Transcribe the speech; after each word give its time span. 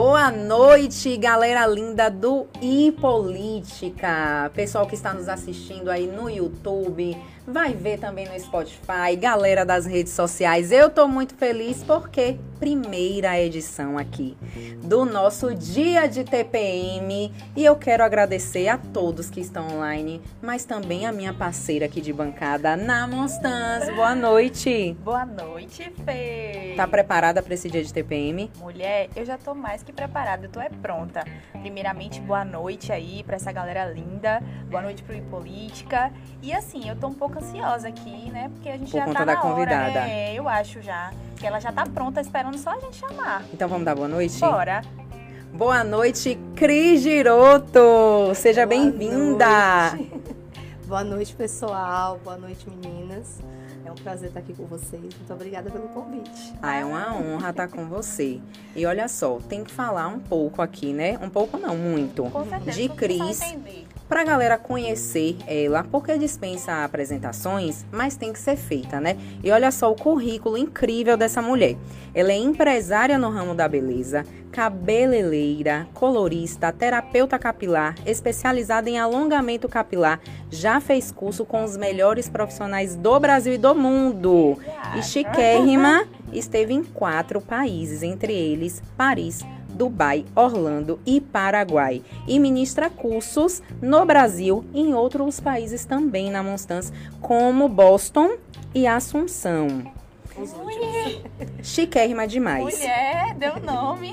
Boa 0.00 0.30
noite, 0.30 1.16
galera 1.16 1.66
linda 1.66 2.08
do 2.08 2.46
iPolítica. 2.62 4.48
Pessoal 4.54 4.86
que 4.86 4.94
está 4.94 5.12
nos 5.12 5.28
assistindo 5.28 5.90
aí 5.90 6.06
no 6.06 6.30
YouTube, 6.30 7.20
vai 7.48 7.72
ver 7.72 7.98
também 7.98 8.28
no 8.28 8.38
Spotify, 8.38 9.16
galera 9.18 9.64
das 9.64 9.86
redes 9.86 10.12
sociais. 10.12 10.70
Eu 10.70 10.90
tô 10.90 11.08
muito 11.08 11.34
feliz 11.34 11.82
porque 11.82 12.38
primeira 12.58 13.40
edição 13.40 13.96
aqui 13.96 14.36
do 14.82 15.04
nosso 15.04 15.54
dia 15.54 16.06
de 16.08 16.24
TPM 16.24 17.32
e 17.56 17.64
eu 17.64 17.76
quero 17.76 18.02
agradecer 18.02 18.68
a 18.68 18.76
todos 18.76 19.30
que 19.30 19.40
estão 19.40 19.68
online, 19.68 20.20
mas 20.42 20.64
também 20.64 21.06
a 21.06 21.12
minha 21.12 21.32
parceira 21.32 21.86
aqui 21.86 22.00
de 22.00 22.12
bancada, 22.12 22.76
Na 22.76 23.06
Monstans. 23.06 23.88
Boa 23.94 24.14
noite. 24.14 24.96
Boa 25.04 25.24
noite, 25.24 25.90
Fê. 26.04 26.74
Tá 26.76 26.86
preparada 26.86 27.42
para 27.42 27.54
esse 27.54 27.70
dia 27.70 27.82
de 27.82 27.92
TPM? 27.92 28.50
Mulher, 28.58 29.08
eu 29.16 29.24
já 29.24 29.38
tô 29.38 29.54
mais 29.54 29.82
que 29.82 29.92
preparada, 29.92 30.46
eu 30.46 30.50
tô 30.50 30.60
é 30.60 30.68
pronta. 30.68 31.24
Primeiramente, 31.60 32.20
boa 32.20 32.44
noite 32.44 32.92
aí 32.92 33.22
para 33.22 33.36
essa 33.36 33.52
galera 33.52 33.86
linda. 33.86 34.42
Boa 34.68 34.82
noite 34.82 35.02
pro 35.02 35.18
Política. 35.22 36.12
E 36.42 36.52
assim, 36.52 36.88
eu 36.88 36.96
tô 36.96 37.08
um 37.08 37.14
pouco 37.14 37.37
ansiosa 37.38 37.88
aqui, 37.88 38.30
né? 38.30 38.50
Porque 38.54 38.68
a 38.68 38.76
gente 38.76 38.90
Por 38.90 38.98
já 38.98 39.04
conta 39.04 39.18
tá 39.20 39.24
da 39.24 39.34
na 39.34 39.40
convidada. 39.40 39.90
hora, 39.90 40.06
né? 40.06 40.34
Eu 40.34 40.48
acho 40.48 40.82
já. 40.82 41.10
Que 41.36 41.46
ela 41.46 41.60
já 41.60 41.72
tá 41.72 41.84
pronta, 41.86 42.20
esperando 42.20 42.58
só 42.58 42.70
a 42.70 42.80
gente 42.80 42.96
chamar. 42.96 43.44
Então 43.52 43.68
vamos 43.68 43.84
dar 43.84 43.94
boa 43.94 44.08
noite? 44.08 44.38
Bora. 44.40 44.82
Boa 45.52 45.82
noite, 45.82 46.38
Cris 46.54 47.00
Giroto. 47.00 48.34
Seja 48.34 48.66
bem-vinda. 48.66 49.46
Boa 50.86 51.04
noite, 51.04 51.34
pessoal. 51.34 52.18
Boa 52.24 52.38
noite, 52.38 52.66
meninas. 52.68 53.40
É 53.84 53.90
um 53.90 53.94
prazer 53.94 54.28
estar 54.28 54.40
aqui 54.40 54.54
com 54.54 54.64
vocês. 54.64 55.02
Muito 55.02 55.32
obrigada 55.32 55.70
pelo 55.70 55.88
convite. 55.88 56.54
Ah, 56.62 56.76
é 56.76 56.84
uma 56.84 57.14
honra 57.14 57.50
estar 57.50 57.68
com 57.68 57.86
você. 57.86 58.40
E 58.74 58.86
olha 58.86 59.06
só, 59.08 59.38
tem 59.48 59.64
que 59.64 59.70
falar 59.70 60.08
um 60.08 60.18
pouco 60.18 60.62
aqui, 60.62 60.92
né? 60.94 61.18
Um 61.22 61.28
pouco 61.28 61.58
não, 61.58 61.76
muito. 61.76 62.24
Com 62.24 62.44
certeza. 62.48 62.72
De 62.78 62.88
Cris. 62.90 63.42
entender. 63.42 63.86
Pra 64.08 64.24
galera 64.24 64.56
conhecer 64.56 65.36
ela, 65.46 65.84
porque 65.84 66.16
dispensa 66.16 66.82
apresentações, 66.82 67.84
mas 67.92 68.16
tem 68.16 68.32
que 68.32 68.38
ser 68.38 68.56
feita, 68.56 68.98
né? 68.98 69.18
E 69.44 69.50
olha 69.50 69.70
só 69.70 69.92
o 69.92 69.94
currículo 69.94 70.56
incrível 70.56 71.14
dessa 71.14 71.42
mulher. 71.42 71.76
Ela 72.14 72.32
é 72.32 72.36
empresária 72.36 73.18
no 73.18 73.28
ramo 73.28 73.54
da 73.54 73.68
beleza, 73.68 74.24
cabeleireira, 74.50 75.86
colorista, 75.92 76.72
terapeuta 76.72 77.38
capilar, 77.38 77.94
especializada 78.06 78.88
em 78.88 78.98
alongamento 78.98 79.68
capilar, 79.68 80.20
já 80.50 80.80
fez 80.80 81.12
curso 81.12 81.44
com 81.44 81.62
os 81.62 81.76
melhores 81.76 82.30
profissionais 82.30 82.96
do 82.96 83.20
Brasil 83.20 83.52
e 83.52 83.58
do 83.58 83.74
mundo. 83.74 84.58
E 84.96 85.02
chiquérrima 85.02 86.06
esteve 86.32 86.72
em 86.72 86.82
quatro 86.82 87.42
países, 87.42 88.02
entre 88.02 88.32
eles 88.32 88.82
Paris, 88.96 89.44
Dubai, 89.78 90.24
Orlando 90.34 90.98
e 91.06 91.20
Paraguai. 91.20 92.02
E 92.26 92.40
ministra 92.40 92.90
cursos 92.90 93.62
no 93.80 94.04
Brasil 94.04 94.64
e 94.74 94.80
em 94.80 94.92
outros 94.92 95.38
países 95.38 95.84
também 95.84 96.30
na 96.30 96.42
Monstance, 96.42 96.92
como 97.20 97.68
Boston 97.68 98.36
e 98.74 98.88
Assunção. 98.88 99.90
Últimos. 100.36 101.22
Chiquérrima 101.62 102.26
demais. 102.26 102.76
Mulher, 102.76 103.34
deu 103.36 103.60
nome. 103.60 104.12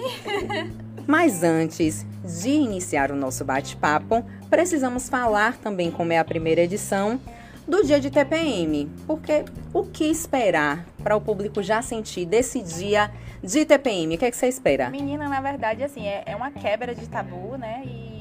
Mas 1.07 1.44
antes 1.44 2.05
de 2.23 2.50
iniciar 2.50 3.11
o 3.11 3.16
nosso 3.16 3.44
bate-papo, 3.44 4.23
precisamos 4.50 5.09
falar 5.09 5.57
também, 5.57 5.91
como 5.91 6.11
é 6.13 6.17
a 6.17 6.25
primeira 6.25 6.61
edição, 6.61 7.19
do 7.67 7.83
dia 7.83 8.00
de 8.00 8.09
TPM. 8.09 8.89
Porque 9.05 9.45
o 9.73 9.83
que 9.83 10.05
esperar 10.05 10.85
para 11.03 11.16
o 11.16 11.22
público 11.22 11.61
já 11.61 11.81
sentir 11.81 12.25
desse 12.25 12.61
dia 12.61 13.11
de 13.45 13.65
TPM? 13.65 14.15
O 14.15 14.17
que, 14.17 14.25
é 14.25 14.31
que 14.31 14.38
você 14.38 14.47
espera? 14.47 14.89
Menina, 14.89 15.29
na 15.29 15.39
verdade, 15.39 15.83
assim, 15.83 16.07
é, 16.07 16.23
é 16.25 16.35
uma 16.35 16.51
quebra 16.51 16.95
de 16.95 17.07
tabu, 17.07 17.57
né? 17.57 17.83
E, 17.85 18.15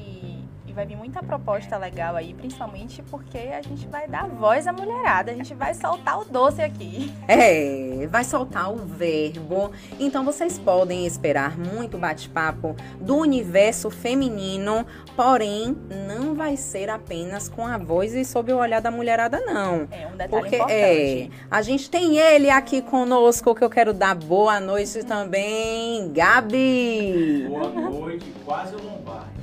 vai 0.75 0.85
vir 0.85 0.97
muita 0.97 1.23
proposta 1.23 1.77
legal 1.77 2.17
aí, 2.17 2.33
principalmente 2.33 3.01
porque 3.03 3.37
a 3.37 3.61
gente 3.61 3.87
vai 3.87 4.07
dar 4.07 4.27
voz 4.27 4.67
à 4.67 4.73
mulherada, 4.73 5.31
a 5.31 5.33
gente 5.33 5.53
vai 5.53 5.73
soltar 5.73 6.19
o 6.19 6.25
doce 6.25 6.61
aqui. 6.61 7.13
É, 7.27 8.05
vai 8.07 8.23
soltar 8.23 8.71
o 8.71 8.75
verbo. 8.75 9.71
Então 9.99 10.25
vocês 10.25 10.59
podem 10.59 11.05
esperar 11.05 11.57
muito 11.57 11.97
bate-papo 11.97 12.75
do 12.99 13.15
universo 13.15 13.89
feminino, 13.89 14.85
porém 15.15 15.75
não 16.07 16.35
vai 16.35 16.57
ser 16.57 16.89
apenas 16.89 17.47
com 17.47 17.65
a 17.65 17.77
voz 17.77 18.13
e 18.13 18.25
sob 18.25 18.51
o 18.51 18.57
olhar 18.57 18.81
da 18.81 18.91
mulherada, 18.91 19.39
não. 19.39 19.87
É 19.89 20.07
um 20.07 20.11
detalhe 20.11 20.29
Porque 20.29 20.55
importante. 20.57 20.73
é, 20.73 21.29
a 21.49 21.61
gente 21.61 21.89
tem 21.89 22.17
ele 22.17 22.49
aqui 22.49 22.81
conosco 22.81 23.55
que 23.55 23.63
eu 23.63 23.69
quero 23.69 23.93
dar 23.93 24.13
boa 24.13 24.59
noite 24.59 25.03
também, 25.03 26.11
Gabi. 26.11 27.47
Boa 27.47 27.69
noite, 27.69 28.33
quase 28.45 28.75
né? 28.75 29.34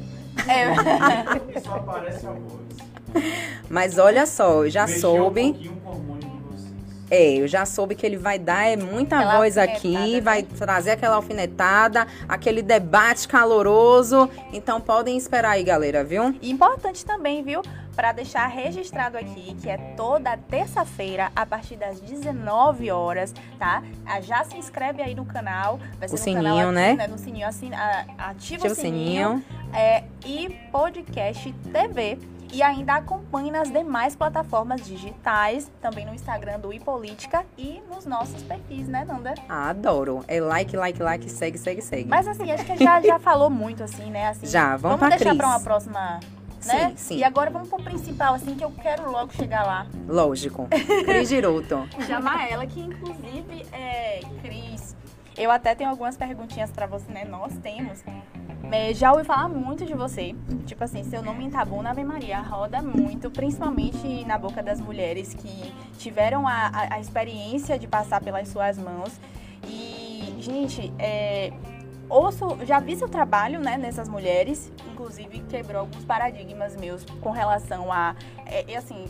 É. 0.48 1.60
Só 1.60 1.74
aparece 1.74 2.26
a 2.26 2.30
voz. 2.30 2.62
Mas 3.68 3.98
olha 3.98 4.26
só, 4.26 4.64
eu 4.64 4.70
já 4.70 4.86
Mexer 4.86 5.00
soube. 5.00 5.42
um. 5.42 5.82
É, 7.10 7.34
eu 7.34 7.46
já 7.46 7.66
soube 7.66 7.94
que 7.94 8.06
ele 8.06 8.16
vai 8.16 8.38
dar 8.38 8.66
é, 8.66 8.74
muita 8.74 9.16
Aquela 9.18 9.36
voz 9.36 9.58
aqui, 9.58 10.14
né? 10.14 10.20
vai 10.22 10.42
trazer 10.42 10.92
aquela 10.92 11.16
alfinetada, 11.16 12.06
aquele 12.26 12.62
debate 12.62 13.28
caloroso. 13.28 14.30
Então 14.50 14.80
podem 14.80 15.14
esperar 15.18 15.50
aí, 15.50 15.62
galera, 15.62 16.02
viu? 16.02 16.34
E 16.40 16.50
importante 16.50 17.04
também, 17.04 17.42
viu? 17.42 17.60
Para 17.94 18.12
deixar 18.12 18.46
registrado 18.46 19.18
aqui 19.18 19.54
que 19.60 19.68
é 19.68 19.76
toda 19.94 20.34
terça-feira 20.38 21.30
a 21.36 21.44
partir 21.44 21.76
das 21.76 22.00
19 22.00 22.90
horas, 22.90 23.34
tá? 23.58 23.82
Ah, 24.06 24.22
Já 24.22 24.42
se 24.44 24.56
inscreve 24.56 25.02
aí 25.02 25.14
no 25.14 25.26
canal, 25.26 25.78
vai 25.98 26.08
ser 26.08 26.14
O 26.14 26.18
no 26.18 26.24
sininho, 26.24 26.44
canal, 26.44 26.72
né? 26.72 27.06
No 27.08 27.18
sininho, 27.18 27.46
assim, 27.46 27.70
ativa, 27.74 28.30
Ativa 28.30 28.66
o 28.68 28.74
sininho, 28.74 29.44
é, 29.72 30.04
e 30.24 30.48
podcast 30.70 31.52
TV. 31.72 32.18
E 32.54 32.62
ainda 32.62 32.96
acompanhe 32.96 33.50
nas 33.50 33.70
demais 33.70 34.14
plataformas 34.14 34.84
digitais, 34.84 35.72
também 35.80 36.04
no 36.04 36.12
Instagram 36.14 36.60
do 36.60 36.70
iPolítica 36.70 37.46
e 37.56 37.82
nos 37.88 38.04
nossos 38.04 38.42
perfis, 38.42 38.86
né, 38.86 39.06
Nanda? 39.06 39.32
Ah, 39.48 39.70
adoro. 39.70 40.22
É 40.28 40.38
like, 40.38 40.76
like, 40.76 41.02
like, 41.02 41.30
segue, 41.30 41.56
segue, 41.56 41.80
segue. 41.80 42.10
Mas 42.10 42.28
assim, 42.28 42.50
acho 42.50 42.62
que 42.66 42.76
já, 42.76 43.00
já 43.00 43.18
falou 43.18 43.48
muito, 43.48 43.82
assim, 43.82 44.10
né? 44.10 44.28
Assim, 44.28 44.46
Já, 44.46 44.76
vamos 44.76 44.82
vamos 44.82 44.98
pra 44.98 45.08
deixar 45.08 45.30
Cris. 45.30 45.36
pra 45.38 45.46
uma 45.46 45.60
próxima, 45.60 46.20
né? 46.66 46.90
Sim, 46.90 46.96
sim. 46.96 47.16
E 47.16 47.24
agora 47.24 47.50
vamos 47.50 47.70
pro 47.70 47.82
principal, 47.82 48.34
assim, 48.34 48.54
que 48.54 48.62
eu 48.62 48.70
quero 48.70 49.10
logo 49.10 49.32
chegar 49.32 49.64
lá. 49.64 49.86
Lógico. 50.06 50.68
Cris 51.06 51.30
Giroto. 51.30 51.88
Chamar 52.06 52.50
ela, 52.50 52.66
que 52.66 52.80
inclusive 52.80 53.66
é 53.72 54.20
Cris. 54.42 54.94
Eu 55.38 55.50
até 55.50 55.74
tenho 55.74 55.88
algumas 55.88 56.18
perguntinhas 56.18 56.70
pra 56.70 56.84
você, 56.86 57.10
né? 57.10 57.24
Nós 57.24 57.56
temos. 57.62 58.04
É, 58.70 58.94
já 58.94 59.12
ouvi 59.12 59.24
falar 59.24 59.48
muito 59.48 59.84
de 59.84 59.94
você. 59.94 60.34
Tipo 60.66 60.84
assim, 60.84 61.02
seu 61.04 61.22
nome 61.22 61.44
em 61.44 61.50
tabu 61.50 61.82
na 61.82 61.90
Ave 61.90 62.04
Maria 62.04 62.40
roda 62.40 62.80
muito, 62.80 63.30
principalmente 63.30 64.24
na 64.24 64.38
boca 64.38 64.62
das 64.62 64.80
mulheres 64.80 65.34
que 65.34 65.72
tiveram 65.98 66.46
a, 66.46 66.68
a- 66.68 66.94
a 66.94 67.00
experiência 67.00 67.78
de 67.78 67.86
passar 67.86 68.20
pelas 68.22 68.48
suas 68.48 68.78
mãos. 68.78 69.20
E, 69.66 70.34
gente, 70.38 70.92
é, 70.98 71.52
ouço, 72.08 72.58
já 72.64 72.80
vi 72.80 72.96
seu 72.96 73.08
trabalho, 73.08 73.60
né, 73.60 73.76
nessas 73.76 74.08
mulheres, 74.08 74.72
inclusive 74.90 75.40
quebrou 75.48 75.80
alguns 75.80 76.04
paradigmas 76.04 76.74
meus 76.76 77.04
com 77.20 77.30
relação 77.30 77.92
a, 77.92 78.14
é, 78.46 78.74
assim, 78.76 79.04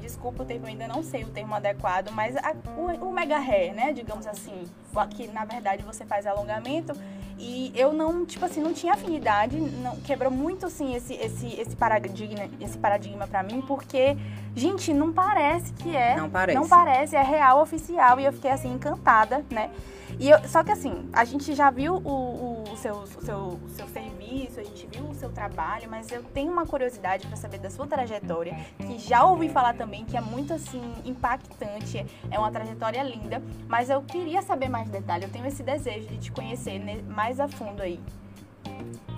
desculpa 0.00 0.42
o 0.42 0.46
termo, 0.46 0.66
ainda 0.66 0.86
não 0.86 1.02
sei 1.02 1.24
o 1.24 1.28
termo 1.28 1.54
adequado, 1.54 2.10
mas 2.12 2.36
a- 2.36 2.54
o, 2.76 3.06
o 3.08 3.12
mega 3.12 3.38
hair, 3.38 3.74
né, 3.74 3.92
digamos 3.92 4.26
assim, 4.26 4.64
que 5.10 5.26
na 5.28 5.44
verdade 5.44 5.82
você 5.82 6.04
faz 6.06 6.26
alongamento 6.26 6.92
e 7.38 7.70
eu 7.74 7.92
não, 7.92 8.24
tipo 8.24 8.44
assim, 8.44 8.62
não 8.62 8.72
tinha 8.72 8.94
afinidade, 8.94 9.60
não, 9.60 9.96
quebrou 9.96 10.30
muito, 10.30 10.66
assim, 10.66 10.94
esse, 10.94 11.14
esse, 11.14 11.60
esse 11.60 11.76
paradigma, 11.76 12.48
esse 12.60 12.78
paradigma 12.78 13.26
pra 13.26 13.42
mim, 13.42 13.60
porque, 13.60 14.16
gente, 14.54 14.92
não 14.94 15.12
parece 15.12 15.72
que 15.74 15.94
é, 15.94 16.16
Não 16.16 16.30
parece. 16.30 16.58
não 16.58 16.66
parece, 16.68 17.14
é 17.16 17.22
real, 17.22 17.60
oficial, 17.60 18.18
e 18.18 18.24
eu 18.24 18.32
fiquei, 18.32 18.50
assim, 18.50 18.72
encantada, 18.72 19.44
né, 19.50 19.70
e 20.18 20.28
eu- 20.30 20.48
só 20.48 20.62
que 20.64 20.72
assim, 20.72 21.08
a 21.12 21.24
gente 21.24 21.54
já 21.54 21.70
viu 21.70 21.96
o, 21.96 22.62
o- 22.72 22.76
seu, 22.76 22.94
o, 22.96 23.06
seu, 23.06 23.60
seu 23.68 23.88
serviço, 23.88 24.60
a 24.60 24.62
gente 24.64 24.86
viu 24.86 25.04
o 25.08 25.14
seu 25.14 25.30
trabalho, 25.30 25.88
mas 25.90 26.10
eu 26.10 26.22
tenho 26.22 26.52
uma 26.52 26.66
curiosidade 26.66 27.26
para 27.26 27.36
saber 27.36 27.58
da 27.58 27.70
sua 27.70 27.86
trajetória, 27.86 28.54
que 28.78 28.98
já 28.98 29.24
ouvi 29.24 29.48
falar 29.48 29.74
também 29.74 30.04
que 30.04 30.16
é 30.16 30.20
muito 30.20 30.52
assim 30.52 30.82
impactante, 31.04 32.04
é 32.30 32.38
uma 32.38 32.50
trajetória 32.50 33.02
linda, 33.02 33.42
mas 33.68 33.88
eu 33.90 34.02
queria 34.02 34.42
saber 34.42 34.68
mais 34.68 34.88
detalhes, 34.90 35.26
eu 35.26 35.32
tenho 35.32 35.46
esse 35.46 35.62
desejo 35.62 36.06
de 36.08 36.18
te 36.18 36.32
conhecer 36.32 36.78
mais 37.08 37.40
a 37.40 37.48
fundo 37.48 37.82
aí. 37.82 37.98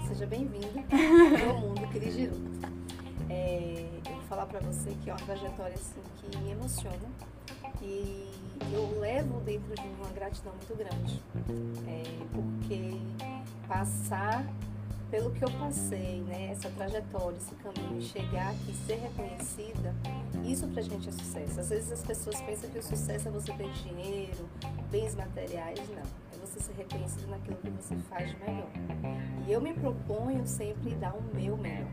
Seja 0.07 0.25
bem-vindo 0.27 0.85
ao 1.51 1.59
mundo 1.59 1.87
Cris 1.89 2.15
Giroto. 2.15 2.41
É, 3.29 3.85
eu 4.07 4.13
vou 4.15 4.23
falar 4.23 4.47
pra 4.47 4.61
você 4.61 4.91
que 5.03 5.11
é 5.11 5.13
uma 5.13 5.21
trajetória 5.21 5.75
assim 5.75 6.01
que 6.17 6.39
me 6.39 6.53
emociona 6.53 7.09
e 7.83 8.27
eu 8.73 8.99
levo 9.01 9.41
dentro 9.41 9.75
de 9.75 9.83
mim 9.83 9.95
uma 9.99 10.11
gratidão 10.11 10.53
muito 10.53 10.77
grande. 10.77 11.23
É, 11.87 12.03
porque 12.33 13.01
passar 13.67 14.45
pelo 15.11 15.31
que 15.31 15.43
eu 15.43 15.51
passei, 15.53 16.23
né, 16.27 16.51
essa 16.53 16.69
trajetória, 16.71 17.37
esse 17.37 17.55
caminho, 17.57 18.01
chegar 18.03 18.51
aqui, 18.51 18.75
ser 18.87 18.97
reconhecida, 18.97 19.95
isso 20.45 20.67
pra 20.69 20.83
gente 20.83 21.09
é 21.09 21.13
sucesso. 21.13 21.61
Às 21.61 21.71
vezes 21.71 21.93
as 21.93 22.03
pessoas 22.03 22.41
pensam 22.43 22.69
que 22.71 22.79
o 22.79 22.83
sucesso 22.83 23.29
é 23.29 23.31
você 23.31 23.53
ter 23.53 23.71
dinheiro, 23.73 24.49
bens 24.91 25.15
materiais, 25.15 25.81
não. 25.89 26.03
É 26.03 26.47
você 26.47 26.61
ser 26.61 26.75
reconhecido 26.75 27.29
naquilo 27.29 27.57
que 27.57 27.71
você 27.71 27.97
faz 28.11 28.31
de 28.31 28.37
melhor. 28.39 28.69
E 29.47 29.53
eu 29.53 29.61
me 29.61 29.73
proponho 29.73 30.47
sempre 30.47 30.95
dar 30.97 31.15
o 31.15 31.23
meu 31.35 31.57
melhor. 31.57 31.91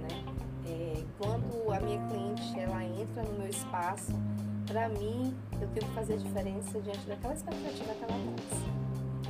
Né? 0.00 0.24
É, 0.66 1.04
quando 1.18 1.72
a 1.72 1.80
minha 1.80 2.06
cliente 2.08 2.58
ela 2.58 2.82
entra 2.82 3.22
no 3.22 3.38
meu 3.38 3.48
espaço, 3.48 4.12
para 4.66 4.88
mim, 4.88 5.34
eu 5.60 5.68
tenho 5.68 5.86
que 5.86 5.94
fazer 5.94 6.14
a 6.14 6.16
diferença 6.16 6.80
diante 6.80 7.06
daquela 7.06 7.34
expectativa 7.34 7.94
que 7.94 8.04
ela 8.04 8.12
traz. 8.36 8.62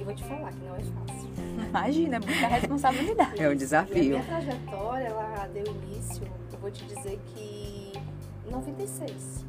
E 0.00 0.04
vou 0.04 0.14
te 0.14 0.24
falar 0.24 0.52
que 0.52 0.58
não 0.64 0.76
é 0.76 0.80
fácil. 0.80 1.30
Imagina, 1.68 2.16
é 2.16 2.18
muita 2.18 2.46
responsabilidade. 2.46 3.42
É 3.42 3.48
um 3.48 3.52
E 3.52 3.54
a 3.54 3.56
desafio. 3.56 4.04
minha 4.04 4.22
trajetória, 4.24 5.06
ela 5.06 5.46
deu 5.52 5.64
início, 5.66 6.26
eu 6.52 6.58
vou 6.58 6.70
te 6.70 6.84
dizer 6.84 7.18
que 7.34 7.92
em 8.46 8.50
96. 8.50 9.44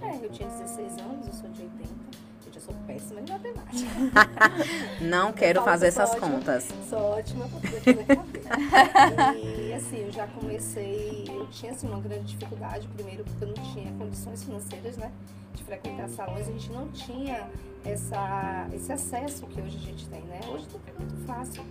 É, 0.00 0.24
eu 0.24 0.30
tinha 0.30 0.48
16 0.48 0.98
anos, 0.98 1.26
eu 1.26 1.32
sou 1.32 1.50
de 1.50 1.62
80. 1.62 2.07
Sou 2.68 2.76
péssima 2.86 3.20
em 3.20 3.30
matemática. 3.30 3.90
Não 5.00 5.32
quero 5.32 5.62
fazer 5.62 5.86
essas 5.86 6.10
ótima. 6.10 6.28
contas. 6.28 6.68
Sou 6.86 6.98
ótima 6.98 7.48
cabelo. 7.48 8.04
E 9.38 9.72
assim, 9.72 10.04
eu 10.04 10.12
já 10.12 10.26
comecei, 10.26 11.24
eu 11.28 11.46
tinha 11.46 11.72
assim, 11.72 11.88
uma 11.88 11.98
grande 11.98 12.26
dificuldade, 12.26 12.86
primeiro 12.88 13.24
porque 13.24 13.44
eu 13.44 13.48
não 13.48 13.72
tinha 13.72 13.90
condições 13.92 14.44
financeiras, 14.44 14.98
né? 14.98 15.10
De 15.54 15.64
frequentar 15.64 16.10
salões, 16.10 16.46
a 16.46 16.52
gente 16.52 16.70
não 16.70 16.88
tinha 16.88 17.48
essa, 17.86 18.68
esse 18.74 18.92
acesso 18.92 19.46
que 19.46 19.60
hoje 19.62 19.76
a 19.76 19.80
gente 19.80 20.06
tem, 20.08 20.20
né? 20.24 20.40
Hoje 20.52 20.66
tudo 20.66 20.82
é 20.86 20.92
muito 20.98 21.26
fácil. 21.26 21.64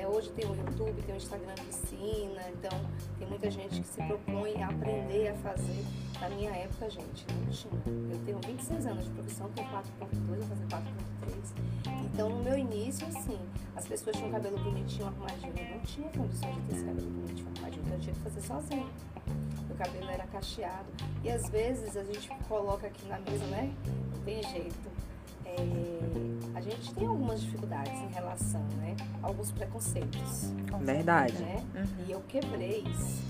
Né? 0.00 0.06
Hoje 0.06 0.30
tem 0.30 0.46
o 0.46 0.54
YouTube, 0.56 1.02
tem 1.02 1.14
o 1.14 1.18
Instagram 1.18 1.54
ensina, 1.68 2.42
então 2.48 2.80
tem 3.18 3.28
muita 3.28 3.50
gente 3.50 3.82
que 3.82 3.86
se 3.86 4.02
propõe 4.02 4.62
a 4.62 4.68
aprender 4.68 5.28
a 5.28 5.34
fazer. 5.34 5.84
Na 6.18 6.30
minha 6.30 6.50
época, 6.50 6.88
gente, 6.88 7.26
não 7.34 7.46
tinha. 7.50 7.82
Eu 8.10 8.18
tenho 8.24 8.40
26 8.46 8.86
anos 8.86 9.04
de 9.04 9.10
profissão, 9.10 9.50
tenho 9.50 9.68
4.2, 9.68 10.38
vou 10.38 10.48
fazer 10.48 10.66
4.3. 10.66 12.04
Então, 12.12 12.30
no 12.30 12.42
meu 12.42 12.56
início, 12.56 13.06
assim, 13.06 13.38
as 13.76 13.86
pessoas 13.86 14.16
tinham 14.16 14.30
cabelo 14.30 14.58
bonitinho, 14.58 15.06
arrumadinho. 15.06 15.52
Eu 15.56 15.76
não 15.76 15.80
tinha 15.80 16.08
condições 16.08 16.54
de 16.54 16.60
ter 16.62 16.74
esse 16.76 16.84
cabelo 16.84 17.10
bonitinho, 17.10 17.48
arrumadinho, 17.54 17.82
então 17.84 17.94
eu 17.94 18.00
tinha 18.00 18.14
que 18.14 18.20
fazer 18.20 18.40
sozinho. 18.40 18.90
Meu 19.68 19.76
cabelo 19.76 20.10
era 20.10 20.26
cacheado. 20.26 20.88
E 21.22 21.30
às 21.30 21.48
vezes 21.50 21.96
a 21.96 22.04
gente 22.04 22.28
coloca 22.48 22.86
aqui 22.86 23.06
na 23.06 23.18
mesa, 23.18 23.44
né? 23.46 23.72
Não 24.14 24.22
tem 24.24 24.42
jeito. 24.44 24.99
É, 25.58 26.58
a 26.58 26.60
gente 26.60 26.94
tem 26.94 27.06
algumas 27.06 27.40
dificuldades 27.40 27.92
em 27.92 28.08
relação, 28.12 28.62
né? 28.78 28.96
a 29.22 29.26
Alguns 29.26 29.50
preconceitos. 29.52 30.52
Verdade. 30.80 31.34
Né? 31.38 31.64
E 32.06 32.12
eu 32.12 32.20
quebrei 32.28 32.84
isso. 32.86 33.22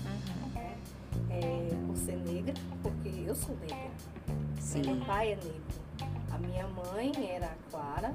né? 0.53 0.77
É, 1.29 1.69
por 1.87 1.95
ser 1.97 2.17
negra, 2.17 2.53
porque 2.83 3.09
eu 3.25 3.35
sou 3.35 3.55
negra. 3.61 3.91
Sim. 4.59 4.81
Meu 4.85 5.05
pai 5.05 5.33
é 5.33 5.35
negro. 5.35 5.61
A 6.31 6.37
minha 6.37 6.67
mãe 6.67 7.11
era 7.29 7.55
clara. 7.69 8.13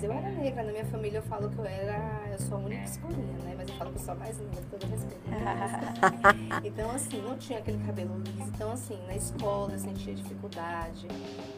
Mas 0.00 0.04
eu 0.04 0.12
era 0.12 0.30
negra. 0.30 0.62
Na 0.62 0.72
minha 0.72 0.84
família 0.86 1.18
eu 1.18 1.22
falo 1.22 1.50
que 1.50 1.58
eu 1.58 1.64
era. 1.66 2.22
Eu 2.32 2.38
sou 2.38 2.56
a 2.56 2.60
única 2.60 2.84
escurinha, 2.84 3.38
né? 3.44 3.54
Mas 3.54 3.68
eu 3.68 3.74
falo 3.74 3.90
que 3.90 3.98
eu 3.98 4.02
sou 4.02 4.14
a 4.14 4.16
mais 4.16 4.38
negra, 4.38 4.62
todo 4.70 4.86
respeito. 4.86 5.20
Então, 6.64 6.90
assim, 6.90 7.20
não 7.20 7.36
tinha 7.36 7.58
aquele 7.58 7.84
cabelo 7.84 8.18
liso. 8.18 8.50
Então, 8.54 8.72
assim, 8.72 8.98
na 9.06 9.14
escola 9.14 9.72
eu 9.72 9.78
sentia 9.78 10.14
dificuldade. 10.14 11.06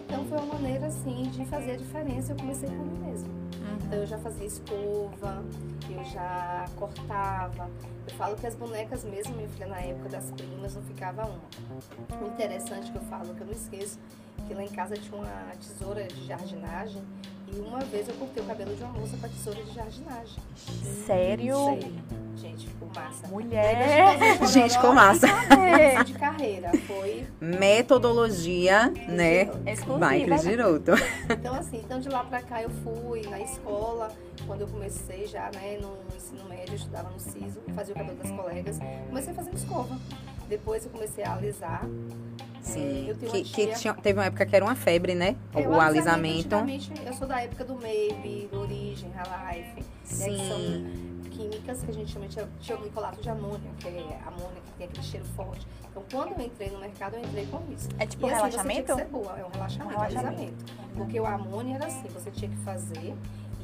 Então, 0.05 0.25
foi 0.25 0.39
uma 0.39 0.55
maneira, 0.55 0.87
assim, 0.87 1.31
de 1.31 1.45
fazer 1.47 1.73
a 1.73 1.77
diferença. 1.77 2.33
Eu 2.33 2.37
comecei 2.37 2.69
por 2.69 2.85
mim 2.85 2.99
mesma. 2.99 3.29
Então, 3.85 3.99
eu 3.99 4.07
já 4.07 4.19
fazia 4.19 4.47
escova, 4.47 5.45
eu 5.89 6.05
já 6.05 6.65
cortava. 6.77 7.71
Eu 8.09 8.15
falo 8.17 8.35
que 8.37 8.47
as 8.47 8.57
bonecas 8.57 9.05
mesmo, 9.05 9.37
minha 9.37 9.49
filha, 9.51 9.67
na 9.69 9.79
época 9.79 10.09
das 10.09 10.31
primas, 10.33 10.75
não 10.75 10.83
ficava 10.83 11.27
uma. 11.27 12.25
O 12.25 12.27
interessante 12.27 12.91
que 12.91 12.99
eu 12.99 13.03
falo, 13.03 13.35
que 13.35 13.41
eu 13.41 13.47
não 13.47 13.53
esqueço, 13.53 14.01
que 14.49 14.55
lá 14.55 14.65
em 14.65 14.69
casa 14.69 14.97
tinha 14.97 15.17
uma 15.17 15.53
tesoura 15.61 16.05
de 16.09 16.27
jardinagem 16.27 17.03
e 17.55 17.61
uma 17.61 17.81
vez 17.81 18.09
eu 18.09 18.15
cortei 18.15 18.43
o 18.43 18.47
cabelo 18.47 18.75
de 18.75 18.83
uma 18.83 18.93
moça 18.93 19.17
com 19.17 19.27
a 19.27 19.29
tesoura 19.29 19.63
de 19.63 19.75
jardinagem. 19.75 20.37
Sério? 21.07 21.57
Sério. 21.57 21.93
Gente, 22.37 22.67
ficou 22.67 22.89
massa. 22.95 23.29
Mulher. 23.29 24.47
Gente, 24.49 24.75
ficou 24.75 24.93
massa. 24.93 25.27
De 26.05 26.15
carreira. 26.15 26.71
Foi. 26.87 27.27
Metodologia, 27.41 28.89
né? 29.09 29.43
Exclusiva. 29.67 29.99
Vai, 29.99 30.25
Cris 30.25 30.43
Giroto. 30.43 30.93
Então, 31.31 31.55
assim, 31.55 31.77
então 31.85 32.01
de 32.01 32.09
lá 32.09 32.25
pra 32.25 32.41
cá 32.41 32.63
eu 32.63 32.71
fui 32.71 33.23
na 33.29 33.41
escola, 33.41 34.11
quando 34.47 34.63
eu 34.63 34.67
comecei 34.67 35.27
já, 35.27 35.51
né, 35.55 35.79
no 35.81 35.97
ensino 36.17 36.49
médio, 36.49 36.73
eu 36.73 36.77
estudava 36.77 37.11
no 37.11 37.21
SISO, 37.21 37.61
fazia 37.75 37.95
o 37.95 37.99
cabelo 37.99 38.17
das 38.17 38.31
colegas, 38.31 38.79
comecei 39.09 39.35
fazendo 39.35 39.55
escova. 39.55 39.99
Depois 40.53 40.85
eu 40.85 40.91
comecei 40.91 41.25
a 41.25 41.33
alisar. 41.33 41.89
Sim. 42.61 43.07
Eu 43.09 43.17
tenho 43.17 43.33
Que, 43.33 43.39
uma 43.39 43.45
que 43.45 43.51
tia- 43.67 43.75
tinha- 43.75 43.95
teve 43.95 44.19
uma 44.19 44.27
época 44.27 44.45
que 44.45 44.55
era 44.55 44.63
uma 44.63 44.75
febre, 44.75 45.15
né? 45.15 45.35
É, 45.55 45.67
O 45.67 45.81
alisamento. 45.81 46.55
Eu 47.07 47.13
sou 47.15 47.27
da 47.27 47.41
época 47.41 47.65
do 47.65 47.75
Maybe, 47.77 48.49
do 48.53 48.61
Origem, 48.61 49.11
Relife, 49.11 49.81
né, 50.19 50.29
que 50.29 50.47
são 50.47 51.31
químicas 51.31 51.83
que 51.83 51.91
a 51.91 51.95
gente 51.95 52.13
chama 52.13 52.29
de 52.29 52.37
tioglicolato 52.61 53.19
de 53.23 53.31
amônia, 53.31 53.71
que 53.79 53.89
é 53.89 54.21
amônia 54.27 54.61
que 54.67 54.73
tem 54.77 54.87
aquele 54.89 55.03
cheiro 55.03 55.25
forte. 55.35 55.67
Então, 55.91 56.03
quando 56.13 56.39
eu 56.39 56.45
entrei 56.47 56.71
no 56.71 56.79
mercado, 56.81 57.15
eu 57.15 57.21
entrei 57.21 57.47
com 57.47 57.63
isso. 57.73 57.89
É 57.99 58.05
tipo 58.07 58.27
e 58.27 58.31
assim, 58.31 58.41
você 58.43 58.51
relaxamento? 58.51 58.85
tinha 58.85 58.97
que 58.97 59.03
ser 59.03 59.09
boa, 59.09 59.39
é 59.39 59.45
um 59.45 59.49
relaxamento, 59.49 59.87
Um 59.87 59.99
relaxamento. 59.99 60.29
alisamento. 60.29 60.65
Porque 60.95 61.19
o 61.19 61.25
amônia 61.27 61.77
era 61.77 61.87
assim, 61.87 62.09
você 62.09 62.31
tinha 62.31 62.51
que 62.51 62.59
fazer 62.59 63.15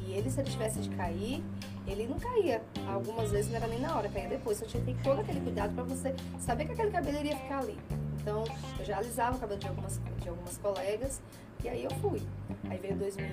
e 0.09 0.13
ele, 0.13 0.29
se 0.31 0.39
ele 0.41 0.49
tivesse 0.49 0.79
de 0.79 0.89
cair, 0.95 1.43
ele 1.85 2.07
não 2.07 2.17
caía. 2.19 2.63
Algumas 2.87 3.29
vezes 3.29 3.51
não 3.51 3.57
era 3.57 3.67
nem 3.67 3.79
na 3.79 3.95
hora, 3.95 4.09
caía 4.09 4.27
depois. 4.27 4.57
Você 4.57 4.65
tinha 4.65 4.83
que 4.83 4.93
ter 4.93 5.03
todo 5.03 5.21
aquele 5.21 5.39
cuidado 5.39 5.73
pra 5.75 5.83
você 5.83 6.15
saber 6.39 6.65
que 6.65 6.71
aquele 6.71 6.89
cabelo 6.89 7.19
iria 7.19 7.37
ficar 7.37 7.59
ali. 7.59 7.77
Então, 8.19 8.43
eu 8.79 8.85
já 8.85 8.97
alisava 8.97 9.37
o 9.37 9.39
cabelo 9.39 9.59
de 9.59 9.67
algumas, 9.67 10.01
de 10.19 10.29
algumas 10.29 10.57
colegas 10.57 11.21
e 11.63 11.69
aí 11.69 11.83
eu 11.83 11.91
fui. 12.01 12.21
Aí 12.69 12.79
veio 12.79 12.95
2000, 12.95 13.27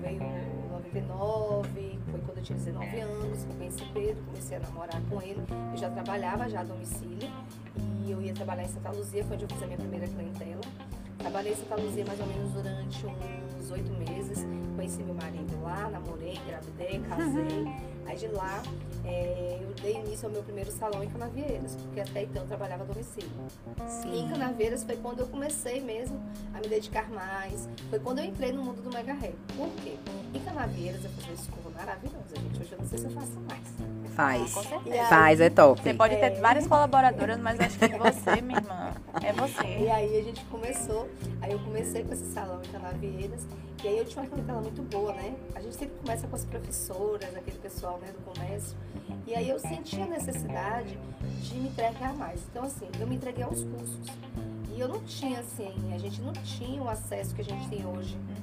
veio 0.00 0.20
99, 0.72 1.98
foi 2.10 2.20
quando 2.20 2.38
eu 2.38 2.42
tinha 2.42 2.58
19 2.58 3.00
anos, 3.00 3.44
eu 3.44 3.56
conheci 3.56 3.84
Pedro, 3.94 4.24
comecei 4.24 4.56
a 4.56 4.60
namorar 4.60 5.00
com 5.08 5.22
ele. 5.22 5.42
Eu 5.70 5.76
já 5.76 5.90
trabalhava 5.90 6.48
já 6.48 6.60
a 6.60 6.64
domicílio 6.64 7.30
e 8.04 8.10
eu 8.10 8.20
ia 8.20 8.34
trabalhar 8.34 8.64
em 8.64 8.68
Santa 8.68 8.90
Luzia, 8.90 9.22
foi 9.24 9.36
onde 9.36 9.44
eu 9.44 9.48
fiz 9.48 9.62
a 9.62 9.66
minha 9.66 9.78
primeira 9.78 10.08
clientela. 10.08 10.60
Trabalhei 11.26 11.54
em 11.54 11.56
Santa 11.56 11.74
Luzia 11.74 12.04
mais 12.04 12.20
ou 12.20 12.26
menos 12.26 12.52
durante 12.52 13.04
uns 13.58 13.70
oito 13.72 13.90
meses. 13.94 14.46
Conheci 14.76 15.02
meu 15.02 15.14
marido 15.16 15.60
lá, 15.60 15.90
namorei, 15.90 16.34
engravidei, 16.36 17.00
casei. 17.00 17.66
Aí 18.06 18.16
de 18.16 18.28
lá 18.28 18.62
eh, 19.04 19.58
eu 19.60 19.74
dei 19.82 19.96
início 19.96 20.26
ao 20.26 20.32
meu 20.32 20.44
primeiro 20.44 20.70
salão 20.70 21.02
em 21.02 21.10
Canavieiras, 21.10 21.74
porque 21.74 21.98
até 21.98 22.22
então 22.22 22.42
eu 22.42 22.46
trabalhava 22.46 22.84
a 22.84 22.86
domicílio. 22.86 23.28
E 24.06 24.20
em 24.20 24.28
Canavieiras 24.28 24.84
foi 24.84 24.96
quando 24.98 25.18
eu 25.18 25.26
comecei 25.26 25.80
mesmo 25.80 26.16
a 26.54 26.60
me 26.60 26.68
dedicar 26.68 27.10
mais. 27.10 27.68
Foi 27.90 27.98
quando 27.98 28.20
eu 28.20 28.26
entrei 28.26 28.52
no 28.52 28.62
mundo 28.62 28.80
do 28.80 28.90
mega 28.94 29.12
hair. 29.12 29.34
Por 29.56 29.68
quê? 29.82 29.96
Em 30.32 30.38
Canavieiras 30.38 31.02
eu 31.02 31.10
fiz 31.10 31.24
uma 31.24 31.34
escova 31.34 31.70
maravilhosa, 31.70 32.36
gente. 32.36 32.60
Hoje 32.60 32.70
eu 32.70 32.78
não 32.78 32.86
sei 32.86 32.98
se 32.98 33.04
eu 33.04 33.10
faço 33.10 33.40
mais. 33.40 33.95
Faz. 34.16 34.54
Com 34.54 34.62
certeza. 34.62 34.96
E 34.96 34.98
aí- 34.98 35.06
Faz, 35.08 35.40
é 35.40 35.50
top. 35.50 35.82
Você 35.82 35.92
pode 35.94 36.16
ter 36.16 36.32
É. 36.32 36.40
várias 36.40 36.66
colaboradoras, 36.66 37.38
mas 37.38 37.60
acho 37.60 37.78
que 37.78 37.88
você, 37.98 38.40
minha 38.40 38.58
irmã, 38.58 38.90
é 39.22 39.28
E 39.28 39.32
você. 39.34 39.90
aí 39.90 40.18
a 40.18 40.22
gente 40.22 40.42
começou, 40.46 41.08
aí 41.42 41.52
eu 41.52 41.58
comecei 41.58 42.02
com 42.02 42.12
esse 42.14 42.24
salão 42.32 42.60
em 42.62 42.68
Canavieiras, 42.72 43.46
e 43.84 43.88
aí 43.88 43.98
eu 43.98 44.04
tinha 44.06 44.22
uma 44.22 44.30
clientela 44.30 44.60
muito 44.62 44.82
boa, 44.82 45.12
né? 45.12 45.34
A 45.54 45.60
gente 45.60 45.76
sempre 45.76 45.94
começa 46.02 46.26
com 46.26 46.34
as 46.34 46.44
professoras, 46.46 47.36
aquele 47.36 47.58
pessoal 47.58 47.98
né, 47.98 48.08
do 48.08 48.24
comércio, 48.24 48.74
e 49.26 49.34
aí 49.34 49.48
eu 49.50 49.58
senti 49.58 50.00
a 50.00 50.06
necessidade 50.06 50.98
de 51.42 51.54
me 51.54 51.68
entregar 51.68 52.14
mais. 52.14 52.40
Então, 52.50 52.64
assim, 52.64 52.88
eu 52.98 53.06
me 53.06 53.16
entreguei 53.16 53.44
aos 53.44 53.62
cursos. 53.64 54.06
E 54.74 54.80
eu 54.80 54.88
não 54.88 55.00
tinha, 55.04 55.40
assim, 55.40 55.72
a 55.94 55.98
gente 55.98 56.20
não 56.22 56.32
tinha 56.32 56.82
o 56.82 56.88
acesso 56.88 57.34
que 57.34 57.40
a 57.42 57.44
gente 57.44 57.68
tem 57.68 57.86
hoje, 57.86 58.16
né? 58.16 58.34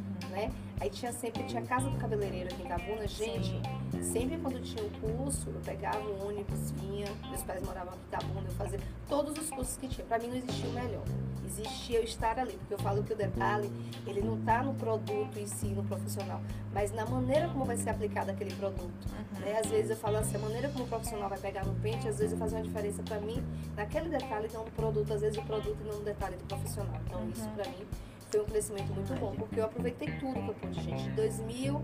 Aí 0.80 0.90
tinha 0.90 1.12
sempre, 1.12 1.44
tinha 1.44 1.62
casa 1.62 1.90
do 1.90 1.98
cabeleireiro 1.98 2.50
aqui 2.50 2.62
em 2.62 2.66
Itabuna, 2.66 3.08
gente, 3.08 3.62
Sempre 4.02 4.38
quando 4.38 4.62
tinha 4.62 4.84
o 4.84 4.90
curso, 5.00 5.50
eu 5.50 5.62
pegava 5.62 6.00
o 6.00 6.28
ônibus, 6.28 6.72
vinha, 6.72 7.08
meus 7.30 7.42
pais 7.44 7.64
moravam 7.64 7.94
aqui 7.94 8.02
em 8.04 8.08
Itabuna, 8.08 8.48
eu 8.48 8.54
fazia 8.54 8.80
todos 9.08 9.38
os 9.38 9.50
cursos 9.50 9.78
que 9.78 9.88
tinha. 9.88 10.06
Pra 10.06 10.18
mim 10.18 10.28
não 10.28 10.36
existia 10.36 10.70
o 10.70 10.74
melhor. 10.74 11.04
Existia 11.46 12.00
eu 12.00 12.04
estar 12.04 12.40
ali, 12.40 12.54
porque 12.54 12.74
eu 12.74 12.80
falo 12.80 13.04
que 13.04 13.14
o 13.14 13.16
detalhe, 13.16 13.72
ele 14.08 14.22
não 14.22 14.38
tá 14.42 14.64
no 14.64 14.74
produto 14.74 15.38
em 15.38 15.46
si, 15.46 15.68
no 15.68 15.84
profissional, 15.84 16.42
mas 16.74 16.92
na 16.92 17.06
maneira 17.06 17.48
como 17.50 17.66
vai 17.66 17.78
ser 17.78 17.92
aplicado 17.92 18.32
aquele 18.32 18.54
produto. 18.56 19.08
Né? 19.40 19.60
Às 19.64 19.70
vezes 19.70 19.92
eu 19.92 19.98
falo 19.98 20.18
assim, 20.18 20.36
a 20.36 20.40
maneira 20.40 20.70
como 20.70 20.86
o 20.86 20.88
profissional 20.88 21.30
vai 21.30 21.40
pegar 21.40 21.64
no 21.66 21.76
pente, 21.76 22.08
às 22.08 22.18
vezes 22.18 22.38
faço 22.38 22.56
uma 22.56 22.64
diferença 22.64 23.04
pra 23.04 23.20
mim 23.20 23.44
naquele 23.76 24.10
detalhe, 24.10 24.50
não 24.52 24.66
no 24.66 24.72
produto, 24.72 25.14
às 25.14 25.22
vezes 25.22 25.38
o 25.38 25.44
produto 25.44 25.78
e 25.80 25.88
não 25.88 26.00
no 26.00 26.04
detalhe 26.04 26.36
do 26.36 26.46
profissional. 26.46 27.00
Então 27.06 27.30
isso 27.30 27.48
pra 27.50 27.66
mim 27.66 27.86
foi 28.34 28.42
um 28.42 28.46
crescimento 28.46 28.92
muito 28.96 29.14
bom, 29.20 29.32
porque 29.36 29.60
eu 29.60 29.66
aproveitei 29.66 30.08
tudo 30.20 30.34
que 30.34 30.50
eu 30.50 30.56
pude, 30.56 30.82
gente. 30.82 31.04
De 31.04 31.12
2000, 31.12 31.82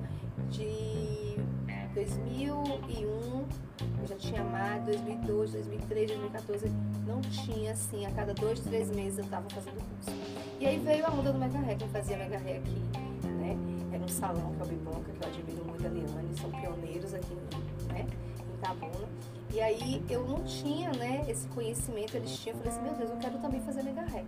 de 0.50 1.38
2001, 1.94 3.46
eu 4.02 4.08
já 4.08 4.16
tinha 4.16 4.44
mais, 4.44 4.84
2002, 4.84 5.52
2003, 5.52 6.08
2014, 6.08 6.72
não 7.06 7.22
tinha 7.22 7.72
assim, 7.74 8.04
a 8.08 8.12
cada 8.12 8.34
dois, 8.34 8.60
três 8.62 8.90
meses 8.90 9.20
eu 9.20 9.26
tava 9.26 9.48
fazendo 9.52 9.76
curso. 9.76 10.20
E 10.60 10.66
aí 10.66 10.80
veio 10.80 11.06
a 11.06 11.12
onda 11.12 11.32
do 11.32 11.38
Mega 11.38 11.60
Hair, 11.60 11.78
quem 11.78 11.88
fazia 11.90 12.18
Mega 12.18 12.38
Hair 12.38 12.62
aqui, 12.62 13.28
né? 13.28 13.56
Era 13.92 14.04
um 14.04 14.08
salão 14.08 14.52
que 14.56 14.62
é 14.62 14.66
o 14.66 14.68
Bibonca, 14.68 15.12
que 15.12 15.24
eu 15.24 15.30
admiro 15.30 15.66
muito 15.66 15.86
a 15.86 15.90
Liane, 15.90 16.36
são 16.36 16.50
pioneiros 16.50 17.14
aqui, 17.14 17.38
né? 17.94 18.08
Em 18.50 18.56
Itabuna. 18.56 19.08
E 19.54 19.62
aí 19.62 20.04
eu 20.10 20.28
não 20.28 20.44
tinha, 20.44 20.92
né, 20.94 21.26
esse 21.28 21.48
conhecimento, 21.50 22.18
eles 22.18 22.38
tinham, 22.40 22.58
eu 22.58 22.64
falei 22.64 22.74
assim, 22.74 22.90
meu 22.90 22.98
Deus, 22.98 23.12
eu 23.12 23.18
quero 23.18 23.38
também 23.38 23.62
fazer 23.62 23.84
Mega 23.84 24.02
Hair. 24.02 24.26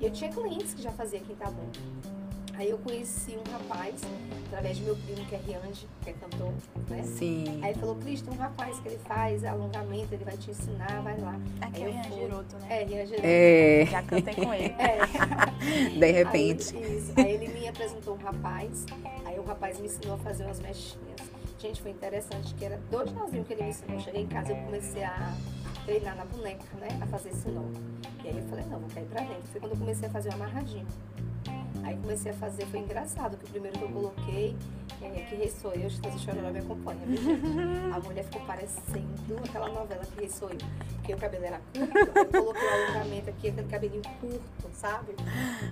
E 0.00 0.04
eu 0.04 0.10
tinha 0.10 0.30
clientes 0.30 0.74
que 0.74 0.82
já 0.82 0.90
faziam 0.92 1.20
aqui 1.22 1.32
em 1.32 1.34
Itabuna. 1.34 1.72
Aí 2.54 2.70
eu 2.70 2.78
conheci 2.78 3.36
um 3.38 3.52
rapaz, 3.52 3.94
através 4.46 4.78
do 4.78 4.84
meu 4.86 4.96
primo, 4.96 5.24
que 5.28 5.34
é 5.36 5.38
Riange, 5.38 5.86
que 6.02 6.10
é 6.10 6.12
cantor, 6.12 6.52
né? 6.90 7.04
Sim. 7.04 7.60
Aí 7.62 7.70
ele 7.70 7.78
falou, 7.78 7.94
Cris, 7.94 8.20
tem 8.20 8.34
um 8.34 8.36
rapaz 8.36 8.80
que 8.80 8.88
ele 8.88 8.98
faz 8.98 9.44
alongamento, 9.44 10.12
ele 10.12 10.24
vai 10.24 10.36
te 10.36 10.50
ensinar, 10.50 11.00
vai 11.02 11.16
lá. 11.20 11.38
Aqui 11.60 11.84
Aí 11.84 11.84
é 11.84 11.86
eu 11.86 11.90
o 11.90 11.94
Ian 11.94 12.02
fui. 12.04 12.18
Giroto, 12.18 12.56
né? 12.56 12.66
É, 12.68 12.84
Riange. 12.84 13.14
É, 13.22 13.86
Já 13.88 14.02
cantei 14.02 14.34
com 14.34 14.52
ele. 14.52 14.74
É. 14.76 14.98
de 16.00 16.10
repente. 16.10 16.76
Aí, 16.76 16.98
isso. 16.98 17.12
Aí 17.16 17.30
ele 17.32 17.46
me 17.48 17.68
apresentou 17.68 18.14
um 18.14 18.18
rapaz, 18.18 18.86
aí 19.24 19.38
o 19.38 19.44
rapaz 19.44 19.78
me 19.78 19.86
ensinou 19.86 20.14
a 20.16 20.18
fazer 20.18 20.44
umas 20.44 20.58
mechinhas. 20.58 21.20
Gente, 21.60 21.80
foi 21.80 21.92
interessante, 21.92 22.54
que 22.54 22.64
era 22.64 22.80
dois 22.90 23.12
nozinhos 23.12 23.46
que 23.46 23.52
ele 23.52 23.62
me 23.62 23.70
ensinou. 23.70 23.96
Eu 23.96 24.00
cheguei 24.00 24.22
em 24.22 24.26
casa 24.26 24.52
e 24.52 24.56
eu 24.58 24.64
comecei 24.64 25.04
a 25.04 25.32
treinar 25.88 26.14
na 26.16 26.24
boneca, 26.26 26.66
né? 26.78 26.88
A 27.00 27.06
fazer 27.06 27.30
esse 27.30 27.48
nó. 27.48 27.62
E 28.22 28.28
aí 28.28 28.36
eu 28.36 28.44
falei, 28.50 28.64
não, 28.66 28.78
vou 28.78 28.90
cair 28.90 29.06
pra 29.06 29.22
dentro. 29.22 29.42
Foi 29.50 29.58
quando 29.58 29.72
eu 29.72 29.78
comecei 29.78 30.06
a 30.06 30.10
fazer 30.10 30.28
um 30.28 30.32
amarradinho. 30.34 30.86
Aí 31.82 31.96
comecei 31.96 32.30
a 32.30 32.34
fazer, 32.34 32.66
foi 32.66 32.80
engraçado, 32.80 33.38
que 33.38 33.46
o 33.46 33.48
primeiro 33.48 33.78
que 33.78 33.84
eu 33.84 33.88
coloquei, 33.88 34.54
é, 35.00 35.08
que 35.08 35.34
rei 35.36 35.50
sou 35.50 35.72
eu, 35.72 35.86
Estás 35.86 36.20
Chororó 36.20 36.50
me 36.50 36.58
acompanha, 36.58 37.00
viu, 37.06 37.16
gente? 37.16 37.40
A 37.94 38.00
mulher 38.00 38.24
ficou 38.24 38.42
parecendo 38.42 39.38
aquela 39.48 39.68
novela 39.70 40.04
que 40.04 40.20
rei 40.20 40.28
sou 40.28 40.50
eu. 40.50 40.58
Porque 40.96 41.14
o 41.14 41.16
cabelo 41.16 41.44
era 41.46 41.60
curto, 41.72 41.96
eu 41.96 42.26
coloquei 42.42 42.68
o 42.68 42.72
alongamento 42.74 43.30
aqui, 43.30 43.48
aquele 43.48 43.68
cabelinho 43.68 44.02
curto, 44.20 44.70
sabe? 44.74 45.14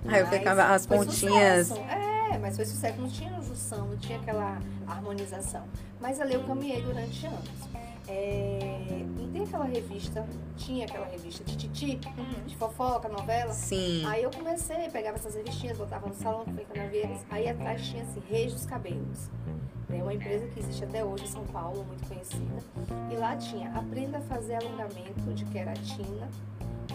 Aí 0.07 0.21
eu 0.21 0.27
ficava 0.27 0.63
as 0.73 0.87
pontinhas. 0.87 1.67
sucesso. 1.67 1.79
É, 1.91 2.39
mas 2.39 2.55
foi 2.55 2.65
sucesso. 2.65 2.99
Não 2.99 3.09
tinha 3.09 3.39
junção, 3.43 3.87
não 3.87 3.97
tinha 3.97 4.17
aquela 4.17 4.59
harmonização. 4.87 5.67
Mas 6.01 6.19
ali 6.19 6.33
eu 6.33 6.43
caminhei 6.43 6.81
durante 6.81 7.27
anos. 7.27 7.86
É, 8.07 9.05
não 9.17 9.31
tem 9.31 9.43
aquela 9.43 9.65
revista, 9.65 10.25
tinha 10.55 10.85
aquela 10.85 11.05
revista 11.05 11.43
de 11.43 11.57
titi, 11.57 11.99
de 12.45 12.55
fofoca, 12.55 13.09
novela. 13.09 13.51
Sim. 13.53 14.05
Aí 14.05 14.23
eu 14.23 14.31
comecei, 14.31 14.89
pegava 14.89 15.17
essas 15.17 15.35
revistinhas, 15.35 15.77
botava 15.77 16.07
no 16.07 16.15
salão, 16.15 16.45
foi 16.45 16.65
Canaveiras. 16.65 17.25
Aí 17.29 17.49
atrás 17.49 17.85
tinha 17.85 18.03
assim, 18.03 18.21
Reis 18.29 18.53
dos 18.53 18.65
Cabelos. 18.65 19.29
É 19.89 20.03
uma 20.03 20.13
empresa 20.13 20.47
que 20.47 20.59
existe 20.59 20.83
até 20.83 21.03
hoje 21.03 21.23
em 21.23 21.27
São 21.27 21.45
Paulo, 21.45 21.85
muito 21.85 22.05
conhecida. 22.07 22.57
E 23.11 23.15
lá 23.15 23.35
tinha 23.37 23.71
Aprenda 23.71 24.17
a 24.17 24.21
fazer 24.21 24.55
alongamento 24.55 25.33
de 25.33 25.45
queratina 25.45 26.27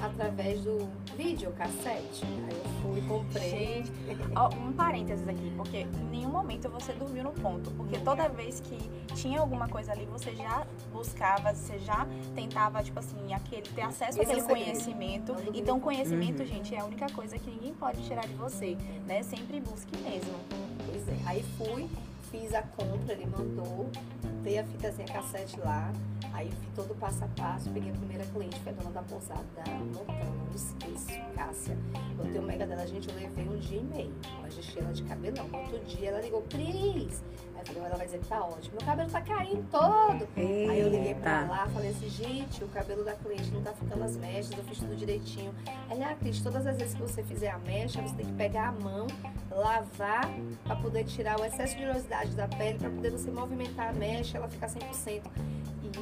através 0.02 0.61
do 0.62 0.88
videocassete. 1.16 2.25
Aí 2.25 2.56
eu 2.56 2.71
fui 2.82 3.00
comprei. 3.02 3.50
Gente, 3.85 3.92
ó, 4.35 4.49
um 4.54 4.73
parênteses 4.73 5.26
aqui, 5.28 5.52
porque 5.56 5.78
em 5.78 6.11
nenhum 6.11 6.30
momento 6.30 6.68
você 6.68 6.92
dormiu 6.92 7.25
no 7.25 7.32
ponto. 7.32 7.71
Porque 7.73 7.99
toda 7.99 8.28
vez 8.28 8.61
que 8.61 8.78
tinha 9.14 9.40
alguma 9.40 9.68
coisa 9.68 9.92
ali, 9.92 10.04
você 10.06 10.35
já 10.35 10.66
buscava, 10.92 11.54
você 11.54 11.78
já 11.78 12.06
tentava, 12.35 12.82
tipo 12.82 12.99
assim, 12.99 13.32
aquele, 13.32 13.62
ter 13.62 13.82
acesso 13.82 14.21
Esse 14.21 14.32
é 14.32 14.35
àquele 14.35 14.42
conhecimento. 14.42 15.37
Então, 15.54 15.78
conhecimento, 15.80 16.40
Uhum. 16.40 16.47
gente, 16.47 16.75
é 16.75 16.80
a 16.80 16.85
única 16.85 17.06
coisa 17.12 17.38
que 17.38 17.50
ninguém 17.50 17.73
pode 17.75 18.02
tirar 18.02 18.26
de 18.26 18.35
você, 18.35 18.76
né? 19.06 19.23
Sempre 19.23 19.61
busque 19.61 19.97
mesmo. 19.99 20.35
Pois 20.87 21.09
é. 21.09 21.16
Aí 21.26 21.42
fui, 21.56 21.88
fiz 22.32 22.54
a 22.54 22.62
compra, 22.62 23.12
ele 23.12 23.26
mandou, 23.26 23.88
dei 24.42 24.58
a 24.58 24.64
fitazinha 24.64 25.06
cassete 25.06 25.60
lá, 25.60 25.92
aí 26.32 26.50
fiz 26.50 26.70
todo 26.74 26.92
o 26.92 26.94
passo 26.94 27.22
a 27.24 27.28
passo, 27.40 27.70
peguei 27.70 27.90
a 27.90 27.94
primeira 27.94 28.24
cliente, 28.26 28.58
foi 28.60 28.72
a 28.72 28.74
dona 28.74 28.90
da 28.90 29.02
pousada 29.02 29.44
da 29.54 29.70
Montana, 29.70 30.24
não 30.24 30.54
esqueço, 30.54 31.20
Cássia. 31.36 31.76
Eu 32.18 32.24
tenho 32.32 32.42
mega 32.42 32.66
dela, 32.66 32.86
gente, 32.86 33.08
eu 33.08 33.14
levei 33.14 33.48
um 33.48 33.58
dia 33.58 33.80
e 33.80 33.84
meio, 33.84 34.14
mas 34.40 34.54
deixei 34.54 34.82
ela 34.82 34.92
de 34.92 35.02
cabelão. 35.02 35.46
No 35.48 35.58
outro 35.58 35.78
dia 35.84 36.08
ela 36.08 36.20
ligou, 36.20 36.42
Cris. 36.42 37.22
Aí 37.54 37.60
eu 37.60 37.66
falei, 37.66 37.82
ela 37.84 37.96
vai 37.96 38.06
dizer 38.06 38.18
que 38.18 38.28
tá 38.28 38.44
ótimo. 38.44 38.76
Meu 38.76 38.86
cabelo 38.86 39.10
tá 39.10 39.20
caindo 39.20 39.70
todo. 39.70 40.28
Aí 40.36 40.80
eu 40.80 40.88
liguei 40.88 41.14
pra 41.14 41.42
Eita. 41.42 41.52
lá, 41.52 41.68
falei 41.68 41.90
assim, 41.90 42.08
gente, 42.08 42.64
o 42.64 42.68
cabelo 42.68 43.04
da 43.04 43.14
cliente 43.14 43.50
não 43.50 43.62
tá 43.62 43.72
ficando 43.72 44.04
as 44.04 44.16
mechas, 44.16 44.52
eu 44.56 44.64
fiz 44.64 44.78
tudo 44.78 44.96
direitinho. 44.96 45.54
Aí, 45.90 46.02
ah, 46.02 46.14
Cris, 46.18 46.40
todas 46.40 46.66
as 46.66 46.76
vezes 46.76 46.94
que 46.94 47.02
você 47.02 47.22
fizer 47.22 47.50
a 47.50 47.58
mecha, 47.58 48.00
você 48.00 48.14
tem 48.14 48.26
que 48.26 48.32
pegar 48.32 48.68
a 48.68 48.72
mão, 48.72 49.06
lavar, 49.50 50.30
pra 50.64 50.76
poder 50.76 51.04
tirar 51.04 51.40
o 51.40 51.44
excesso 51.44 51.76
de 51.76 51.84
oleosidade 51.84 52.22
da 52.31 52.49
pele, 52.49 52.79
pra 52.79 52.91
poder 52.91 53.11
você 53.11 53.31
movimentar 53.31 53.88
a 53.91 53.93
mecha, 53.93 54.38
ela 54.38 54.49
ficar 54.49 54.69
100%. 54.69 55.23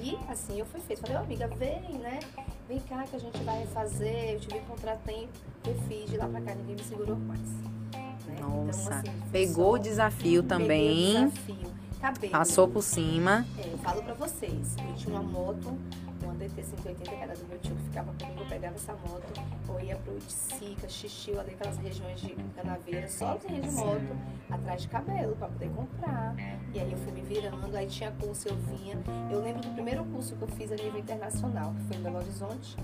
E 0.02 0.16
assim 0.28 0.58
eu 0.58 0.64
fui 0.66 0.80
feito. 0.80 1.00
Falei, 1.00 1.16
ô 1.16 1.20
amiga, 1.20 1.46
vem, 1.48 1.98
né? 1.98 2.20
Vem 2.68 2.78
cá 2.80 3.02
que 3.04 3.16
a 3.16 3.18
gente 3.18 3.38
vai 3.42 3.66
fazer. 3.66 4.34
Eu 4.34 4.40
tive 4.40 4.58
um 4.58 4.62
contratempo, 4.64 5.28
eu 5.66 5.74
fiz 5.88 6.08
de 6.10 6.16
lá 6.16 6.26
pra 6.28 6.40
cá, 6.40 6.54
ninguém 6.54 6.76
me 6.76 6.82
segurou 6.84 7.16
mais. 7.16 7.40
Né? 7.50 8.36
Nossa, 8.40 8.94
assim, 8.94 9.10
foi 9.10 9.30
Pegou 9.32 9.64
só- 9.66 9.72
o 9.72 9.78
desafio 9.78 10.22
peguei 10.22 10.38
o 10.38 10.42
também, 10.44 11.12
desafio. 11.28 11.70
Cabelo. 12.00 12.32
passou 12.32 12.66
por 12.68 12.82
cima. 12.82 13.44
É, 13.58 13.72
eu 13.72 13.78
falo 13.78 14.02
pra 14.02 14.14
vocês, 14.14 14.74
eu 14.88 14.94
tinha 14.94 15.14
uma 15.14 15.22
moto, 15.22 15.76
uma 16.24 16.34
DT 16.34 16.62
180, 16.62 17.10
que 17.10 17.14
era 17.14 17.34
do 17.34 17.46
meu 17.46 17.58
tio 17.58 17.74
que 17.74 17.82
ficava 17.82 18.12
comigo, 18.12 18.40
eu 18.40 18.46
pegava 18.46 18.74
essa 18.74 18.92
moto, 18.92 19.24
eu 19.68 19.80
ia 19.80 19.96
pro 19.96 20.16
Iticica, 20.16 20.88
Xixi, 20.88 21.38
ali 21.38 21.52
aquelas 21.52 21.78
regiões 21.78 22.20
de 22.20 22.34
Canaveira, 22.54 23.08
sozinha 23.08 23.60
de 23.60 23.70
moto, 23.70 24.16
atrás 24.50 24.82
de 24.82 24.88
cabelo, 24.88 25.36
pra 25.36 25.48
poder 25.48 25.70
comprar. 25.70 26.34
E 26.72 26.80
aí 26.80 26.90
eu 26.90 26.98
fui 26.98 27.12
me 27.12 27.22
virando, 27.22 27.76
aí 27.76 27.86
tinha 27.86 28.10
curso, 28.12 28.48
eu 28.48 28.56
vinha. 28.56 28.98
Eu 29.30 29.40
lembro 29.40 29.62
do 29.62 29.72
primeiro 29.74 30.04
curso 30.04 30.36
que 30.36 30.42
eu 30.42 30.48
fiz 30.48 30.72
a 30.72 30.76
nível 30.76 30.98
internacional, 30.98 31.74
que 31.74 31.82
foi 31.84 31.96
em 31.96 32.02
Belo 32.02 32.16
Horizonte, 32.18 32.76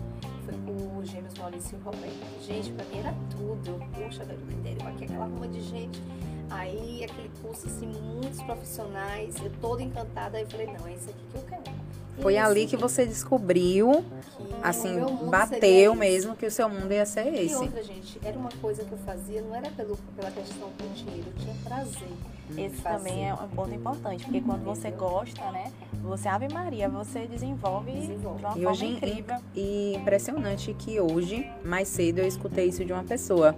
foi 0.45 0.55
com 0.55 0.99
os 0.99 1.09
gêmeos 1.09 1.35
Maurício 1.35 1.78
e 1.78 1.83
Roberto. 1.83 2.43
Gente, 2.43 2.73
pra 2.73 2.85
mim 2.87 2.99
era 2.99 3.14
tudo. 3.31 3.69
Eu, 3.69 3.78
puxa, 4.05 4.25
velho, 4.25 4.38
do 4.38 4.52
interior, 4.52 4.88
aqui 4.88 5.05
aquela 5.05 5.26
ruma 5.26 5.49
de 5.49 5.61
gente. 5.61 6.00
Aí 6.49 7.05
aquele 7.05 7.31
curso, 7.43 7.66
assim, 7.66 7.87
muitos 7.87 8.40
profissionais, 8.43 9.37
eu 9.43 9.50
toda 9.61 9.83
encantada, 9.83 10.37
aí 10.37 10.45
eu 10.45 10.49
falei, 10.49 10.66
não, 10.66 10.87
é 10.87 10.95
isso 10.95 11.11
aqui 11.11 11.25
que 11.31 11.37
eu 11.37 11.43
quero. 11.43 11.86
E 12.18 12.23
Foi 12.23 12.37
ali 12.38 12.66
que 12.66 12.76
você 12.76 13.04
descobriu, 13.06 13.92
que 13.92 14.54
o 14.54 14.58
assim, 14.62 14.96
bateu 15.30 15.94
mesmo 15.94 16.35
que 16.35 16.46
o 16.46 16.50
seu 16.50 16.68
mundo 16.68 16.92
ia 16.92 17.04
ser 17.06 17.32
E 17.32 17.46
esse. 17.46 17.54
outra, 17.56 17.82
gente, 17.82 18.18
era 18.25 18.38
uma 18.38 18.50
coisa 18.61 18.85
que 18.85 18.92
eu 18.92 18.99
fazia, 18.99 19.42
não 19.42 19.54
era 19.54 19.70
pelo, 19.70 19.96
pela 20.16 20.30
questão 20.30 20.68
do 20.68 20.94
dinheiro, 20.94 21.25
eu 21.37 21.42
tinha 21.42 21.54
prazer. 21.64 22.08
Esse 22.56 22.76
fazer. 22.76 22.99
também 22.99 23.28
é 23.28 23.35
um 23.35 23.49
ponto 23.49 23.75
importante, 23.75 24.23
porque 24.25 24.40
quando 24.40 24.62
você 24.64 24.88
Entendeu? 24.88 25.08
gosta, 25.08 25.50
né? 25.50 25.73
Você, 26.04 26.28
Ave 26.28 26.46
Maria, 26.52 26.88
você 26.88 27.26
desenvolve, 27.26 27.90
Desenvolve. 27.90 28.38
de 28.38 28.44
uma 28.46 28.50
E 28.50 28.54
forma 28.54 28.70
hoje, 28.70 28.87
incrível. 28.87 29.37
e 29.54 29.94
impressionante 29.96 30.73
que 30.75 31.00
hoje, 31.00 31.50
mais 31.64 31.88
cedo, 31.88 32.20
eu 32.20 32.26
escutei 32.26 32.66
isso 32.68 32.85
de 32.85 32.92
uma 32.92 33.02
pessoa. 33.02 33.54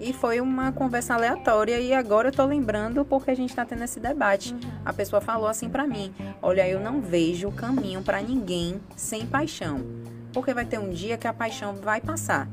E 0.00 0.14
foi 0.14 0.40
uma 0.40 0.72
conversa 0.72 1.12
aleatória 1.14 1.78
e 1.78 1.92
agora 1.92 2.28
eu 2.28 2.32
tô 2.32 2.44
lembrando 2.46 3.04
porque 3.04 3.30
a 3.30 3.34
gente 3.34 3.54
tá 3.54 3.66
tendo 3.66 3.84
esse 3.84 4.00
debate. 4.00 4.56
A 4.84 4.92
pessoa 4.94 5.20
falou 5.20 5.46
assim 5.46 5.68
pra 5.68 5.86
mim: 5.86 6.12
"Olha, 6.40 6.66
eu 6.66 6.80
não 6.80 7.02
vejo 7.02 7.50
caminho 7.52 8.00
pra 8.02 8.22
ninguém 8.22 8.80
sem 8.96 9.26
paixão, 9.26 9.82
porque 10.32 10.54
vai 10.54 10.64
ter 10.64 10.78
um 10.78 10.88
dia 10.90 11.18
que 11.18 11.26
a 11.28 11.32
paixão 11.34 11.74
vai 11.74 12.00
passar." 12.00 12.48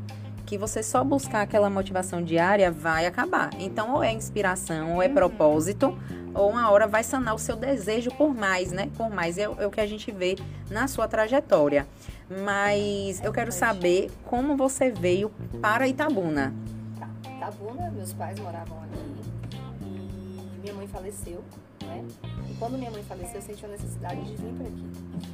Que 0.46 0.58
você 0.58 0.82
só 0.84 1.04
buscar 1.04 1.42
aquela 1.42 1.70
motivação 1.70 2.22
diária 2.22 2.70
vai 2.72 3.06
acabar. 3.06 3.50
Então, 3.60 3.96
ou 3.96 4.04
é 4.04 4.12
inspiração, 4.14 4.96
ou 4.96 5.02
é 5.04 5.10
propósito, 5.10 5.98
ou 6.34 6.50
uma 6.50 6.70
hora 6.70 6.88
vai 6.88 7.04
sanar 7.04 7.36
o 7.36 7.40
seu 7.40 7.56
desejo 7.58 8.12
por 8.12 8.34
mais, 8.34 8.72
né? 8.72 8.90
Por 8.98 9.10
mais 9.10 9.38
é, 9.38 9.48
o- 9.50 9.56
é 9.60 9.68
o 9.68 9.72
que 9.72 9.82
a 9.82 9.86
gente 9.88 10.10
vê 10.12 10.38
na 10.70 10.88
sua 10.88 11.06
trajetória. 11.08 11.86
Mas 12.46 13.22
eu 13.24 13.32
quero 13.34 13.52
saber 13.52 14.10
como 14.26 14.56
você 14.56 14.90
veio 14.90 15.30
para 15.62 15.86
Itabuna. 15.88 16.54
Itabuna, 17.48 17.90
meus 17.92 18.12
pais 18.12 18.38
moravam 18.40 18.78
aqui 18.84 19.22
e 19.82 20.60
minha 20.60 20.74
mãe 20.74 20.86
faleceu, 20.86 21.42
né? 21.82 22.06
E 22.46 22.54
quando 22.56 22.78
minha 22.78 22.92
mãe 22.92 23.02
faleceu, 23.04 23.36
eu 23.36 23.42
senti 23.42 23.66
a 23.66 23.70
necessidade 23.70 24.22
de 24.22 24.36
vir 24.36 24.54
para 24.54 24.68
aqui. 24.68 24.92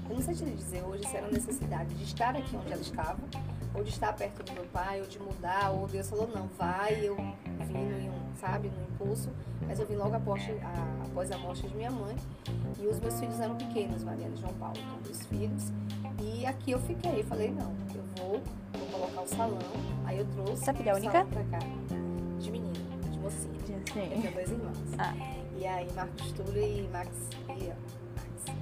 Eu 0.08 0.16
não 0.18 0.22
sei 0.22 0.36
te 0.36 0.46
dizer 0.46 0.84
hoje 0.84 1.08
se 1.08 1.18
era 1.18 1.26
a 1.26 1.32
necessidade 1.32 1.92
de 1.96 2.04
estar 2.04 2.36
aqui 2.36 2.56
onde 2.56 2.72
ela 2.72 2.82
estava, 2.82 3.18
ou 3.74 3.84
de 3.84 3.90
estar 3.90 4.14
perto 4.14 4.44
do 4.44 4.54
meu 4.54 4.64
pai, 4.66 5.02
ou 5.02 5.08
de 5.08 5.18
mudar, 5.18 5.72
ou 5.72 5.88
Deus 5.88 6.08
falou, 6.08 6.28
não, 6.28 6.48
vai, 6.56 7.00
eu 7.04 7.16
vim 7.16 7.74
no, 7.74 8.12
um, 8.12 8.36
sabe, 8.40 8.70
no 8.70 8.84
impulso, 8.84 9.32
mas 9.68 9.80
eu 9.80 9.88
vim 9.88 9.96
logo 9.96 10.16
após 10.16 10.44
a, 10.62 11.06
após 11.08 11.32
a 11.32 11.38
morte 11.40 11.68
de 11.68 11.76
minha 11.76 11.90
mãe, 11.90 12.16
e 12.80 12.86
os 12.86 13.00
meus 13.00 13.20
filhos 13.20 13.40
eram 13.40 13.56
pequenos, 13.56 14.04
Mariana 14.04 14.36
e 14.36 14.40
João 14.40 14.54
Paulo, 14.54 14.78
com 14.78 15.02
dois 15.02 15.26
filhos, 15.26 15.72
e 16.22 16.46
aqui 16.46 16.70
eu 16.74 16.80
fiquei, 16.82 17.24
falei, 17.24 17.50
não, 17.50 17.74
eu 17.96 18.04
vou, 18.18 18.42
vou 18.78 18.88
colocar 18.92 19.22
o 19.22 19.28
salão, 19.28 19.58
aí 20.06 20.20
eu 20.20 20.26
trouxe 20.28 20.70
é 20.70 20.74
filha 20.74 20.94
o 20.94 20.98
única? 20.98 21.26
pra 21.26 21.44
cá, 21.46 21.60
mocinha. 23.24 23.54
Eu 23.70 23.94
Sim. 23.94 24.22
tenho 24.22 24.34
dois 24.34 24.50
irmãos. 24.50 24.78
Ah. 25.00 25.14
E 25.58 25.66
aí, 25.66 25.88
Marcos 25.94 26.32
Túlio 26.34 26.62
e 26.62 26.88
Max. 26.92 27.10
E, 27.50 27.68
Max. 27.70 28.60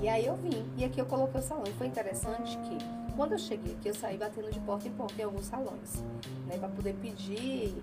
e 0.00 0.08
aí 0.08 0.26
eu 0.26 0.36
vim. 0.36 0.64
E 0.76 0.84
aqui 0.84 1.00
eu 1.00 1.06
coloquei 1.06 1.40
o 1.40 1.42
salão. 1.42 1.64
E 1.66 1.72
foi 1.72 1.88
interessante 1.88 2.56
que, 2.58 2.78
quando 3.16 3.32
eu 3.32 3.38
cheguei 3.38 3.74
aqui, 3.74 3.88
eu 3.88 3.94
saí 3.94 4.16
batendo 4.16 4.50
de 4.50 4.60
porta 4.60 4.86
em 4.86 4.92
porta 4.92 5.20
em 5.20 5.24
alguns 5.24 5.46
salões. 5.46 6.02
Né, 6.46 6.58
para 6.58 6.68
poder 6.68 6.94
pedir 6.94 7.74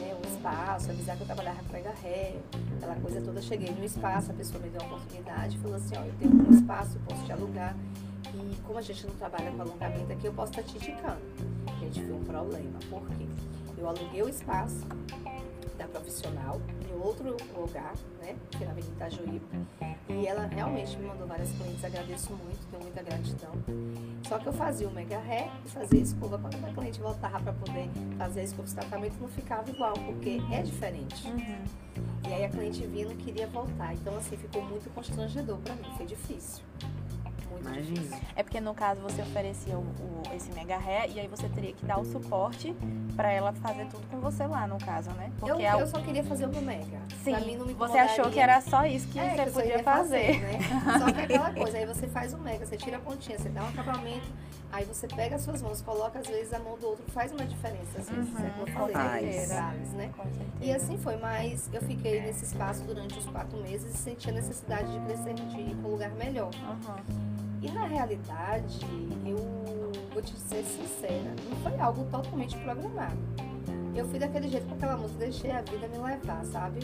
né, 0.00 0.16
um 0.24 0.34
espaço, 0.34 0.90
avisar 0.90 1.16
que 1.16 1.22
eu 1.22 1.26
trabalhava 1.26 1.58
com 1.62 1.68
pega 1.68 1.92
ré, 2.02 2.34
aquela 2.76 2.96
coisa 2.96 3.20
toda. 3.20 3.38
Eu 3.38 3.42
cheguei 3.42 3.70
no 3.70 3.84
espaço, 3.84 4.30
a 4.30 4.34
pessoa 4.34 4.62
me 4.62 4.70
deu 4.70 4.80
uma 4.82 4.96
oportunidade, 4.96 5.58
falou 5.58 5.76
assim, 5.76 5.96
ó, 5.96 6.02
eu 6.02 6.14
tenho 6.18 6.32
um 6.32 6.50
espaço, 6.50 6.96
eu 6.96 7.00
posso 7.02 7.24
te 7.24 7.32
alugar. 7.32 7.76
E 8.34 8.56
como 8.62 8.78
a 8.78 8.82
gente 8.82 9.06
não 9.06 9.14
trabalha 9.14 9.50
com 9.52 9.62
alongamento 9.62 10.12
aqui, 10.12 10.26
eu 10.26 10.32
posso 10.32 10.50
estar 10.52 10.62
te 10.62 10.76
indicando. 10.76 11.20
Gente, 11.80 12.02
foi 12.04 12.12
um 12.12 12.24
problema. 12.24 12.78
Por 12.90 13.06
quê? 13.10 13.26
Eu 13.78 13.88
aluguei 13.88 14.22
o 14.22 14.28
espaço, 14.28 14.80
da 15.76 15.86
profissional 15.86 16.60
em 16.88 17.00
outro 17.00 17.36
lugar, 17.54 17.94
né? 18.20 18.36
Que 18.50 18.62
é 18.62 18.66
na 18.66 18.72
Avenida 18.72 18.92
Itajuí. 18.94 19.42
E 20.08 20.26
ela 20.26 20.46
realmente 20.46 20.96
me 20.96 21.06
mandou 21.06 21.26
várias 21.26 21.50
clientes, 21.50 21.84
agradeço 21.84 22.32
muito, 22.32 22.66
tenho 22.70 22.82
muita 22.82 23.02
gratidão. 23.02 23.52
Só 24.26 24.38
que 24.38 24.46
eu 24.46 24.52
fazia 24.52 24.88
o 24.88 24.92
mega 24.92 25.18
ré 25.18 25.50
e 25.64 25.68
fazia 25.68 25.98
a 25.98 26.02
escova. 26.02 26.38
Quando 26.38 26.64
a 26.64 26.72
cliente 26.72 27.00
voltava 27.00 27.40
para 27.40 27.52
poder 27.52 27.88
fazer 28.16 28.40
a 28.40 28.44
escova, 28.44 28.68
o 28.68 28.74
tratamento 28.74 29.20
não 29.20 29.28
ficava 29.28 29.70
igual, 29.70 29.94
porque 29.94 30.40
é 30.52 30.62
diferente. 30.62 31.28
Uhum. 31.28 31.64
E 32.28 32.32
aí 32.32 32.44
a 32.44 32.48
cliente 32.48 32.86
vinha 32.86 33.04
e 33.04 33.08
não 33.08 33.16
queria 33.16 33.46
voltar. 33.46 33.94
Então, 33.94 34.16
assim, 34.16 34.36
ficou 34.36 34.62
muito 34.64 34.92
constrangedor 34.94 35.58
para 35.58 35.74
mim, 35.74 35.86
foi 35.96 36.06
difícil. 36.06 36.64
Muito 37.56 37.68
Imagina. 37.76 37.94
difícil. 38.00 38.18
É 38.36 38.42
porque 38.42 38.60
no 38.60 38.74
caso 38.74 39.00
você 39.00 39.22
oferecia 39.22 39.76
o, 39.76 39.80
o- 39.82 40.22
esse 40.34 40.50
mega 40.52 40.76
ré 40.76 41.08
e 41.08 41.18
aí 41.20 41.26
você 41.28 41.48
teria 41.48 41.72
que 41.72 41.84
dar 41.86 41.98
o 41.98 42.04
suporte 42.04 42.74
pra 43.14 43.30
ela 43.32 43.52
fazer 43.54 43.86
tudo 43.86 44.06
com 44.08 44.20
você 44.20 44.46
lá, 44.46 44.66
no 44.66 44.78
caso, 44.78 45.10
né? 45.12 45.30
Eu, 45.42 45.46
Porque 45.48 45.64
a- 45.64 45.78
eu 45.78 45.86
só 45.86 46.00
queria 46.00 46.22
fazer 46.24 46.46
o 46.46 46.48
meu 46.48 46.60
mega. 46.62 46.98
sim, 47.24 47.30
Pra 47.32 47.40
mim 47.40 47.56
não 47.56 47.66
me 47.66 47.74
você 47.74 47.98
achou 47.98 48.30
que 48.30 48.38
era 48.40 48.60
só 48.60 48.84
isso 48.84 49.08
que 49.08 49.18
É, 49.18 49.30
você 49.30 49.42
que 49.42 49.48
eu 49.48 49.52
podia 49.52 49.68
iria 49.72 49.82
fazer. 49.84 50.40
né? 50.40 50.58
Só 50.98 51.12
que 51.12 51.20
aquela 51.20 51.52
coisa, 51.52 51.78
aí 51.78 51.86
você 51.86 52.06
faz 52.08 52.32
o 52.34 52.38
mega, 52.38 52.66
você 52.66 52.76
tira 52.76 52.96
a 52.96 53.00
pontinha, 53.00 53.38
você 53.38 53.48
dá 53.48 53.64
um 53.64 53.68
acabamento, 53.68 54.26
aí 54.72 54.84
você 54.84 55.06
pega 55.08 55.36
as 55.36 55.42
suas 55.42 55.62
mãos, 55.62 55.80
coloca 55.82 56.18
às 56.18 56.26
vezes 56.26 56.52
a 56.52 56.58
mão 56.58 56.76
do 56.78 56.86
outro, 56.88 57.04
faz 57.12 57.32
uma 57.32 57.44
diferença, 57.44 57.98
às 57.98 58.08
vezes, 58.08 58.28
Uhum, 58.34 58.46
é 58.46 58.50
como 58.50 58.62
eu 58.62 58.72
falei, 58.72 58.94
Faz. 58.94 59.48
detalhes, 59.48 59.92
né? 59.92 60.10
Certeza. 60.16 60.46
E 60.60 60.72
assim 60.72 60.98
foi, 60.98 61.16
mas 61.16 61.68
eu 61.72 61.80
fiquei 61.82 62.20
nesse 62.20 62.44
espaço 62.44 62.82
durante 62.84 63.18
os 63.18 63.26
quatro 63.26 63.56
meses 63.62 63.94
e 63.94 63.98
senti 63.98 64.28
a 64.28 64.32
necessidade 64.32 64.90
de 64.92 64.98
crescer, 65.06 65.34
de 65.34 65.60
ir 65.60 65.74
para 65.76 65.88
um 65.88 65.92
lugar 65.92 66.10
melhor. 66.12 66.50
Uhum. 66.54 67.35
E 67.62 67.70
na 67.70 67.86
realidade, 67.86 68.80
eu 69.24 69.36
vou 70.12 70.22
te 70.22 70.36
ser 70.36 70.64
sincera, 70.64 71.34
não 71.48 71.56
foi 71.62 71.78
algo 71.80 72.04
totalmente 72.10 72.56
programado. 72.58 73.18
Eu 73.94 74.06
fui 74.08 74.18
daquele 74.18 74.48
jeito 74.48 74.66
com 74.66 74.74
aquela 74.74 74.96
música, 74.96 75.20
deixei 75.20 75.50
a 75.50 75.62
vida 75.62 75.88
me 75.88 75.96
levar, 75.96 76.44
sabe? 76.44 76.80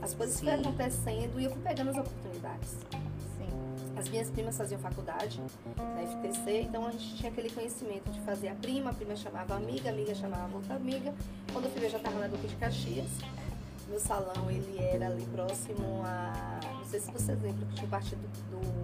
As 0.00 0.14
coisas 0.14 0.36
Sim. 0.36 0.46
foram 0.46 0.60
acontecendo 0.60 1.38
e 1.38 1.44
eu 1.44 1.50
fui 1.50 1.62
pegando 1.62 1.90
as 1.90 1.96
oportunidades. 1.98 2.70
Sim. 3.36 3.48
As 3.96 4.08
minhas 4.08 4.30
primas 4.30 4.56
faziam 4.56 4.80
faculdade 4.80 5.40
na 5.76 6.06
FTC, 6.06 6.62
então 6.62 6.86
a 6.86 6.90
gente 6.90 7.16
tinha 7.16 7.30
aquele 7.30 7.50
conhecimento 7.50 8.10
de 8.10 8.20
fazer 8.20 8.48
a 8.48 8.54
prima, 8.54 8.90
a 8.90 8.94
prima 8.94 9.14
chamava 9.14 9.54
a 9.54 9.56
amiga, 9.58 9.90
a 9.90 9.92
amiga 9.92 10.14
chamava 10.14 10.56
outra 10.56 10.74
amiga. 10.76 11.14
Quando 11.52 11.66
eu 11.66 11.70
fui 11.70 11.80
ver, 11.80 11.86
eu 11.86 11.90
já 11.90 11.98
estava 11.98 12.18
na 12.18 12.26
Duque 12.26 12.46
de 12.46 12.56
Caxias. 12.56 13.10
Meu 13.88 14.00
salão, 14.00 14.50
ele 14.50 14.78
era 14.78 15.06
ali 15.06 15.24
próximo 15.26 16.02
a... 16.04 16.60
Não 16.78 16.84
sei 16.86 17.00
se 17.00 17.10
vocês 17.12 17.40
lembram 17.42 17.68
que 17.68 17.74
tinha 17.74 17.86
o 17.86 17.90
partido 17.90 18.22
do 18.50 18.83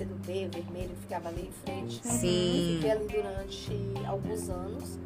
PCdoB, 0.00 0.48
vermelho, 0.48 0.96
ficava 1.02 1.28
ali 1.28 1.48
em 1.48 1.52
frente. 1.52 2.00
Sim. 2.06 2.76
Fiquei 2.76 2.90
ali 2.90 3.06
durante 3.06 4.06
alguns 4.06 4.48
anos. 4.48 4.98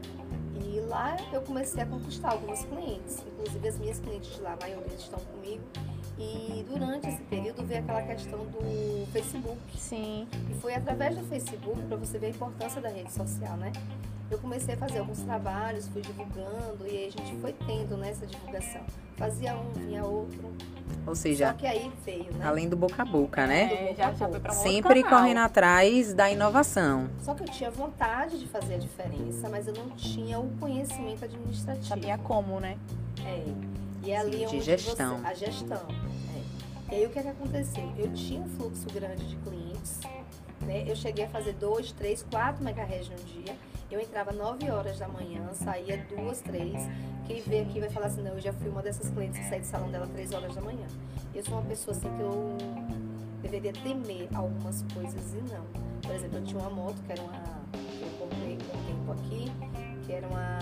E 0.61 0.81
lá 0.81 1.17
eu 1.33 1.43
comecei 1.43 1.83
a 1.83 1.87
conquistar 1.87 2.31
algumas 2.33 2.65
clientes. 2.65 3.25
Inclusive 3.27 3.69
as 3.69 3.79
minhas 3.79 3.99
clientes 3.99 4.35
de 4.35 4.41
lá, 4.41 4.53
a 4.53 4.57
maioria 4.57 4.95
estão 4.95 5.19
comigo. 5.19 5.63
E 6.17 6.65
durante 6.69 7.09
esse 7.09 7.23
período 7.25 7.65
veio 7.67 7.81
aquela 7.81 8.03
questão 8.03 8.47
do 8.47 9.07
Facebook. 9.13 9.59
Sim. 9.77 10.29
E 10.51 10.55
foi 10.61 10.75
através 10.75 11.17
do 11.17 11.25
Facebook, 11.25 11.83
para 11.83 11.97
você 11.97 12.19
ver 12.19 12.27
a 12.27 12.31
importância 12.31 12.81
da 12.81 12.89
rede 12.89 13.13
social, 13.13 13.57
né? 13.57 13.73
Eu 14.31 14.39
comecei 14.39 14.75
a 14.75 14.77
fazer 14.77 14.99
alguns 14.99 15.21
trabalhos, 15.21 15.87
fui 15.89 16.01
divulgando 16.01 16.87
e 16.87 16.91
aí 16.91 17.07
a 17.07 17.11
gente 17.11 17.37
foi 17.41 17.53
tendo 17.67 17.97
nessa 17.97 18.27
divulgação. 18.27 18.81
Fazia 19.17 19.55
um, 19.55 19.73
vinha 19.75 20.03
outro. 20.05 20.51
Ou 21.07 21.15
Só 21.15 21.23
seja, 21.23 21.53
que 21.55 21.67
aí 21.67 21.93
veio, 22.05 22.33
né? 22.33 22.45
além 22.47 22.69
do 22.69 22.77
boca 22.77 23.03
a 23.03 23.05
boca, 23.05 23.47
né? 23.47 23.91
É, 23.91 23.95
já, 23.95 24.13
já 24.13 24.29
foi 24.29 24.41
pra 24.41 24.53
um 24.53 24.55
Sempre 24.55 25.03
canal. 25.03 25.19
correndo 25.21 25.39
atrás 25.39 26.15
da 26.15 26.31
inovação. 26.31 27.11
Só 27.23 27.35
que 27.35 27.43
eu 27.43 27.49
tinha 27.49 27.71
vontade 27.71 28.39
de 28.39 28.47
fazer 28.49 28.75
a 28.75 28.79
diferença, 28.79 29.49
mas 29.51 29.69
eu 29.69 29.75
não 29.75 29.91
tinha 29.91 30.39
o 30.41 30.51
conhecimento 30.59 31.25
administrativo. 31.25 31.87
Sabia 31.87 32.17
como, 32.19 32.59
né? 32.59 32.79
É. 33.25 33.45
E 34.03 34.11
é 34.11 34.17
ali 34.19 34.33
Sim, 34.33 34.39
de 34.39 34.47
onde 34.47 34.61
gestão. 34.63 35.19
Você, 35.19 35.27
a 35.27 35.35
gestão. 35.35 35.83
É. 36.89 36.95
E 36.95 36.99
aí 36.99 37.07
o 37.07 37.11
que, 37.11 37.19
é 37.19 37.23
que 37.23 37.29
aconteceu? 37.29 37.93
Eu 37.97 38.13
tinha 38.13 38.41
um 38.41 38.49
fluxo 38.49 38.87
grande 38.93 39.29
de 39.29 39.37
clientes. 39.37 40.01
Né? 40.63 40.85
Eu 40.87 40.97
cheguei 40.97 41.27
a 41.27 41.29
fazer 41.29 41.53
dois, 41.53 41.93
três, 41.93 42.25
quatro 42.31 42.65
megahertz 42.65 43.11
no 43.11 43.17
dia. 43.17 43.55
Eu 43.95 44.01
entrava 44.01 44.33
9 44.33 44.69
horas 44.73 44.99
da 44.99 45.07
manhã, 45.07 45.49
saía 45.53 46.05
duas, 46.09 46.41
três. 46.41 46.83
Quem 47.29 47.41
vê 47.43 47.61
aqui 47.61 47.79
vai 47.79 47.89
falar 47.89 48.07
assim, 48.07 48.23
não, 48.23 48.33
eu 48.33 48.41
já 48.41 48.53
fui 48.53 48.69
uma 48.69 48.83
dessas 48.83 49.09
clientes 49.09 49.39
que 49.39 49.49
saí 49.49 49.61
do 49.61 49.67
salão 49.67 49.89
dela 49.89 50.05
três 50.09 50.33
horas 50.33 50.53
da 50.53 50.61
manhã. 50.61 50.85
Eu 51.33 51.45
sou 51.45 51.55
uma 51.55 51.63
pessoa 51.63 51.97
assim 51.97 52.09
que 52.17 52.21
eu 52.21 52.57
deveria 53.41 53.73
temer 53.73 54.29
algumas 54.35 54.83
coisas 54.93 55.35
e 55.35 55.37
não. 55.49 55.63
Por 56.03 56.13
exemplo, 56.13 56.39
eu 56.39 56.43
tinha 56.43 56.61
uma 56.61 56.71
moto 56.71 57.01
que 57.07 57.13
era 57.13 57.23
uma. 57.23 57.35
que 57.71 58.03
eu 58.03 58.11
comprei 58.19 58.59
com 58.69 58.77
um 58.77 58.85
tempo 58.85 59.13
aqui, 59.13 59.53
que 60.05 60.13
era 60.13 60.27
uma. 60.27 60.59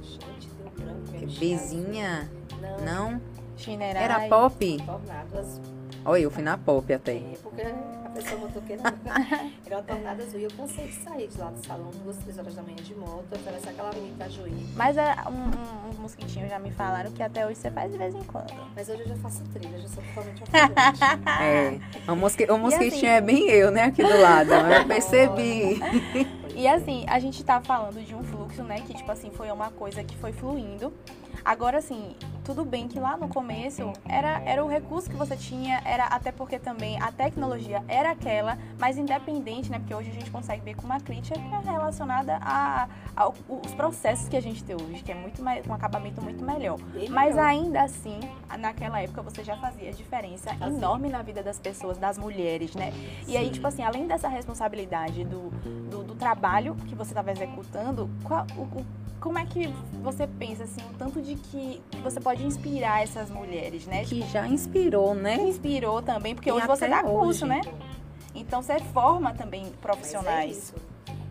Gente, 0.00 0.48
deu 0.58 0.70
branco. 0.78 1.26
Vizinha, 1.26 2.30
Não, 2.60 2.84
não? 2.84 3.20
Chinerai. 3.56 4.04
Era 4.04 4.28
pop? 4.28 4.76
tornado 4.78 5.38
azul. 5.40 5.75
Olha, 6.06 6.20
eu 6.22 6.30
fui 6.30 6.42
na 6.42 6.56
pop 6.56 6.92
até. 6.92 7.16
É, 7.16 7.34
porque 7.42 7.62
a 7.62 8.08
pessoa 8.10 8.40
motoqueira 8.40 8.82
era 9.66 9.76
uma 9.76 9.82
tornada 9.82 10.22
azul. 10.22 10.38
E 10.38 10.44
eu 10.44 10.50
cansei 10.56 10.86
de 10.86 10.94
sair 10.94 11.26
de 11.26 11.36
lá 11.36 11.50
do 11.50 11.66
salão 11.66 11.90
duas, 12.04 12.16
três 12.18 12.38
horas 12.38 12.54
da 12.54 12.62
manhã 12.62 12.76
de 12.76 12.94
moto, 12.94 13.26
atravessar 13.32 13.70
aquela 13.70 13.88
avenida 13.88 14.14
Itajuí. 14.26 14.66
Mas 14.76 14.96
é, 14.96 15.16
um, 15.26 15.32
um, 15.32 15.90
uns 15.90 15.98
mosquitinhos 15.98 16.48
já 16.48 16.60
me 16.60 16.70
falaram 16.70 17.10
que 17.10 17.22
até 17.22 17.44
hoje 17.44 17.56
você 17.56 17.70
faz 17.72 17.90
de 17.90 17.98
vez 17.98 18.14
em 18.14 18.22
quando. 18.22 18.54
Mas 18.76 18.88
hoje 18.88 19.00
eu 19.00 19.08
já 19.08 19.16
faço 19.16 19.42
trilha, 19.52 19.78
já 19.80 19.88
sou 19.88 20.02
totalmente 20.04 20.42
ofegante. 20.44 21.02
É. 21.42 22.10
O, 22.12 22.14
mosqui, 22.14 22.44
o 22.44 22.56
mosquitinho 22.56 22.96
assim- 22.96 23.06
é 23.06 23.20
bem 23.20 23.50
eu, 23.50 23.72
né? 23.72 23.82
Aqui 23.82 24.04
do 24.04 24.16
lado. 24.20 24.52
Eu 24.52 24.86
percebi. 24.86 25.80
E 26.54 26.68
assim, 26.68 27.04
a 27.08 27.18
gente 27.18 27.44
tá 27.44 27.60
falando 27.60 28.02
de 28.02 28.14
um 28.14 28.22
fluxo, 28.22 28.62
né? 28.62 28.80
Que, 28.86 28.94
tipo 28.94 29.10
assim, 29.10 29.30
foi 29.30 29.50
uma 29.50 29.70
coisa 29.70 30.04
que 30.04 30.16
foi 30.16 30.32
fluindo. 30.32 30.92
Agora, 31.44 31.78
assim, 31.78 32.14
tudo 32.44 32.64
bem 32.64 32.88
que 32.88 32.98
lá 32.98 33.16
no 33.16 33.28
começo 33.28 33.92
era, 34.08 34.40
era 34.44 34.64
o 34.64 34.68
recurso 34.68 35.08
que 35.10 35.16
você 35.16 35.36
tinha, 35.36 35.80
era 35.84 36.04
até 36.06 36.30
porque 36.32 36.58
também 36.58 37.00
a 37.00 37.10
tecnologia 37.12 37.82
era 37.88 38.10
aquela, 38.12 38.56
mas 38.78 38.96
independente, 38.98 39.70
né? 39.70 39.78
Porque 39.78 39.94
hoje 39.94 40.10
a 40.10 40.14
gente 40.14 40.30
consegue 40.30 40.62
ver 40.62 40.74
com 40.74 40.82
uma 40.86 41.00
crítica 41.00 41.38
é 41.38 41.70
relacionada 41.70 42.38
a, 42.40 42.88
ao- 43.16 43.34
os 43.48 43.74
processos 43.74 44.28
que 44.28 44.36
a 44.36 44.40
gente 44.42 44.62
tem 44.64 44.74
hoje, 44.76 45.02
que 45.02 45.10
é 45.12 45.14
muito 45.14 45.42
mais, 45.42 45.66
um 45.66 45.72
acabamento 45.74 46.20
muito 46.22 46.44
melhor. 46.44 46.78
Bem 46.92 47.08
Mas 47.08 47.34
legal. 47.34 47.44
ainda 47.50 47.82
assim, 47.82 48.18
naquela 48.58 49.00
época 49.00 49.22
você 49.22 49.42
já 49.44 49.56
fazia 49.56 49.92
diferença 49.92 50.54
Fazia. 50.54 50.66
enorme 50.76 51.08
na 51.08 51.22
vida 51.22 51.42
das 51.42 51.58
pessoas, 51.58 51.98
das 51.98 52.16
mulheres, 52.18 52.74
né? 52.74 52.92
E 53.26 53.36
aí, 53.36 53.46
Sim. 53.46 53.52
tipo 53.52 53.66
assim, 53.66 53.82
além 53.82 54.06
dessa 54.06 54.28
responsabilidade 54.28 55.24
do, 55.24 55.50
do, 55.90 56.02
do 56.04 56.14
trabalho 56.14 56.74
que 56.86 56.94
você 56.94 57.10
estava 57.10 57.30
executando, 57.32 58.08
qual, 58.24 58.46
o, 58.56 58.62
o- 58.62 59.05
como 59.26 59.40
é 59.40 59.44
que 59.44 59.66
você 60.04 60.24
pensa, 60.24 60.62
assim, 60.62 60.80
o 60.88 60.94
tanto 60.96 61.20
de 61.20 61.34
que 61.34 61.82
você 62.00 62.20
pode 62.20 62.46
inspirar 62.46 63.02
essas 63.02 63.28
mulheres, 63.28 63.84
né? 63.84 64.04
Que 64.04 64.22
já 64.22 64.46
inspirou, 64.46 65.16
né? 65.16 65.34
inspirou 65.48 66.00
também, 66.00 66.32
porque 66.32 66.48
E 66.48 66.52
hoje 66.52 66.64
você 66.68 66.86
dá 66.86 67.02
curso, 67.02 67.44
hoje. 67.44 67.46
né? 67.46 67.60
Então 68.36 68.62
você 68.62 68.78
forma 68.78 69.34
também 69.34 69.66
é 69.66 69.70
profissionais. 69.82 70.56
isso. 70.56 70.74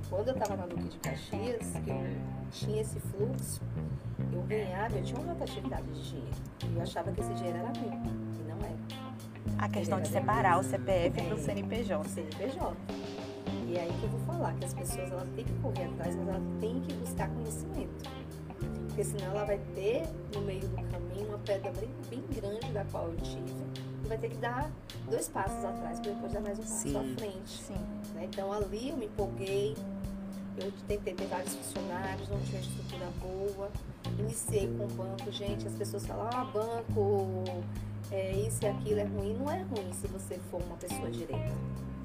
Quando 0.09 0.27
eu 0.27 0.33
estava 0.33 0.57
na 0.57 0.65
Duque 0.65 0.83
de 0.89 0.97
Caxias, 0.97 1.71
que 1.85 1.89
eu 1.89 2.05
tinha 2.51 2.81
esse 2.81 2.99
fluxo, 2.99 3.61
eu 4.33 4.41
ganhava, 4.41 4.97
eu 4.97 5.03
tinha 5.03 5.17
uma 5.21 5.31
rotatividade 5.31 5.87
de 5.93 6.09
dinheiro. 6.09 6.35
E 6.69 6.75
eu 6.75 6.81
achava 6.81 7.11
que 7.13 7.21
esse 7.21 7.33
dinheiro 7.33 7.59
era 7.59 7.71
meu. 7.79 7.93
E 7.93 8.43
não 8.49 8.57
era. 8.57 8.75
A 9.57 9.69
questão 9.69 10.01
de 10.01 10.09
separar 10.09 10.59
o 10.59 10.63
CPF 10.63 11.21
do 11.29 11.37
CNPJ. 11.37 12.03
CNPJ. 12.09 12.75
E 13.67 13.77
é 13.77 13.81
aí 13.81 13.93
que 13.99 14.03
eu 14.03 14.09
vou 14.09 14.19
falar, 14.21 14.53
que 14.55 14.65
as 14.65 14.73
pessoas 14.73 15.11
elas 15.11 15.27
têm 15.35 15.43
que 15.43 15.53
correr 15.53 15.85
atrás, 15.85 16.15
mas 16.15 16.27
elas 16.27 16.43
têm 16.59 16.79
que 16.81 16.93
buscar 16.93 17.29
conhecimento. 17.29 18.09
Porque 18.87 19.03
senão 19.03 19.25
ela 19.31 19.43
vai 19.43 19.57
ter 19.73 20.03
no 20.33 20.41
meio 20.41 20.61
do 20.61 20.75
caminho 20.75 21.27
uma 21.27 21.39
pedra 21.39 21.71
bem, 21.71 21.89
bem 22.09 22.23
grande 22.33 22.71
da 22.71 22.85
qual 22.85 23.09
eu 23.09 23.17
tive. 23.17 23.53
E 24.03 24.07
vai 24.07 24.17
ter 24.17 24.29
que 24.29 24.37
dar 24.37 24.71
dois 25.09 25.27
passos 25.27 25.65
atrás 25.65 25.99
para 25.99 26.11
depois 26.11 26.31
dar 26.31 26.41
mais 26.41 26.59
um 26.59 26.61
passo 26.61 26.89
Sim. 26.89 26.97
à 26.97 27.15
frente. 27.17 27.63
Sim. 27.63 27.73
né? 28.13 28.25
Então 28.25 28.53
ali 28.53 28.89
eu 28.89 28.97
me 28.97 29.05
empolguei, 29.05 29.75
eu 30.57 30.71
tentei 30.87 31.13
ter 31.13 31.27
vários 31.27 31.53
funcionários, 31.55 32.29
não 32.29 32.39
tinha 32.41 32.61
estrutura 32.61 33.07
boa. 33.21 33.69
Iniciei 34.19 34.67
com 34.77 34.85
o 34.85 34.87
banco, 34.87 35.31
gente, 35.31 35.67
as 35.67 35.73
pessoas 35.73 36.05
falam, 36.05 36.27
ah, 36.33 36.45
banco, 36.45 37.43
é, 38.11 38.31
isso 38.33 38.63
e 38.63 38.67
aquilo 38.67 38.99
é 38.99 39.03
ruim. 39.03 39.33
Não 39.37 39.51
é 39.51 39.61
ruim 39.63 39.91
se 39.93 40.07
você 40.07 40.39
for 40.49 40.61
uma 40.61 40.77
pessoa 40.77 41.09
direita. 41.09 41.51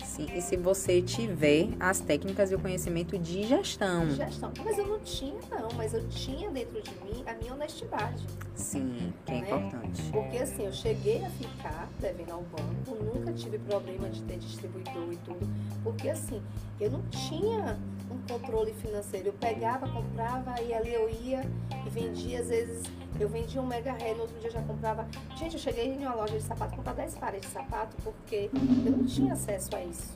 Sim. 0.05 0.27
E 0.35 0.41
se 0.41 0.57
você 0.57 1.01
tiver 1.03 1.69
as 1.79 2.01
técnicas 2.01 2.51
e 2.51 2.55
o 2.55 2.59
conhecimento 2.59 3.19
de 3.19 3.45
gestão. 3.47 4.09
de 4.09 4.15
gestão. 4.17 4.51
Mas 4.65 4.79
eu 4.79 4.87
não 4.87 4.99
tinha, 5.01 5.39
não, 5.51 5.69
mas 5.77 5.93
eu 5.95 6.09
tinha 6.09 6.51
dentro 6.51 6.81
de 6.83 6.91
mim 7.05 7.23
a 7.27 7.35
minha 7.35 7.53
honestidade. 7.55 8.27
Sim, 8.55 9.13
que 9.27 9.33
é 9.33 9.41
Né? 9.41 9.47
importante. 9.47 10.03
Porque 10.11 10.39
assim, 10.39 10.65
eu 10.65 10.73
cheguei 10.73 11.23
a 11.25 11.31
ficar 11.31 11.89
devendo 12.01 12.33
ao 12.33 12.43
banco, 12.43 12.97
nunca 13.05 13.33
tive 13.35 13.59
problema 13.59 14.09
de 14.09 14.23
ter 14.23 14.39
distribuidor 14.39 15.13
e 15.13 15.17
tudo. 15.19 15.49
Porque 15.85 16.09
assim, 16.09 16.43
eu 16.81 16.91
não 16.91 17.03
tinha 17.11 17.79
um 18.11 18.19
controle 18.33 18.73
financeiro. 18.75 19.29
Eu 19.29 19.33
pegava, 19.35 19.89
comprava, 19.89 20.61
e 20.63 20.73
ali 20.75 20.93
eu 20.93 21.09
ia 21.09 21.43
e 21.87 21.91
vendia, 21.91 22.41
às 22.41 22.49
vezes 22.49 22.83
eu 23.19 23.29
vendia 23.29 23.61
um 23.61 23.67
mega 23.67 23.93
ré, 23.93 24.15
no 24.15 24.23
outro 24.23 24.39
dia 24.39 24.49
eu 24.49 24.53
já 24.53 24.63
comprava. 24.63 25.07
Gente, 25.37 25.55
eu 25.55 25.61
cheguei 25.61 25.87
em 25.95 25.99
uma 25.99 26.15
loja 26.15 26.37
de 26.37 26.43
sapato, 26.43 26.75
comprar 26.77 26.95
10 26.95 27.15
pares 27.17 27.41
de 27.43 27.47
sapato, 27.49 27.97
porque 28.03 28.51
eu 28.85 28.93
não 28.93 29.05
tinha 29.05 29.33
acesso 29.35 29.75
a 29.77 29.85
isso. 29.85 30.11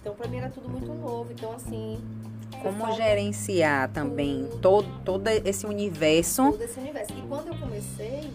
Então 0.00 0.14
pra 0.14 0.28
mim 0.28 0.38
era 0.38 0.48
tudo 0.50 0.68
muito 0.68 0.92
novo. 0.92 1.32
Então 1.32 1.52
assim, 1.52 1.98
Como 2.62 2.92
gerenciar 2.92 3.88
também 3.90 4.44
tudo. 4.50 4.60
todo, 4.60 5.04
todo 5.04 5.28
esse 5.28 5.66
universo. 5.66 6.50
todo 6.52 6.62
esse 6.62 6.78
universo. 6.80 7.12
E 7.16 7.22
quando 7.22 7.48
eu 7.48 7.58
comecei, 7.58 8.30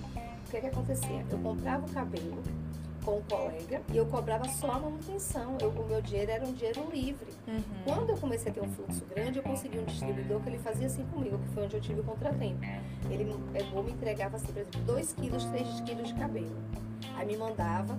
o 0.47 0.51
que 0.51 0.59
que 0.61 0.67
acontecia? 0.67 1.25
Eu 1.31 1.37
comprava 1.39 1.85
o 1.85 1.89
cabelo 1.89 2.41
com 3.03 3.17
um 3.17 3.21
colega 3.23 3.81
e 3.91 3.97
eu 3.97 4.05
cobrava 4.05 4.47
só 4.49 4.71
a 4.71 4.79
manutenção. 4.79 5.57
Eu, 5.61 5.69
o 5.69 5.87
meu 5.87 6.01
dinheiro 6.01 6.31
era 6.31 6.45
um 6.45 6.53
dinheiro 6.53 6.89
livre. 6.91 7.27
Uhum. 7.47 7.61
Quando 7.85 8.09
eu 8.09 8.17
comecei 8.17 8.51
a 8.51 8.55
ter 8.55 8.61
um 8.61 8.69
fluxo 8.69 9.05
grande, 9.05 9.37
eu 9.37 9.43
consegui 9.43 9.79
um 9.79 9.85
distribuidor 9.85 10.41
que 10.41 10.49
ele 10.49 10.59
fazia 10.59 10.87
assim 10.87 11.03
comigo, 11.05 11.37
que 11.37 11.47
foi 11.49 11.65
onde 11.65 11.75
eu 11.75 11.81
tive 11.81 11.99
o 11.99 12.03
contratempo. 12.03 12.61
Ele 13.09 13.37
pegou, 13.51 13.83
me 13.83 13.91
entregava 13.91 14.37
assim, 14.37 14.47
por 14.47 14.59
exemplo, 14.59 14.81
2 14.81 15.13
quilos, 15.13 15.45
3 15.45 15.81
quilos 15.81 16.07
de 16.07 16.13
cabelo. 16.15 16.55
Aí 17.15 17.27
me 17.27 17.37
mandava, 17.37 17.97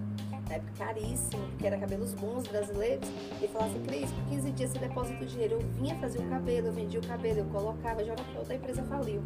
na 0.48 0.54
época 0.54 0.72
caríssimo, 0.78 1.42
porque 1.50 1.66
era 1.66 1.78
cabelos 1.78 2.14
bons 2.14 2.46
brasileiros, 2.48 3.08
e 3.42 3.48
falava 3.48 3.70
assim, 3.70 3.82
Cris, 3.82 4.10
por 4.10 4.24
15 4.24 4.50
dias 4.52 4.70
você 4.70 4.78
deposita 4.78 5.22
o 5.22 5.26
dinheiro. 5.26 5.54
Eu 5.54 5.60
vinha 5.60 5.94
fazer 5.96 6.18
o 6.20 6.28
cabelo, 6.28 6.68
eu 6.68 6.72
vendia 6.72 7.00
o 7.00 7.06
cabelo, 7.06 7.38
eu 7.40 7.44
colocava, 7.46 8.04
já 8.04 8.12
era 8.12 8.22
outra 8.38 8.54
empresa 8.54 8.82
faliu. 8.84 9.22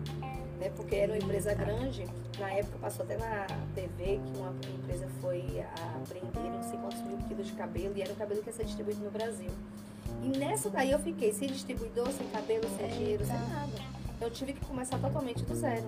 Né, 0.58 0.72
porque 0.74 0.96
era 0.96 1.12
uma 1.12 1.18
empresa 1.18 1.54
grande, 1.54 2.04
na 2.36 2.52
época 2.52 2.78
passou 2.80 3.04
até 3.04 3.16
na 3.16 3.46
TV 3.76 4.20
que 4.24 4.38
uma 4.38 4.52
empresa 4.76 5.06
foi 5.20 5.64
apreender 6.02 6.50
não 6.50 6.62
sei 6.62 6.78
quantos 6.80 7.00
mil 7.02 7.16
quilos 7.28 7.46
de 7.46 7.52
cabelo 7.52 7.96
e 7.96 8.02
era 8.02 8.12
um 8.12 8.16
cabelo 8.16 8.42
que 8.42 8.48
ia 8.48 8.52
ser 8.52 8.64
distribuído 8.64 9.04
no 9.04 9.10
Brasil. 9.10 9.50
E 10.22 10.36
nessa 10.36 10.68
daí 10.68 10.90
eu 10.90 10.98
fiquei 10.98 11.32
sem 11.32 11.48
distribuidor, 11.48 12.10
sem 12.10 12.26
cabelo, 12.28 12.64
sem 12.76 12.88
dinheiro, 12.88 13.24
sem 13.24 13.36
nada. 13.36 13.98
Eu 14.20 14.30
tive 14.30 14.52
que 14.52 14.64
começar 14.64 14.98
totalmente 14.98 15.44
do 15.44 15.54
zero. 15.54 15.86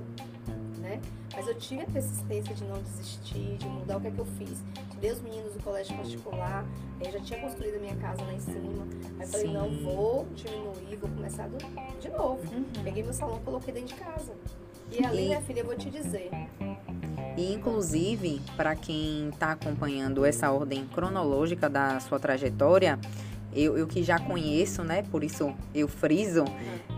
Né? 0.79 1.01
Mas 1.35 1.47
eu 1.47 1.55
tive 1.59 1.83
a 1.83 1.87
persistência 1.87 2.55
de 2.55 2.65
não 2.65 2.81
desistir, 2.83 3.57
de 3.59 3.67
mudar 3.67 3.99
o 3.99 4.01
que 4.01 4.09
é 4.09 4.11
que 4.11 4.19
eu 4.19 4.25
fiz. 4.25 4.63
Tirei 4.93 5.13
os 5.13 5.21
meninos 5.21 5.53
do 5.53 5.63
colégio 5.63 5.95
particular, 5.97 6.65
eu 7.01 7.13
já 7.13 7.21
tinha 7.21 7.41
construído 7.41 7.77
a 7.77 7.79
minha 7.79 7.97
casa 7.97 8.23
lá 8.23 8.33
em 8.33 8.41
cima. 8.41 8.87
Aí 9.19 9.27
falei, 9.27 9.53
não, 9.53 9.69
vou 9.83 10.27
diminuir, 10.35 10.97
vou 10.97 11.11
começar 11.11 11.49
do, 11.49 11.59
de 12.01 12.09
novo. 12.09 12.41
Peguei 12.83 13.03
meu 13.03 13.13
salão, 13.13 13.39
coloquei 13.41 13.75
dentro 13.75 13.95
de 13.95 14.03
casa. 14.03 14.35
E 14.93 15.05
ali, 15.05 15.23
E- 15.23 15.27
minha 15.27 15.41
filha, 15.43 15.61
eu 15.61 15.67
vou 15.67 15.77
te 15.77 15.91
dizer, 15.91 16.31
E 17.37 17.55
inclusive, 17.55 18.41
para 18.57 18.75
quem 18.75 19.29
está 19.29 19.53
acompanhando 19.53 20.25
essa 20.25 20.51
ordem 20.51 20.85
cronológica 20.93 21.71
da 21.71 21.99
sua 22.01 22.19
trajetória, 22.19 22.99
eu, 23.55 23.79
eu 23.79 23.87
que 23.87 24.03
já 24.03 24.19
conheço, 24.19 24.83
né? 24.83 25.03
Por 25.11 25.25
isso 25.25 25.55
eu 25.75 25.89
friso. 25.89 26.45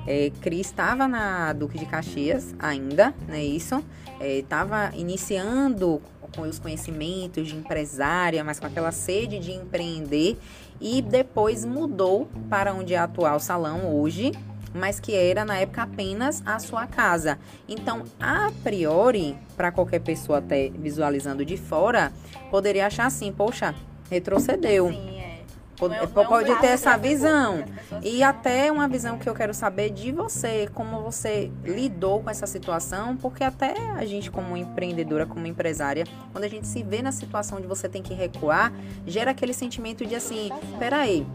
É, 0.06 0.30
Cris 0.40 0.66
estava 0.66 1.06
na 1.06 1.52
Duque 1.52 1.78
de 1.78 1.86
Caxias 1.86 2.54
ainda, 2.58 3.14
né? 3.28 3.42
Isso. 3.44 3.84
Estava 4.20 4.90
iniciando 4.94 6.00
com 6.34 6.42
os 6.42 6.58
conhecimentos 6.58 7.46
de 7.48 7.54
empresária, 7.56 8.42
mas 8.42 8.58
com 8.58 8.66
aquela 8.66 8.90
sede 8.90 9.38
de 9.38 9.52
empreender. 9.52 10.38
E 10.80 11.00
depois 11.02 11.64
mudou 11.64 12.28
para 12.48 12.74
onde 12.74 12.94
é 12.94 12.98
atual 12.98 13.38
salão 13.38 13.94
hoje, 13.94 14.32
mas 14.74 14.98
que 15.00 15.14
era 15.14 15.44
na 15.44 15.56
época 15.58 15.82
apenas 15.82 16.42
a 16.46 16.58
sua 16.58 16.86
casa. 16.86 17.38
Então, 17.68 18.02
a 18.20 18.50
priori, 18.62 19.36
para 19.56 19.70
qualquer 19.72 20.00
pessoa 20.00 20.38
até 20.38 20.70
visualizando 20.70 21.44
de 21.44 21.56
fora, 21.56 22.12
poderia 22.50 22.86
achar 22.86 23.06
assim, 23.06 23.32
poxa, 23.32 23.74
retrocedeu. 24.10 24.88
Sim, 24.88 25.18
é. 25.18 25.32
Pode, 25.78 25.96
Não 25.96 26.02
é- 26.02 26.06
não 26.14 26.22
é 26.22 26.26
pode 26.26 26.54
ter 26.60 26.66
essa 26.68 26.96
pessoas- 26.96 27.00
visão. 27.00 27.64
E 28.02 28.22
até 28.22 28.70
uma 28.70 28.86
visão 28.86 29.18
que 29.18 29.28
eu 29.28 29.34
quero 29.34 29.52
saber 29.52 29.90
de 29.90 30.12
você, 30.12 30.68
como 30.74 31.00
você 31.00 31.50
lidou 31.64 32.20
com 32.22 32.30
essa 32.30 32.46
situação, 32.46 33.16
porque 33.16 33.42
até 33.42 33.74
a 33.96 34.04
gente 34.04 34.30
como 34.30 34.56
empreendedora, 34.56 35.26
como 35.26 35.44
empresária, 35.46 36.04
quando 36.30 36.44
a 36.44 36.48
gente 36.48 36.68
se 36.68 36.84
vê 36.84 37.02
na 37.02 37.10
situação 37.10 37.60
de 37.60 37.66
você 37.66 37.88
tem 37.88 38.00
que 38.00 38.14
recuar, 38.14 38.72
gera 39.06 39.32
aquele 39.32 39.52
sentimento 39.52 40.06
de 40.06 40.14
assim, 40.14 40.50
peraí, 40.78 41.26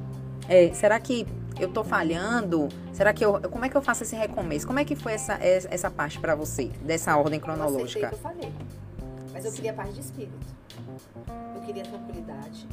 é, 0.48 0.72
será 0.74 0.98
que 0.98 1.28
eu 1.60 1.72
tô 1.72 1.84
falhando? 1.84 2.70
Será 2.94 3.14
que 3.14 3.24
eu, 3.24 3.42
como 3.50 3.66
é 3.66 3.70
que 3.70 3.76
eu 3.76 3.82
faço 3.82 4.04
esse 4.04 4.16
recomeço? 4.16 4.66
Como 4.66 4.80
é 4.80 4.86
que 4.86 4.96
foi 4.96 5.14
essa, 5.14 5.38
essa 5.42 5.90
parte 5.90 6.20
pra 6.20 6.36
você, 6.36 6.66
dessa 6.82 7.16
ordem 7.18 7.40
eu 7.40 7.44
cronológica? 7.44 8.10
que 8.10 8.16
eu 8.16 8.20
falei. 8.20 8.52
Mas 9.34 9.46
eu 9.46 9.52
queria 9.52 9.74
paz 9.74 9.94
de 9.94 10.02
espírito. 10.02 10.58
Eu 11.56 11.62
queria 11.62 11.84
tranquilidade. 11.84 12.68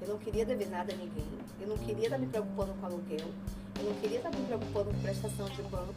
Eu 0.00 0.08
não 0.08 0.18
queria 0.18 0.44
dever 0.44 0.68
nada 0.68 0.92
a 0.92 0.96
ninguém. 0.96 1.26
Eu 1.60 1.68
não 1.68 1.78
queria 1.78 2.04
estar 2.04 2.18
me 2.18 2.26
preocupando 2.26 2.74
com 2.74 2.86
aluguel. 2.86 3.26
Eu 3.78 3.84
não 3.84 3.94
queria 3.94 4.18
estar 4.18 4.30
me 4.30 4.44
preocupando 4.46 4.90
com 4.90 5.00
prestação 5.00 5.46
de 5.46 5.62
banco. 5.62 5.94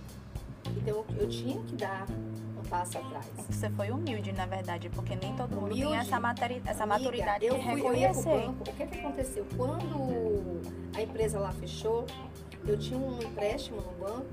Então 0.75 0.95
eu, 0.95 1.05
eu 1.21 1.27
tinha 1.29 1.61
que 1.63 1.75
dar 1.75 2.05
um 2.09 2.63
passo 2.69 2.97
atrás. 2.97 3.25
Você 3.49 3.69
foi 3.69 3.91
humilde, 3.91 4.31
na 4.31 4.45
verdade, 4.45 4.89
porque 4.89 5.15
nem 5.15 5.35
todo 5.35 5.51
mundo 5.55 5.65
Humilde. 5.71 5.83
tem 5.91 5.95
essa, 5.97 6.19
materi- 6.19 6.61
essa 6.65 6.83
Amiga, 6.83 6.99
maturidade 6.99 7.45
eu 7.45 7.55
de 7.55 7.61
fui, 7.63 7.71
eu 7.71 7.75
reconhecer. 7.75 8.29
banco. 8.29 8.69
O 8.69 8.73
que, 8.73 8.85
que 8.87 8.99
aconteceu? 8.99 9.45
Quando 9.55 10.61
a 10.95 11.01
empresa 11.01 11.39
lá 11.39 11.51
fechou, 11.53 12.05
eu 12.67 12.77
tinha 12.77 12.99
um 12.99 13.21
empréstimo 13.21 13.77
no 13.81 13.91
banco 14.05 14.25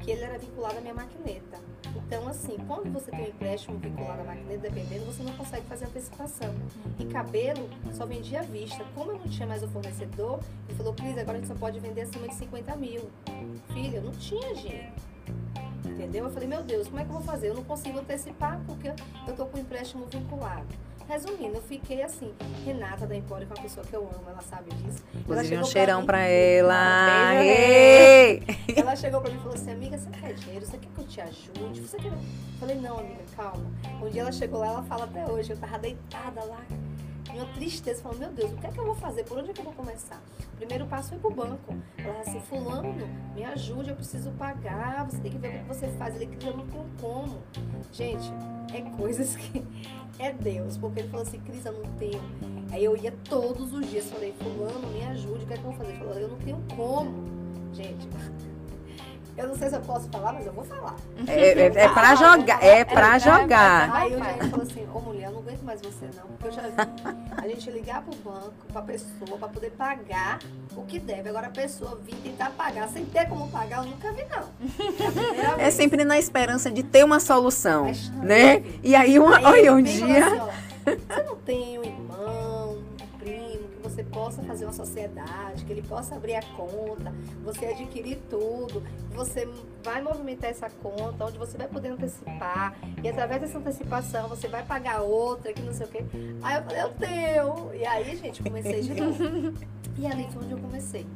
que 0.00 0.10
ele 0.10 0.22
era 0.22 0.38
vinculado 0.38 0.78
à 0.78 0.80
minha 0.80 0.94
maquineta. 0.94 1.58
Então, 2.06 2.28
assim, 2.28 2.56
quando 2.66 2.92
você 2.92 3.10
tem 3.10 3.24
um 3.24 3.28
empréstimo 3.28 3.78
vinculado 3.78 4.20
à 4.20 4.24
maquineta, 4.24 4.68
dependendo, 4.68 5.04
você 5.06 5.22
não 5.22 5.32
consegue 5.32 5.66
fazer 5.66 5.86
antecipação. 5.86 6.54
E 6.98 7.04
cabelo 7.06 7.68
só 7.92 8.04
vendia 8.06 8.40
à 8.40 8.42
vista. 8.42 8.84
Como 8.94 9.12
eu 9.12 9.18
não 9.18 9.26
tinha 9.28 9.46
mais 9.46 9.62
o 9.62 9.68
fornecedor, 9.68 10.40
ele 10.68 10.76
falou, 10.76 10.94
Cris, 10.94 11.16
agora 11.18 11.38
a 11.38 11.40
gente 11.40 11.48
só 11.48 11.54
pode 11.54 11.80
vender 11.80 12.02
acima 12.02 12.28
de 12.28 12.34
50 12.34 12.76
mil. 12.76 13.08
Filha, 13.72 13.96
eu 13.96 14.02
não 14.02 14.12
tinha 14.12 14.54
dinheiro. 14.54 14.92
Entendeu? 15.96 16.24
Eu 16.24 16.30
falei, 16.30 16.46
meu 16.46 16.62
Deus, 16.62 16.88
como 16.88 17.00
é 17.00 17.04
que 17.04 17.08
eu 17.10 17.14
vou 17.14 17.22
fazer? 17.22 17.48
Eu 17.48 17.54
não 17.54 17.64
consigo 17.64 17.98
antecipar 17.98 18.60
porque 18.66 18.92
eu 19.26 19.34
tô 19.34 19.46
com 19.46 19.58
empréstimo 19.58 20.04
vinculado. 20.06 20.66
Resumindo, 21.08 21.54
eu 21.56 21.62
fiquei 21.62 22.02
assim. 22.02 22.34
Renata 22.64 23.06
da 23.06 23.16
Empório, 23.16 23.46
que 23.46 23.52
é 23.52 23.56
uma 23.56 23.62
pessoa 23.62 23.86
que 23.86 23.94
eu 23.94 24.02
amo, 24.02 24.24
ela 24.28 24.42
sabe 24.42 24.70
disso. 24.74 25.02
Ela 25.14 25.22
Inclusive 25.22 25.58
um 25.58 25.64
cheirão 25.64 26.00
mim- 26.00 26.06
pra 26.06 26.20
ela. 26.26 27.44
Ei! 27.44 28.42
Ela 28.76 28.94
chegou 28.96 29.20
pra 29.20 29.30
mim 29.30 29.36
e 29.36 29.40
falou 29.40 29.54
assim, 29.54 29.70
amiga, 29.70 29.96
você 29.96 30.10
quer 30.10 30.34
dinheiro? 30.34 30.66
Você 30.66 30.76
quer 30.76 30.88
que 30.94 31.00
eu 31.00 31.06
te 31.06 31.20
ajude? 31.20 31.80
Você 31.80 31.96
quer... 31.96 32.08
Eu 32.08 32.18
falei, 32.58 32.76
não, 32.76 32.98
amiga, 32.98 33.20
calma. 33.36 33.64
Um 34.02 34.08
dia 34.10 34.22
ela 34.22 34.32
chegou 34.32 34.58
lá, 34.60 34.66
ela 34.66 34.82
fala 34.82 35.04
até 35.04 35.24
hoje, 35.30 35.50
eu 35.52 35.56
tava 35.56 35.78
deitada 35.78 36.42
lá, 36.44 36.60
uma 37.36 37.52
tristeza, 37.52 38.02
falando, 38.02 38.18
meu 38.18 38.32
Deus, 38.32 38.52
o 38.52 38.56
que 38.56 38.66
é 38.66 38.70
que 38.70 38.78
eu 38.78 38.84
vou 38.84 38.94
fazer? 38.94 39.24
Por 39.24 39.38
onde 39.38 39.50
é 39.50 39.52
que 39.52 39.60
eu 39.60 39.64
vou 39.64 39.72
começar? 39.74 40.22
O 40.54 40.56
primeiro 40.56 40.86
passo 40.86 41.10
foi 41.10 41.18
pro 41.18 41.30
banco. 41.30 41.74
Ela 41.98 42.20
assim, 42.20 42.40
fulano, 42.40 42.94
me 43.34 43.44
ajude, 43.44 43.90
eu 43.90 43.96
preciso 43.96 44.30
pagar, 44.32 45.04
você 45.04 45.18
tem 45.18 45.30
que 45.30 45.38
ver 45.38 45.48
o 45.48 45.58
que 45.60 45.68
você 45.68 45.88
faz. 45.98 46.14
Ele 46.16 46.26
que 46.26 46.46
eu 46.46 46.56
não 46.56 46.66
tenho 46.66 46.86
como. 47.00 47.42
Gente, 47.92 48.30
é 48.72 48.82
coisas 48.96 49.36
que 49.36 49.64
é 50.18 50.32
Deus, 50.32 50.76
porque 50.76 51.00
ele 51.00 51.08
falou 51.08 51.26
assim, 51.26 51.40
Cris, 51.40 51.64
eu 51.64 51.72
não 51.72 51.92
tenho. 51.92 52.20
Aí 52.72 52.84
eu 52.84 52.96
ia 52.96 53.12
todos 53.28 53.72
os 53.72 53.88
dias, 53.88 54.10
falei, 54.10 54.34
fulano, 54.38 54.88
me 54.88 55.04
ajude, 55.04 55.44
o 55.44 55.46
que 55.46 55.54
é 55.54 55.56
que 55.56 55.64
eu 55.64 55.70
vou 55.70 55.74
fazer? 55.74 55.90
Ele 55.90 55.98
falou, 55.98 56.14
eu 56.14 56.28
não 56.28 56.38
tenho 56.38 56.62
como. 56.74 57.36
Gente, 57.72 58.08
eu 59.36 59.48
não 59.48 59.56
sei 59.56 59.68
se 59.68 59.76
eu 59.76 59.80
posso 59.80 60.08
falar, 60.08 60.32
mas 60.32 60.46
eu 60.46 60.52
vou 60.52 60.64
falar. 60.64 60.96
É, 61.26 61.52
é, 61.52 61.66
é 61.66 61.88
pra 61.88 62.14
jogar, 62.14 62.62
é 62.62 62.84
pra 62.84 63.18
jogar. 63.18 63.94
Aí 63.94 64.14
o 64.14 64.18
gerente 64.18 64.50
falou 64.50 64.66
assim, 64.66 64.86
ô 64.92 65.00
mulher, 65.00 65.26
eu 65.26 65.32
não 65.32 65.40
aguento 65.40 65.62
mais 65.62 65.80
você 65.80 66.06
não, 66.16 66.26
porque 66.28 66.48
eu 66.48 66.52
já 66.52 66.62
vi 66.62 66.74
a 67.36 67.48
gente 67.48 67.70
ligar 67.70 68.02
pro 68.02 68.14
banco, 68.16 68.52
pra 68.72 68.82
pessoa, 68.82 69.38
pra 69.38 69.48
poder 69.48 69.70
pagar 69.72 70.38
o 70.76 70.82
que 70.82 70.98
deve. 70.98 71.28
Agora 71.28 71.48
a 71.48 71.50
pessoa 71.50 71.98
vir 72.04 72.16
tentar 72.16 72.50
pagar 72.50 72.88
sem 72.88 73.04
ter 73.04 73.28
como 73.28 73.48
pagar, 73.48 73.84
eu 73.84 73.90
nunca 73.90 74.10
vi 74.12 74.24
não. 74.24 74.46
É 75.58 75.66
É 75.66 75.70
sempre 75.70 76.04
na 76.04 76.18
esperança 76.18 76.70
de 76.70 76.82
ter 76.82 77.04
uma 77.04 77.20
solução, 77.20 77.90
né? 78.22 78.62
E 78.82 78.94
aí, 78.94 79.18
uma, 79.18 79.36
Aí 79.38 79.44
olha, 79.44 79.74
um 79.74 79.82
dia... 79.82 80.26
assim, 80.26 80.38
ó, 80.38 80.48
você 80.86 81.22
não 81.22 81.36
tem 81.36 81.78
um 81.78 81.84
irmão, 81.84 82.45
você 83.96 84.04
possa 84.04 84.42
fazer 84.42 84.66
uma 84.66 84.74
sociedade, 84.74 85.64
que 85.64 85.72
ele 85.72 85.80
possa 85.80 86.16
abrir 86.16 86.34
a 86.34 86.42
conta, 86.54 87.14
você 87.42 87.64
adquirir 87.66 88.18
tudo, 88.28 88.82
você 89.10 89.48
vai 89.82 90.02
movimentar 90.02 90.50
essa 90.50 90.68
conta, 90.68 91.24
onde 91.24 91.38
você 91.38 91.56
vai 91.56 91.66
poder 91.66 91.88
antecipar, 91.88 92.76
e 93.02 93.08
através 93.08 93.40
dessa 93.40 93.56
antecipação 93.56 94.28
você 94.28 94.48
vai 94.48 94.62
pagar 94.62 95.00
outra, 95.00 95.50
que 95.50 95.62
não 95.62 95.72
sei 95.72 95.86
o 95.86 95.88
quê. 95.88 96.04
Aí 96.42 96.56
eu 96.56 96.62
falei, 96.62 96.82
eu 96.82 96.90
tenho. 96.90 97.74
E 97.74 97.86
aí, 97.86 98.16
gente, 98.16 98.42
comecei 98.42 98.82
de 98.82 99.00
novo. 99.00 99.54
E 99.98 100.06
ali 100.06 100.28
foi 100.30 100.44
onde 100.44 100.52
eu 100.52 100.58
comecei. 100.58 101.06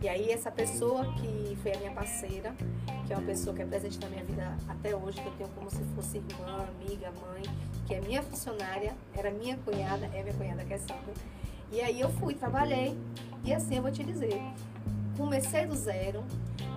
E 0.00 0.08
aí 0.08 0.30
essa 0.30 0.52
pessoa 0.52 1.12
que 1.14 1.58
foi 1.62 1.72
a 1.72 1.78
minha 1.78 1.90
parceira, 1.90 2.54
que 3.06 3.12
é 3.12 3.16
uma 3.16 3.26
pessoa 3.26 3.56
que 3.56 3.62
é 3.62 3.64
presente 3.64 3.98
na 3.98 4.08
minha 4.08 4.22
vida 4.22 4.56
até 4.68 4.94
hoje, 4.94 5.20
que 5.20 5.26
eu 5.26 5.32
tenho 5.32 5.48
como 5.50 5.68
se 5.68 5.82
fosse 5.96 6.18
irmã, 6.18 6.68
amiga, 6.68 7.10
mãe, 7.10 7.42
que 7.86 7.94
é 7.94 8.00
minha 8.00 8.22
funcionária, 8.22 8.94
era 9.16 9.30
minha 9.32 9.56
cunhada, 9.56 10.06
é 10.14 10.22
minha 10.22 10.34
cunhada 10.34 10.64
que 10.64 10.74
é 10.74 10.78
Sandra. 10.78 11.12
E 11.74 11.80
aí 11.80 12.00
eu 12.00 12.08
fui, 12.08 12.34
trabalhei, 12.34 12.96
e 13.42 13.52
assim 13.52 13.74
eu 13.74 13.82
vou 13.82 13.90
te 13.90 14.04
dizer, 14.04 14.40
comecei 15.16 15.66
do 15.66 15.74
zero, 15.74 16.22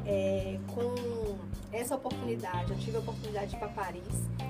é, 0.04 0.58
com 0.74 1.38
essa 1.72 1.94
oportunidade, 1.94 2.72
eu 2.72 2.78
tive 2.80 2.98
a 2.98 3.00
oportunidade 3.02 3.52
de 3.52 3.58
ir 3.58 3.60
para 3.60 3.68
Paris, 3.68 4.02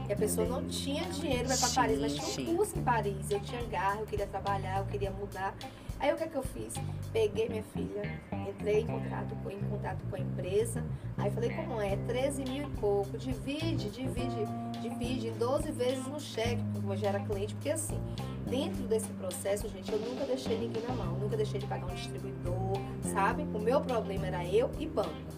e 0.08 0.14
a 0.14 0.16
pessoa 0.16 0.48
não 0.48 0.66
tinha 0.66 1.04
dinheiro 1.04 1.48
para 1.48 1.56
ir 1.56 1.60
para 1.60 1.70
Paris, 1.72 2.00
mas 2.00 2.16
tinha 2.16 2.50
um 2.50 2.56
curso 2.56 2.80
em 2.80 2.82
Paris, 2.82 3.30
eu 3.30 3.42
tinha 3.42 3.62
garra, 3.64 4.00
eu 4.00 4.06
queria 4.06 4.26
trabalhar, 4.26 4.80
eu 4.80 4.86
queria 4.86 5.12
mudar. 5.12 5.54
Aí 6.00 6.14
o 6.14 6.16
que 6.16 6.24
é 6.24 6.28
que 6.28 6.36
eu 6.36 6.44
fiz? 6.44 6.76
Peguei 7.12 7.50
minha 7.50 7.64
filha, 7.64 8.20
entrei 8.50 8.82
em 8.82 8.88
contato 8.88 9.36
com, 9.44 9.50
em 9.50 9.60
contato 9.62 10.04
com 10.10 10.16
a 10.16 10.20
empresa, 10.20 10.84
aí 11.18 11.32
falei 11.32 11.50
como 11.52 11.82
é, 11.82 11.96
13 12.08 12.44
mil 12.44 12.68
e 12.68 12.72
pouco, 12.78 13.18
divide, 13.18 13.90
divide, 13.90 14.46
divide 14.82 15.28
em 15.30 15.34
12 15.34 15.72
vezes 15.72 16.06
no 16.08 16.20
cheque, 16.20 16.62
como 16.76 16.96
já 16.96 17.10
era 17.10 17.20
cliente, 17.22 17.56
porque 17.56 17.72
assim, 17.72 18.00
dentro 18.48 18.84
desse 18.84 19.08
processo, 19.14 19.68
gente, 19.70 19.92
eu 19.92 20.00
nunca 20.00 20.26
deixei 20.26 20.58
ninguém 20.58 20.84
na 20.88 20.94
mão, 20.94 21.18
nunca 21.18 21.36
deixei 21.36 21.60
de 21.60 21.66
pagar 21.66 21.88
um 21.88 21.96
distribuidor, 21.96 22.74
sabe? 23.14 23.44
O 23.54 23.60
meu 23.60 23.82
problema 23.82 24.28
era 24.28 24.46
eu 24.46 24.70
e 24.80 24.86
banco. 24.86 25.37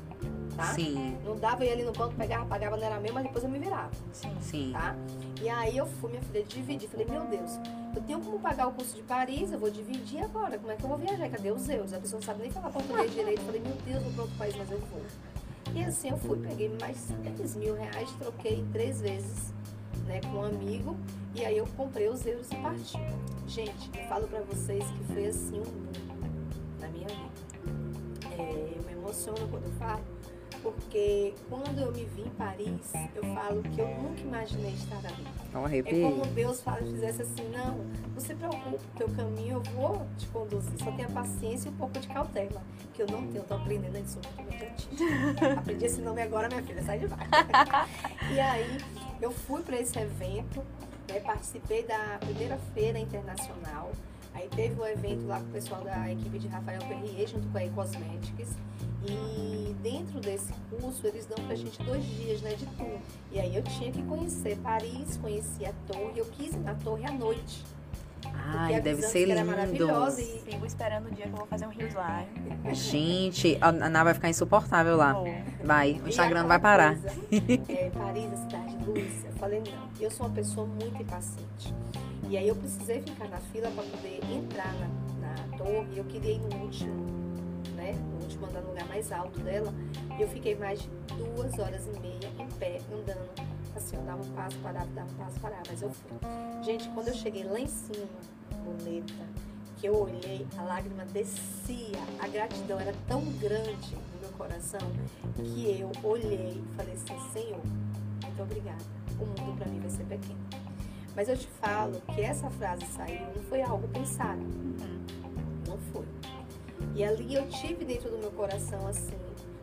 Tá? 0.60 0.74
Sim, 0.74 1.18
Não 1.24 1.36
dava, 1.38 1.64
eu 1.64 1.68
ia 1.68 1.74
ali 1.74 1.84
no 1.84 1.92
banco, 1.94 2.14
pegava, 2.16 2.46
pagava, 2.46 2.76
não 2.78 2.84
era 2.86 3.00
meu, 3.00 3.14
mas 3.14 3.24
depois 3.24 3.44
eu 3.44 3.50
me 3.50 3.60
virava, 3.60 3.90
Sim. 4.12 4.36
sim. 4.42 4.70
tá? 4.74 4.96
E 5.42 5.50
aí 5.50 5.78
eu 5.78 5.86
fui, 5.86 6.10
minha 6.12 6.22
filha, 6.22 6.44
dividir. 6.44 6.90
Falei, 6.90 7.06
meu 7.10 7.24
Deus, 7.26 7.52
eu 7.96 8.02
tenho 8.04 8.20
como 8.20 8.40
pagar 8.40 8.68
o 8.68 8.74
custo 8.74 8.96
de 8.96 9.04
Paris, 9.04 9.52
eu 9.52 9.60
vou 9.60 9.70
dividir 9.72 10.24
agora. 10.24 10.58
Como 10.58 10.72
é 10.72 10.76
que 10.76 10.84
eu 10.84 10.90
vou 10.90 10.98
viajar? 10.98 11.30
Cadê 11.30 11.52
os 11.52 11.68
euros? 11.70 11.94
A 11.94 12.00
pessoa 12.00 12.20
não 12.20 12.26
sabe 12.26 12.42
nem 12.42 12.52
falar 12.52 12.70
português 12.72 13.14
direito. 13.14 13.42
Falei, 13.42 13.62
meu 13.62 13.76
Deus, 13.86 14.04
vou 14.04 14.12
para 14.14 14.22
outro 14.24 14.38
país, 14.38 14.56
mas 14.56 14.70
eu 14.72 14.80
vou. 14.80 15.02
E 15.74 15.84
assim 15.84 16.10
eu 16.10 16.18
fui, 16.18 16.38
peguei 16.40 16.70
mais 16.82 16.98
10 17.38 17.56
mil 17.56 17.76
reais, 17.76 18.10
troquei 18.20 18.66
três 18.74 19.00
vezes 19.02 19.54
né, 20.06 20.20
com 20.22 20.40
um 20.40 20.44
amigo. 20.46 20.98
E 21.36 21.46
aí 21.46 21.58
eu 21.58 21.68
comprei 21.78 22.10
os 22.10 22.26
euros 22.26 22.48
e 22.52 22.56
parti. 22.58 22.98
Gente, 23.48 23.90
eu 23.98 24.08
falo 24.08 24.28
pra 24.28 24.42
vocês 24.42 24.84
que 24.84 25.14
foi 25.14 25.28
assim 25.28 25.60
um 25.60 25.64
boom 25.64 26.80
na 26.82 26.88
minha 26.90 27.08
vida. 27.08 28.36
É, 28.38 28.74
eu 28.78 28.84
me 28.84 28.92
emociono 28.94 29.48
quando 29.50 29.66
eu 29.66 29.72
falo, 29.74 30.02
porque 30.62 31.34
quando 31.50 31.80
eu 31.80 31.92
me 31.92 32.06
vi 32.06 32.22
em 32.22 32.30
Paris, 32.32 32.94
eu 33.16 33.24
falo 33.34 33.62
que 33.64 33.80
eu 33.80 33.88
nunca 33.88 34.22
imaginei 34.22 34.74
estar 34.74 34.98
ali. 34.98 35.28
Ó, 35.54 35.60
É 35.60 35.66
arrepiei. 35.66 36.02
como 36.02 36.26
Deus 36.28 36.62
fala, 36.62 36.78
fizesse 36.78 37.22
assim, 37.22 37.50
não, 37.50 37.78
não 38.14 38.20
se 38.20 38.34
preocupe, 38.36 39.04
o 39.04 39.10
caminho 39.16 39.58
eu 39.58 39.62
vou 39.74 40.06
te 40.18 40.28
conduzir, 40.28 40.72
só 40.84 40.92
tenha 40.92 41.10
paciência 41.10 41.70
e 41.70 41.72
um 41.72 41.76
pouco 41.76 42.00
de 42.00 42.08
cautela, 42.08 42.62
que 42.94 43.02
eu 43.02 43.08
não 43.08 43.22
tenho, 43.28 43.38
eu 43.38 43.44
tô 43.44 43.54
aprendendo 43.56 43.96
a 43.96 44.06
sou 44.06 44.22
muito 44.36 44.52
metodista. 44.52 45.60
Aprendi 45.60 45.86
esse 45.86 46.02
nome 46.02 46.22
agora, 46.22 46.48
minha 46.48 46.64
filha, 46.64 46.84
sai 46.84 47.00
de 47.00 47.08
baixo. 47.08 47.30
e 48.34 48.40
aí, 48.40 48.78
eu 49.22 49.32
fui 49.32 49.62
para 49.62 49.80
esse 49.80 49.98
evento, 49.98 50.64
né, 51.10 51.20
participei 51.20 51.84
da 51.84 52.18
primeira 52.20 52.58
feira 52.74 53.00
internacional, 53.00 53.92
aí 54.34 54.48
teve 54.50 54.80
um 54.80 54.86
evento 54.86 55.28
lá 55.28 55.40
com 55.40 55.48
o 55.48 55.52
pessoal 55.52 55.84
da 55.84 56.12
equipe 56.12 56.40
de 56.40 56.48
Rafael 56.48 56.80
Perrier, 56.82 57.28
junto 57.28 57.48
com 57.48 57.58
a 57.58 57.66
E-Cosmetics, 57.66 58.56
e 59.08 59.76
dentro 59.82 60.20
desse 60.20 60.54
curso, 60.70 61.08
eles 61.08 61.26
dão 61.26 61.44
pra 61.46 61.56
gente 61.56 61.82
dois 61.84 62.04
dias 62.04 62.42
né, 62.42 62.54
de 62.56 62.66
tour. 62.66 63.00
E 63.32 63.40
aí 63.40 63.56
eu 63.56 63.64
tinha 63.64 63.92
que 63.92 64.04
conhecer 64.04 64.58
Paris, 64.58 65.18
conheci 65.18 65.66
a 65.66 65.74
torre, 65.88 66.14
eu 66.18 66.26
quis 66.26 66.54
ir 66.54 66.60
na 66.60 66.76
torre 66.76 67.06
à 67.08 67.12
noite. 67.12 67.64
Ai, 68.34 68.76
a 68.76 68.80
deve 68.80 69.02
ser 69.02 69.26
que 69.26 69.32
era 69.32 69.42
lindo. 69.42 69.52
maravilhosa 69.56 70.22
e 70.22 70.26
Sigo 70.40 70.66
esperando 70.66 71.08
o 71.08 71.12
dia 71.12 71.26
que 71.26 71.32
eu 71.32 71.38
vou 71.38 71.48
fazer 71.48 71.66
um 71.66 71.70
Rios 71.70 71.94
Live. 71.94 72.30
Gente, 72.74 73.58
a 73.62 73.70
Ana 73.70 74.04
vai 74.04 74.14
ficar 74.14 74.30
insuportável 74.30 74.98
lá. 74.98 75.16
Vai, 75.64 75.94
o 76.04 76.08
Instagram 76.08 76.42
aquela 76.42 76.48
vai 76.48 76.60
parar. 76.60 76.98
coisa, 76.98 77.16
é, 77.70 77.90
Paris, 77.92 78.34
a 78.34 78.38
cidade 78.38 78.68
de 78.68 78.69
luz. 78.86 79.26
Eu 79.26 79.32
falei, 79.34 79.60
não, 79.60 79.90
eu 80.00 80.12
sou 80.12 80.26
uma 80.26 80.36
pessoa 80.36 80.66
muito 80.66 81.02
impaciente. 81.02 81.74
E 82.30 82.38
aí 82.38 82.48
eu 82.48 82.56
precisei 82.56 83.02
ficar 83.02 83.28
na 83.28 83.38
fila 83.38 83.72
para 83.72 83.84
poder 83.84 84.20
entrar 84.32 84.74
na, 84.76 84.88
na 85.28 85.58
torre. 85.58 85.98
Eu 85.98 86.04
queria 86.06 86.34
ir 86.34 86.40
no 86.40 86.56
último, 86.58 87.06
né? 87.76 87.94
No 87.94 88.24
último 88.24 88.46
andar, 88.46 88.62
no 88.62 88.70
lugar 88.70 88.88
mais 88.88 89.12
alto 89.12 89.40
dela. 89.40 89.74
E 90.18 90.22
eu 90.22 90.28
fiquei 90.28 90.56
mais 90.56 90.80
de 90.80 90.90
duas 91.16 91.58
horas 91.58 91.88
e 91.88 92.00
meia 92.00 92.32
em 92.38 92.48
pé, 92.58 92.80
andando. 92.92 93.30
Assim, 93.76 93.96
eu 93.96 94.04
dava 94.04 94.22
um 94.22 94.32
passo, 94.32 94.58
parava, 94.58 94.88
dava 94.88 95.10
um 95.10 95.16
passo, 95.16 95.40
parava. 95.40 95.64
Mas 95.70 95.82
eu 95.82 95.90
fui. 95.90 96.18
Gente, 96.64 96.88
quando 96.90 97.08
eu 97.08 97.14
cheguei 97.14 97.44
lá 97.44 97.60
em 97.60 97.68
cima, 97.68 98.08
bonita, 98.64 99.14
que 99.78 99.88
eu 99.88 99.96
olhei, 99.96 100.46
a 100.58 100.64
lágrima 100.64 101.06
descia. 101.06 102.00
A 102.20 102.28
gratidão 102.28 102.80
era 102.80 102.94
tão 103.08 103.24
grande 103.40 103.96
no 103.96 104.20
meu 104.22 104.30
coração 104.38 104.82
que 105.36 105.80
eu 105.80 105.92
olhei 106.04 106.62
e 106.62 106.76
falei 106.76 106.94
assim, 106.94 107.32
Senhor, 107.32 107.62
muito 108.40 108.44
obrigada. 108.44 108.84
O 109.20 109.26
mundo 109.26 109.58
para 109.58 109.68
mim 109.68 109.80
vai 109.80 109.90
ser 109.90 110.04
pequeno. 110.06 110.40
Mas 111.16 111.28
eu 111.28 111.38
te 111.38 111.48
falo 111.62 112.00
que 112.14 112.22
essa 112.22 112.50
frase 112.52 112.86
saiu, 112.86 113.22
não 113.36 113.44
foi 113.44 113.62
algo 113.62 113.88
pensado. 113.90 114.42
Não 115.68 115.78
foi. 115.92 116.06
E 116.96 117.04
ali 117.04 117.36
eu 117.36 117.48
tive 117.50 117.84
dentro 117.84 118.10
do 118.10 118.18
meu 118.18 118.32
coração, 118.32 118.88
assim, 118.88 119.18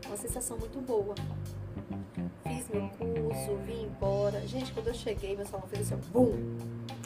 uma 0.06 0.16
sensação 0.16 0.58
muito 0.58 0.80
boa. 0.80 1.14
Fiz 2.42 2.68
meu 2.68 2.88
curso, 2.90 3.56
vim 3.64 3.84
embora. 3.84 4.46
Gente, 4.46 4.72
quando 4.72 4.88
eu 4.88 4.94
cheguei, 4.94 5.34
meu 5.36 5.46
salão 5.46 5.66
fez 5.68 5.90
assim, 5.92 5.94
ó, 5.94 6.12
bum, 6.12 6.56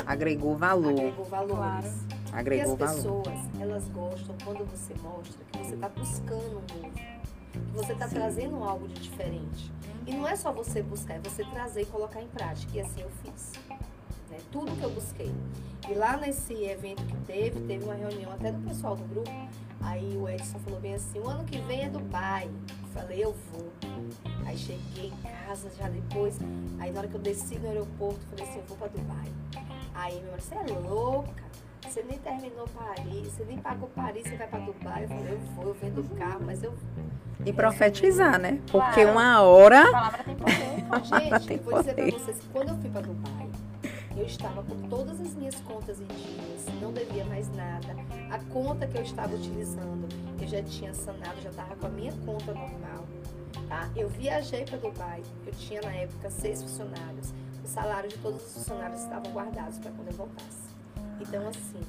Agregou 0.06 0.56
valor. 0.56 0.90
agregou 0.90 1.24
valores. 1.26 1.56
Claro. 1.56 1.86
E 1.86 2.34
Agregou 2.36 2.72
as 2.72 2.78
valor. 2.78 3.22
pessoas, 3.22 3.38
elas 3.60 3.88
gostam 3.88 4.36
quando 4.44 4.64
você 4.70 4.94
mostra 5.02 5.44
que 5.52 5.58
você 5.58 5.74
está 5.74 5.88
buscando 5.88 6.58
um 6.58 6.82
novo, 6.82 6.92
que 7.52 7.72
você 7.74 7.92
está 7.92 8.08
trazendo 8.08 8.62
algo 8.64 8.88
de 8.88 8.94
diferente. 9.00 9.72
E 10.06 10.14
não 10.14 10.26
é 10.26 10.36
só 10.36 10.52
você 10.52 10.82
buscar, 10.82 11.14
é 11.14 11.20
você 11.20 11.44
trazer 11.44 11.82
e 11.82 11.86
colocar 11.86 12.20
em 12.22 12.28
prática. 12.28 12.76
E 12.76 12.80
assim 12.80 13.02
eu 13.02 13.10
fiz. 13.22 13.52
Né? 14.30 14.38
Tudo 14.50 14.72
que 14.76 14.82
eu 14.82 14.90
busquei. 14.90 15.32
E 15.88 15.94
lá 15.94 16.16
nesse 16.16 16.54
evento 16.64 17.04
que 17.04 17.16
teve, 17.26 17.60
teve 17.60 17.84
uma 17.84 17.94
reunião 17.94 18.32
até 18.32 18.52
do 18.52 18.60
pessoal 18.66 18.96
do 18.96 19.04
grupo. 19.04 19.30
Aí 19.80 20.16
o 20.16 20.28
Edson 20.28 20.58
falou 20.58 20.78
bem 20.78 20.94
assim, 20.94 21.18
o 21.18 21.28
ano 21.28 21.44
que 21.44 21.58
vem 21.62 21.82
é 21.82 21.88
Dubai. 21.88 22.50
Eu 22.82 22.88
falei, 22.88 23.24
eu 23.24 23.34
vou. 23.52 23.72
Aí 24.46 24.56
cheguei 24.56 25.06
em 25.06 25.16
casa 25.22 25.70
já 25.78 25.88
depois. 25.88 26.38
Aí 26.78 26.92
na 26.92 27.00
hora 27.00 27.08
que 27.08 27.14
eu 27.14 27.20
desci 27.20 27.58
no 27.58 27.68
aeroporto, 27.68 28.20
falei 28.30 28.44
assim, 28.44 28.58
eu 28.58 28.64
vou 28.66 28.76
pra 28.76 28.88
Dubai. 28.88 29.32
Aí 29.94 30.20
meu 30.20 30.30
marido, 30.30 30.42
você 30.42 30.54
é 30.54 30.78
louca? 30.78 31.50
Você 31.90 32.04
nem 32.08 32.18
terminou 32.18 32.66
Paris, 32.68 33.32
você 33.32 33.44
nem 33.44 33.58
pagou 33.58 33.88
Paris, 33.88 34.22
você 34.22 34.36
vai 34.36 34.46
pra 34.46 34.60
Dubai. 34.60 35.04
Eu 35.04 35.08
falei, 35.08 35.32
eu 35.32 35.38
vou, 35.56 35.64
eu 35.66 35.74
vendo 35.74 36.00
o 36.00 36.16
carro, 36.16 36.40
mas 36.46 36.62
eu 36.62 36.72
E 37.44 37.52
profetizar, 37.52 38.38
né? 38.38 38.60
Porque 38.70 39.02
Claro. 39.02 39.10
uma 39.12 39.42
hora. 39.42 39.80
A 39.82 39.90
palavra 39.90 40.24
tem 40.24 40.36
poder. 40.36 40.54
Gente, 41.04 41.46
Tem 41.48 41.56
eu 41.56 41.62
vou 41.64 41.78
dizer 41.80 41.94
pra 41.94 42.04
poder. 42.04 42.12
vocês 42.18 42.40
quando 42.52 42.68
eu 42.68 42.76
fui 42.76 42.90
pra 42.90 43.00
Dubai, 43.00 43.48
eu 44.16 44.24
estava 44.24 44.62
com 44.62 44.76
todas 44.88 45.20
as 45.20 45.34
minhas 45.34 45.56
contas 45.62 46.00
em 46.00 46.04
dias, 46.06 46.66
não 46.80 46.92
devia 46.92 47.24
mais 47.24 47.48
nada. 47.56 47.96
A 48.30 48.38
conta 48.52 48.86
que 48.86 48.96
eu 48.96 49.02
estava 49.02 49.34
utilizando, 49.34 50.06
eu 50.40 50.46
já 50.46 50.62
tinha 50.62 50.94
sanado, 50.94 51.40
já 51.42 51.50
estava 51.50 51.74
com 51.74 51.86
a 51.86 51.90
minha 51.90 52.12
conta 52.24 52.52
normal. 52.54 53.04
Tá? 53.68 53.88
Eu 53.96 54.08
viajei 54.08 54.64
para 54.64 54.78
Dubai, 54.78 55.22
eu 55.44 55.52
tinha 55.54 55.80
na 55.80 55.92
época 55.92 56.30
seis 56.30 56.62
funcionários. 56.62 57.32
O 57.64 57.66
salário 57.68 58.08
de 58.08 58.18
todos 58.18 58.44
os 58.46 58.52
funcionários 58.54 59.00
estavam 59.02 59.32
guardados 59.32 59.78
para 59.78 59.90
quando 59.92 60.08
eu 60.08 60.14
voltasse. 60.14 60.69
Então, 61.20 61.46
assim, 61.48 61.80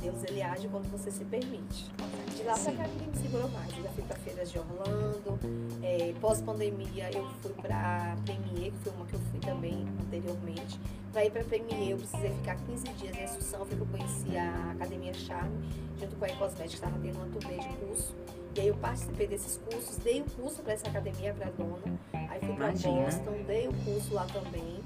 Deus 0.00 0.24
ele 0.24 0.42
age 0.42 0.66
quando 0.68 0.90
você 0.90 1.10
se 1.10 1.24
permite. 1.24 1.90
De 2.34 2.42
lá 2.42 2.54
pra 2.54 2.72
cá 2.72 2.88
ninguém 2.88 3.08
me 3.08 3.16
segurou 3.16 3.48
mais. 3.50 3.76
Eu 3.76 3.82
já 3.84 3.90
fui 3.90 4.04
para 4.04 4.16
feiras 4.16 4.50
de 4.50 4.58
Orlando, 4.58 5.38
é, 5.82 6.14
pós-pandemia 6.20 7.10
eu 7.12 7.28
fui 7.42 7.52
para 7.52 8.16
Premier, 8.24 8.72
que 8.72 8.78
foi 8.78 8.92
uma 8.92 9.06
que 9.06 9.14
eu 9.14 9.20
fui 9.30 9.40
também 9.40 9.86
anteriormente. 10.06 10.80
Para 11.12 11.24
ir 11.24 11.30
para 11.30 11.44
Premier 11.44 11.90
eu 11.90 11.98
precisei 11.98 12.30
ficar 12.30 12.56
15 12.56 12.84
dias 12.94 13.16
em 13.16 13.24
Assunção, 13.24 13.66
foi 13.66 13.76
que 13.76 13.82
eu 13.82 13.86
conheci 13.86 14.36
a 14.36 14.72
Academia 14.72 15.12
Charme, 15.12 15.68
junto 15.98 16.16
com 16.16 16.24
a 16.24 16.28
Ecosmética, 16.28 16.68
que 16.68 16.74
estava 16.74 16.98
tendo 16.98 17.16
uma 17.16 17.26
turnê 17.26 17.58
de 17.58 17.68
curso. 17.76 18.14
E 18.56 18.60
aí 18.60 18.68
eu 18.68 18.76
participei 18.76 19.26
desses 19.28 19.58
cursos, 19.58 19.96
dei 19.98 20.22
o 20.22 20.24
curso 20.24 20.62
para 20.62 20.72
essa 20.72 20.88
academia 20.88 21.34
para 21.34 21.50
dona. 21.50 21.98
Aí 22.12 22.40
fui 22.40 22.54
para 22.54 22.68
Imagina. 22.70 23.02
Boston, 23.02 23.42
dei 23.46 23.68
o 23.68 23.72
curso 23.84 24.14
lá 24.14 24.26
também. 24.26 24.80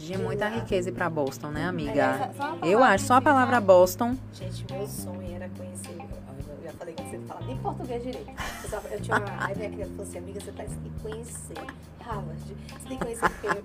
De 0.00 0.16
muita 0.18 0.48
riqueza 0.48 0.88
ir 0.88 0.92
pra 0.92 1.10
Boston, 1.10 1.48
né, 1.48 1.62
É, 1.62 1.64
amiga? 1.66 2.32
só- 2.36 2.44
só 2.46 2.54
uma 2.54 2.66
Eu 2.66 2.82
acho, 2.82 3.04
só 3.06 3.14
a 3.14 3.20
palavra? 3.20 3.60
Boston. 3.60 4.16
Gente, 4.32 4.64
meu 4.72 4.86
sonho 4.86 5.34
era 5.36 5.48
conhecer. 5.56 5.90
Eu 5.98 6.64
já 6.64 6.72
falei 6.72 6.94
que 6.94 7.02
você 7.02 7.18
fala 7.28 7.40
nem 7.46 7.56
português 7.58 8.02
direito. 8.02 8.30
Eu, 8.64 8.70
tava, 8.70 8.88
eu 8.88 9.00
tinha 9.00 9.16
uma. 9.18 9.26
Aí 9.46 9.56
minha 9.56 9.70
criança 9.70 9.90
falou 9.90 10.06
assim: 10.08 10.18
amiga, 10.18 10.40
você 10.40 10.52
tá, 10.52 10.64
tem 10.64 10.76
que 10.92 11.00
conhecer 11.02 11.54
Harvard. 12.00 12.40
Você 12.40 12.88
tem 12.88 12.98
que 12.98 13.04
conhecer 13.04 13.28
porque. 13.30 13.62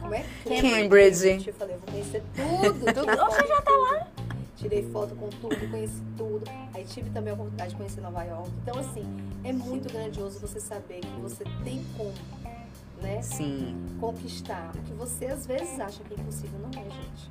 Como 0.00 0.14
é? 0.14 0.24
Cambridge. 0.60 1.44
Eu 1.48 1.54
falei, 1.54 1.74
eu 1.74 1.80
vou 1.80 1.88
conhecer 1.90 2.22
tudo. 2.34 2.84
Tudo. 2.94 3.16
Você 3.30 3.46
já 3.46 3.62
tá 3.62 3.70
lá? 3.72 4.06
Tirei 4.56 4.82
foto 4.90 5.14
com 5.16 5.28
tudo, 5.28 5.70
conheci 5.70 6.02
tudo. 6.16 6.42
Aí 6.74 6.84
tive 6.84 7.10
também 7.10 7.30
a 7.30 7.34
oportunidade 7.34 7.70
de 7.70 7.76
conhecer 7.76 8.00
Nova 8.00 8.22
York. 8.24 8.50
Então, 8.62 8.78
assim, 8.78 9.04
é 9.44 9.52
muito 9.52 9.92
grandioso 9.92 10.38
você 10.40 10.58
saber 10.58 11.00
que 11.00 11.20
você 11.20 11.44
tem 11.62 11.84
como, 11.96 12.12
né? 13.02 13.22
Sim. 13.22 13.76
Conquistar 14.00 14.72
o 14.74 14.82
que 14.82 14.92
você 14.92 15.26
às 15.26 15.46
vezes 15.46 15.78
acha 15.80 16.02
que 16.04 16.14
é 16.14 16.16
impossível, 16.20 16.58
não 16.58 16.70
é, 16.70 16.84
gente. 16.84 17.28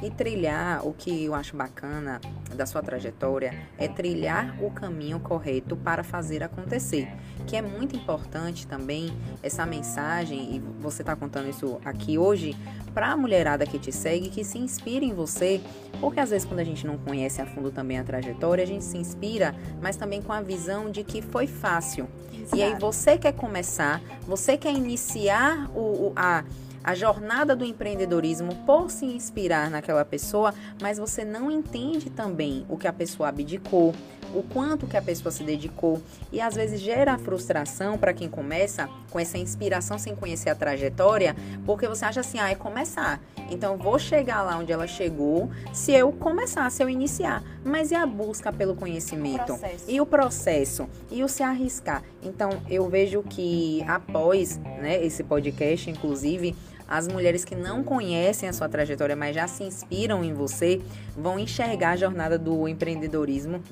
E 0.00 0.10
trilhar, 0.10 0.86
o 0.86 0.92
que 0.92 1.24
eu 1.24 1.34
acho 1.34 1.56
bacana 1.56 2.20
da 2.56 2.66
sua 2.66 2.82
trajetória, 2.82 3.54
é 3.78 3.86
trilhar 3.86 4.56
o 4.62 4.70
caminho 4.70 5.20
correto 5.20 5.76
para 5.76 6.02
fazer 6.02 6.42
acontecer. 6.42 7.08
Que 7.46 7.56
é 7.56 7.62
muito 7.62 7.94
importante 7.94 8.66
também 8.66 9.12
essa 9.42 9.64
mensagem, 9.66 10.56
e 10.56 10.58
você 10.80 11.02
está 11.02 11.14
contando 11.14 11.48
isso 11.48 11.78
aqui 11.84 12.18
hoje, 12.18 12.56
para 12.94 13.08
a 13.12 13.16
mulherada 13.16 13.64
que 13.66 13.78
te 13.78 13.92
segue, 13.92 14.28
que 14.28 14.44
se 14.44 14.58
inspira 14.58 15.04
em 15.04 15.14
você, 15.14 15.60
porque 16.00 16.18
às 16.20 16.30
vezes 16.30 16.46
quando 16.46 16.60
a 16.60 16.64
gente 16.64 16.86
não 16.86 16.98
conhece 16.98 17.40
a 17.40 17.46
fundo 17.46 17.70
também 17.70 17.98
a 17.98 18.04
trajetória, 18.04 18.64
a 18.64 18.66
gente 18.66 18.84
se 18.84 18.96
inspira, 18.98 19.54
mas 19.80 19.96
também 19.96 20.20
com 20.20 20.32
a 20.32 20.40
visão 20.40 20.90
de 20.90 21.04
que 21.04 21.22
foi 21.22 21.46
fácil. 21.46 22.08
E 22.54 22.62
aí 22.62 22.70
Exato. 22.70 22.80
você 22.86 23.16
quer 23.18 23.32
começar, 23.32 24.00
você 24.26 24.56
quer 24.56 24.72
iniciar 24.74 25.70
o, 25.74 26.08
o- 26.08 26.12
a, 26.16 26.44
a 26.84 26.94
jornada 26.94 27.54
do 27.54 27.64
empreendedorismo 27.64 28.54
por 28.66 28.90
se 28.90 29.04
inspirar 29.06 29.70
naquela 29.70 30.04
pessoa, 30.04 30.54
mas 30.80 30.98
você 30.98 31.24
não 31.24 31.50
entende 31.50 32.10
também 32.10 32.66
o 32.68 32.76
que 32.76 32.88
a 32.88 32.92
pessoa 32.92 33.28
abdicou, 33.28 33.94
o 34.34 34.42
quanto 34.42 34.86
que 34.86 34.96
a 34.96 35.02
pessoa 35.02 35.30
se 35.30 35.44
dedicou 35.44 36.02
e 36.32 36.40
às 36.40 36.54
vezes 36.54 36.80
gera 36.80 37.18
frustração 37.18 37.98
para 37.98 38.12
quem 38.12 38.28
começa 38.28 38.88
com 39.10 39.20
essa 39.20 39.36
inspiração 39.36 39.98
sem 39.98 40.16
conhecer 40.16 40.50
a 40.50 40.54
trajetória, 40.54 41.36
porque 41.66 41.86
você 41.86 42.04
acha 42.04 42.20
assim, 42.20 42.38
ah, 42.38 42.50
é 42.50 42.54
começar. 42.54 43.20
Então 43.50 43.76
vou 43.76 43.98
chegar 43.98 44.42
lá 44.42 44.56
onde 44.56 44.72
ela 44.72 44.86
chegou 44.86 45.50
se 45.72 45.92
eu 45.92 46.10
começar, 46.12 46.70
se 46.70 46.82
eu 46.82 46.88
iniciar. 46.88 47.42
Mas 47.64 47.90
e 47.90 47.94
a 47.94 48.06
busca 48.06 48.52
pelo 48.52 48.74
conhecimento? 48.74 49.52
O 49.52 49.58
processo. 49.58 49.84
E 49.88 50.00
o 50.00 50.06
processo? 50.06 50.88
E 51.10 51.22
o 51.22 51.28
se 51.28 51.42
arriscar? 51.42 52.02
Então 52.22 52.50
eu 52.68 52.88
vejo 52.88 53.22
que 53.22 53.84
após 53.86 54.56
né, 54.56 55.04
esse 55.04 55.22
podcast, 55.22 55.90
inclusive, 55.90 56.56
as 56.92 57.08
mulheres 57.08 57.42
que 57.42 57.56
não 57.56 57.82
conhecem 57.82 58.46
a 58.46 58.52
sua 58.52 58.68
trajetória, 58.68 59.16
mas 59.16 59.34
já 59.34 59.48
se 59.48 59.64
inspiram 59.64 60.22
em 60.22 60.34
você, 60.34 60.78
vão 61.16 61.38
enxergar 61.38 61.92
a 61.92 61.96
jornada 61.96 62.38
do 62.38 62.68
empreendedorismo 62.68 63.62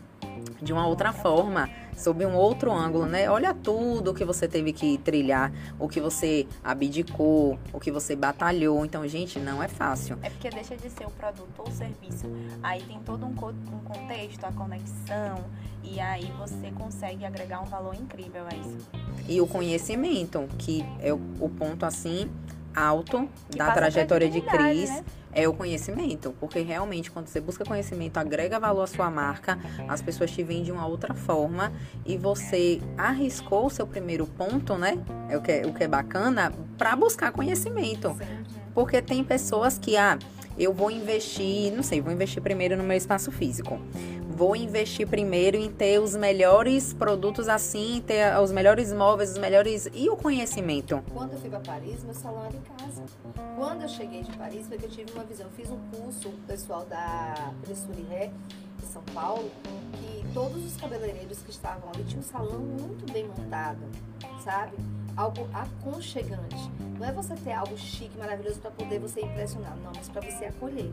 de 0.63 0.73
uma 0.73 0.87
outra 0.87 1.13
forma, 1.13 1.69
sob 1.95 2.25
um 2.25 2.35
outro 2.35 2.73
ângulo, 2.73 3.05
né? 3.05 3.31
Olha 3.31 3.53
tudo 3.53 4.13
o 4.13 4.15
que 4.15 4.25
você 4.25 4.49
teve 4.49 4.73
que 4.73 4.97
trilhar, 4.97 5.53
o 5.79 5.87
que 5.87 6.01
você 6.01 6.47
abdicou, 6.65 7.59
o 7.75 7.79
que 7.79 7.91
você 7.91 8.17
batalhou. 8.17 8.87
Então, 8.87 9.07
gente, 9.07 9.39
não 9.39 9.63
é 9.63 9.69
fácil. 9.69 10.19
É 10.23 10.31
porque 10.31 10.49
deixa 10.49 10.75
de 10.75 10.89
ser 10.89 11.07
o 11.07 11.11
produto 11.11 11.59
ou 11.59 11.69
o 11.69 11.71
serviço. 11.71 12.27
Aí 12.63 12.83
tem 12.85 13.01
todo 13.01 13.27
um, 13.27 13.33
um 13.33 13.81
contexto, 13.85 14.45
a 14.45 14.53
conexão, 14.53 15.45
e 15.85 16.01
aí 16.01 16.33
você 16.39 16.71
consegue 16.71 17.27
agregar 17.27 17.61
um 17.61 17.67
valor 17.67 17.95
incrível 17.95 18.45
a 18.51 18.57
isso. 18.57 18.89
E 19.29 19.43
o 19.43 19.47
conhecimento, 19.47 20.49
que 20.57 20.83
é 21.01 21.13
o 21.13 21.51
ponto 21.51 21.85
assim 21.85 22.31
alto 22.75 23.29
Que 23.51 23.59
da 23.59 23.73
trajetória 23.73 24.29
de 24.29 24.41
credibilidade, 24.41 24.79
Cris. 24.79 24.91
né? 24.91 25.05
É 25.33 25.49
o 25.49 25.55
conhecimento, 25.55 26.35
porque 26.41 26.61
realmente 26.61 27.09
quando 27.09 27.29
você 27.29 27.41
busca 27.41 27.65
conhecimento, 27.65 28.19
agrega 28.19 28.59
valor 28.59 28.83
à 28.83 28.87
sua 28.89 29.09
marca, 29.09 29.59
as 29.89 30.03
pessoas 30.03 30.31
te 30.33 30.43
veem 30.43 30.65
de 30.65 30.73
uma 30.73 30.85
outra 30.87 31.15
forma 31.15 31.73
e 32.05 32.17
você 32.17 32.81
arriscou 32.99 33.67
o 33.67 33.71
seu 33.71 33.87
primeiro 33.87 34.27
ponto, 34.27 34.77
né? 34.77 34.99
É 35.29 35.37
o 35.37 35.41
que 35.41 35.53
é, 35.53 35.67
o 35.67 35.73
que 35.73 35.85
é 35.85 35.89
bacana, 35.89 36.53
para 36.77 36.97
buscar 36.97 37.31
conhecimento. 37.31 38.17
Porque 38.75 39.01
tem 39.01 39.23
pessoas 39.23 39.79
que, 39.79 39.97
ah, 39.97 40.19
eu 40.59 40.75
vou 40.75 40.91
investir, 40.91 41.73
não 41.73 41.83
sei, 41.83 42.01
vou 42.01 42.13
investir 42.13 42.43
primeiro 42.43 42.77
no 42.77 42.83
meu 42.83 42.97
espaço 42.97 43.31
físico. 43.31 43.79
Vou 44.40 44.57
investir 44.57 45.07
primeiro 45.07 45.59
em 45.59 45.70
ter 45.70 46.00
os 46.00 46.16
melhores 46.16 46.94
produtos 46.94 47.46
assim, 47.46 48.03
ter 48.07 48.35
os 48.40 48.50
melhores 48.50 48.90
móveis, 48.90 49.33
os 49.33 49.37
melhores. 49.37 49.87
E 49.92 50.09
o 50.09 50.16
conhecimento? 50.16 51.05
Quando 51.12 51.35
eu 51.35 51.38
fui 51.38 51.50
para 51.50 51.61
Paris, 51.61 52.03
meu 52.03 52.14
salão 52.14 52.46
era 52.46 52.57
em 52.57 52.62
casa. 52.62 53.03
Quando 53.55 53.83
eu 53.83 53.88
cheguei 53.90 54.22
de 54.22 54.35
Paris, 54.38 54.66
foi 54.66 54.79
que 54.79 54.87
eu 54.87 54.88
tive 54.88 55.12
uma 55.12 55.24
visão. 55.24 55.44
Eu 55.44 55.53
fiz 55.53 55.70
um 55.70 55.79
curso 55.90 56.31
pessoal 56.46 56.87
da 56.87 57.53
Pressure 57.61 58.03
Ré, 58.09 58.31
em 58.83 58.87
São 58.87 59.03
Paulo, 59.12 59.50
que 59.92 60.24
todos 60.33 60.64
os 60.64 60.74
cabeleireiros 60.79 61.42
que 61.42 61.50
estavam 61.50 61.90
ali 61.94 62.03
tinham 62.05 62.20
um 62.20 62.24
salão 62.24 62.61
muito 62.61 63.12
bem 63.12 63.26
montado, 63.26 63.81
sabe? 64.42 64.72
Algo 65.21 65.47
aconchegante. 65.53 66.71
Não 66.99 67.07
é 67.07 67.13
você 67.13 67.35
ter 67.35 67.53
algo 67.53 67.77
chique, 67.77 68.17
maravilhoso 68.17 68.59
para 68.59 68.71
poder 68.71 68.99
você 68.99 69.21
impressionar, 69.21 69.77
não, 69.77 69.93
mas 69.95 70.09
para 70.09 70.23
você 70.23 70.47
acolher. 70.47 70.91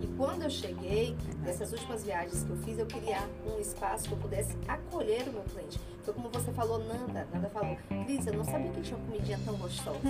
E 0.00 0.06
quando 0.16 0.44
eu 0.44 0.50
cheguei, 0.50 1.14
dessas 1.44 1.70
últimas 1.70 2.02
viagens 2.02 2.42
que 2.42 2.48
eu 2.48 2.56
fiz, 2.56 2.78
eu 2.78 2.86
queria 2.86 3.18
um 3.46 3.60
espaço 3.60 4.08
que 4.08 4.12
eu 4.12 4.18
pudesse 4.18 4.56
acolher 4.66 5.28
o 5.28 5.32
meu 5.34 5.42
cliente. 5.42 5.78
Foi 6.02 6.14
como 6.14 6.30
você 6.30 6.50
falou, 6.52 6.78
Nanda. 6.78 7.28
Nanda 7.34 7.50
falou, 7.50 7.76
Cris, 8.06 8.26
eu 8.26 8.32
não 8.32 8.44
sabia 8.44 8.70
que 8.70 8.80
tinha 8.80 8.96
uma 8.96 9.06
comidinha 9.06 9.38
tão 9.44 9.54
gostosa. 9.58 9.98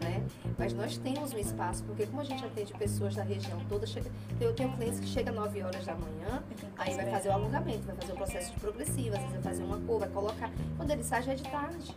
né? 0.00 0.24
Mas 0.56 0.72
nós 0.72 0.96
temos 0.96 1.32
um 1.32 1.38
espaço, 1.38 1.82
porque 1.82 2.06
como 2.06 2.20
a 2.20 2.24
gente 2.24 2.44
atende 2.44 2.72
pessoas 2.74 3.16
da 3.16 3.24
região 3.24 3.58
toda, 3.68 3.84
chega, 3.84 4.08
eu 4.40 4.54
tenho 4.54 4.70
clientes 4.76 5.00
que 5.00 5.06
chegam 5.06 5.34
9 5.34 5.60
horas 5.60 5.84
da 5.84 5.96
manhã, 5.96 6.44
aí 6.78 6.94
vai 6.94 7.10
fazer 7.10 7.30
o 7.30 7.32
alongamento, 7.32 7.82
vai 7.82 7.96
fazer 7.96 8.12
o 8.12 8.16
processo 8.16 8.54
de 8.54 8.60
progressivo, 8.60 9.16
às 9.16 9.22
vezes 9.22 9.32
vai 9.32 9.42
fazer 9.42 9.64
uma 9.64 9.80
cor, 9.80 9.98
vai 9.98 10.08
colocar. 10.08 10.52
Quando 10.76 10.92
ele 10.92 11.02
sai, 11.02 11.20
já 11.24 11.32
é 11.32 11.34
de 11.34 11.42
tarde. 11.42 11.96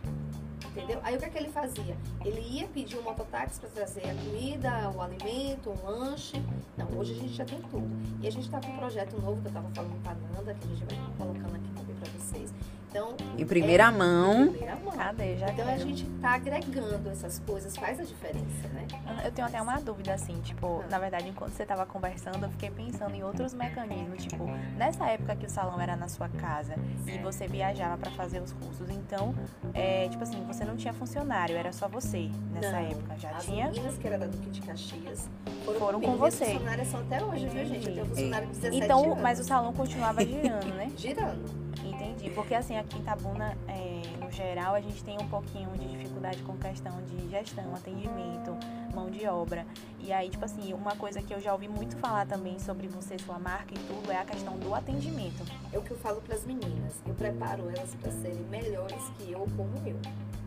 Entendeu? 0.74 0.98
Aí 1.04 1.14
o 1.14 1.18
que 1.20 1.24
é 1.24 1.28
que 1.28 1.38
ele 1.38 1.50
fazia? 1.50 1.96
Ele 2.24 2.40
ia 2.40 2.66
pedir 2.66 2.98
um 2.98 3.02
mototáxi 3.02 3.60
para 3.60 3.68
trazer 3.68 4.10
a 4.10 4.14
comida, 4.14 4.90
o 4.90 5.00
alimento, 5.00 5.70
um 5.70 5.86
lanche. 5.88 6.42
Não, 6.76 6.98
hoje 6.98 7.12
a 7.12 7.16
gente 7.16 7.32
já 7.32 7.44
tem 7.44 7.60
tudo. 7.70 7.88
E 8.20 8.26
a 8.26 8.30
gente 8.32 8.46
está 8.46 8.60
com 8.60 8.72
um 8.72 8.76
projeto 8.78 9.16
novo 9.20 9.40
que 9.40 9.46
eu 9.46 9.50
estava 9.50 9.70
falando 9.70 10.02
com 10.02 10.10
a 10.10 10.14
Nanda, 10.14 10.54
que 10.54 10.66
a 10.66 10.74
gente 10.74 10.84
vai 10.84 11.16
colocando 11.16 11.54
aqui 11.54 11.83
Em 13.36 13.44
primeira 13.46 13.84
é, 13.84 13.90
mão. 13.90 14.44
Em 14.44 14.48
primeira 14.50 14.76
mão. 14.76 14.92
Cadê? 14.94 15.36
Já 15.36 15.48
Então 15.50 15.68
a 15.68 15.76
gente 15.76 16.04
tá 16.20 16.34
agregando 16.34 17.10
essas 17.10 17.38
coisas, 17.40 17.76
faz 17.76 17.98
a 17.98 18.04
diferença, 18.04 18.68
né? 18.72 18.86
Eu 19.24 19.32
tenho 19.32 19.46
até 19.48 19.60
uma 19.60 19.80
dúvida, 19.80 20.14
assim, 20.14 20.40
tipo, 20.42 20.82
Ah. 20.84 20.88
na 20.90 20.98
verdade, 20.98 21.28
enquanto 21.28 21.52
você 21.52 21.66
tava 21.66 21.84
conversando, 21.84 22.42
eu 22.44 22.50
fiquei 22.50 22.70
pensando 22.70 23.14
em 23.14 23.22
outros 23.24 23.52
mecanismos, 23.54 24.22
tipo, 24.24 24.44
nessa 24.76 25.06
época 25.08 25.34
que 25.36 25.46
o 25.46 25.50
salão 25.50 25.80
era 25.80 25.96
na 25.96 26.08
sua 26.08 26.28
casa 26.28 26.74
e 27.06 27.18
você 27.18 27.48
viajava 27.48 27.96
pra 27.98 28.10
fazer 28.12 28.40
os 28.40 28.52
cursos, 28.52 28.88
então, 28.88 29.34
é, 29.72 30.08
tipo 30.08 30.22
assim, 30.22 30.42
você 30.46 30.64
não 30.64 30.76
tinha 30.76 30.92
funcionário, 30.92 31.56
era 31.56 31.72
só 31.72 31.88
você 31.88 32.30
nessa 32.52 32.70
Não. 32.72 32.78
época, 32.78 33.18
já 33.18 33.30
As 33.30 33.44
tinha? 33.44 33.66
meninas 33.66 33.98
que 33.98 34.06
era 34.06 34.18
da 34.18 34.26
Duque 34.26 34.50
de 34.50 34.60
Caxias 34.62 35.28
foram, 35.64 35.78
Foram 35.80 36.00
com 36.00 36.16
você. 36.16 36.44
funcionárias 36.46 36.88
são 36.88 37.00
até 37.00 37.22
hoje, 37.24 37.48
viu, 37.48 37.64
gente? 37.66 37.88
Eu 37.88 37.94
tenho 37.94 38.04
um 38.06 38.08
funcionário 38.08 38.46
de 38.48 38.54
17 38.54 38.84
Então, 38.84 39.04
anos. 39.04 39.18
mas 39.20 39.40
o 39.40 39.44
salão 39.44 39.72
continuava 39.72 40.24
girando, 40.24 40.74
né? 40.74 40.90
Girando. 40.96 41.63
Entendi, 42.24 42.30
porque 42.34 42.54
assim, 42.54 42.78
aqui 42.78 42.98
em 42.98 43.02
Tabuna, 43.02 43.56
é, 43.68 44.02
no 44.18 44.30
geral, 44.30 44.74
a 44.74 44.80
gente 44.80 45.04
tem 45.04 45.18
um 45.20 45.28
pouquinho 45.28 45.70
de 45.72 45.86
dificuldade 45.86 46.42
com 46.42 46.56
questão 46.56 47.02
de 47.02 47.28
gestão, 47.28 47.74
atendimento, 47.74 48.56
mão 48.94 49.10
de 49.10 49.26
obra. 49.26 49.66
E 50.00 50.10
aí, 50.10 50.30
tipo 50.30 50.42
assim, 50.42 50.72
uma 50.72 50.96
coisa 50.96 51.20
que 51.20 51.34
eu 51.34 51.40
já 51.40 51.52
ouvi 51.52 51.68
muito 51.68 51.98
falar 51.98 52.26
também 52.26 52.58
sobre 52.58 52.88
você, 52.88 53.18
sua 53.18 53.38
marca 53.38 53.74
e 53.74 53.78
tudo, 53.78 54.10
é 54.10 54.16
a 54.16 54.24
questão 54.24 54.58
do 54.58 54.74
atendimento. 54.74 55.44
É 55.70 55.78
o 55.78 55.82
que 55.82 55.90
eu 55.90 55.98
falo 55.98 56.22
para 56.22 56.34
as 56.34 56.46
meninas. 56.46 56.94
Eu 57.06 57.14
preparo 57.14 57.68
elas 57.68 57.94
para 57.96 58.10
serem 58.10 58.44
melhores 58.44 59.02
que 59.18 59.30
eu 59.30 59.46
como 59.54 59.76
eu. 59.86 59.98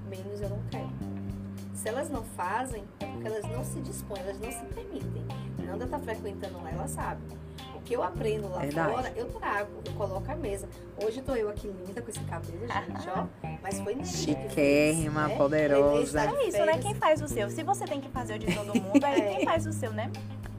Menos 0.09 0.41
eu 0.41 0.49
não 0.49 0.63
quero. 0.71 0.89
Se 1.75 1.89
elas 1.89 2.09
não 2.09 2.23
fazem, 2.23 2.83
é 2.99 3.05
porque 3.05 3.27
elas 3.27 3.43
não 3.43 3.63
se 3.63 3.79
dispõem, 3.81 4.21
elas 4.21 4.39
não 4.39 4.51
se 4.51 4.65
permitem. 4.65 5.23
Nanda 5.59 5.85
tá 5.85 5.99
frequentando 5.99 6.59
lá, 6.63 6.71
ela 6.71 6.87
sabe. 6.87 7.21
O 7.87 7.89
que 7.89 7.95
eu 7.95 8.03
aprendo 8.03 8.49
lá 8.49 8.59
Verdade. 8.59 8.91
fora, 8.93 9.13
eu 9.15 9.25
trago, 9.27 9.69
eu 9.85 9.93
coloco 9.93 10.29
à 10.29 10.35
mesa. 10.35 10.67
Hoje 11.01 11.21
tô 11.21 11.33
eu 11.35 11.47
aqui 11.47 11.69
linda 11.69 12.01
com 12.01 12.09
esse 12.09 12.19
cabelo, 12.19 12.67
gente, 12.67 13.07
ó. 13.07 13.25
Mas 13.63 13.79
foi 13.79 13.95
fez, 13.95 14.09
Chiquérrima, 14.09 15.29
né? 15.29 15.37
poderosa. 15.37 16.27
De 16.27 16.35
É 16.35 16.47
isso, 16.49 16.65
né? 16.65 16.77
Quem 16.79 16.93
faz 16.95 17.21
o 17.21 17.29
seu? 17.29 17.49
Se 17.49 17.63
você 17.63 17.85
tem 17.85 18.01
que 18.01 18.09
fazer 18.09 18.33
o 18.33 18.39
de 18.39 18.53
todo 18.53 18.77
mundo, 18.77 19.01
aí 19.01 19.21
É. 19.23 19.35
quem 19.37 19.45
faz 19.45 19.65
o 19.65 19.71
seu, 19.71 19.93
né? 19.93 20.11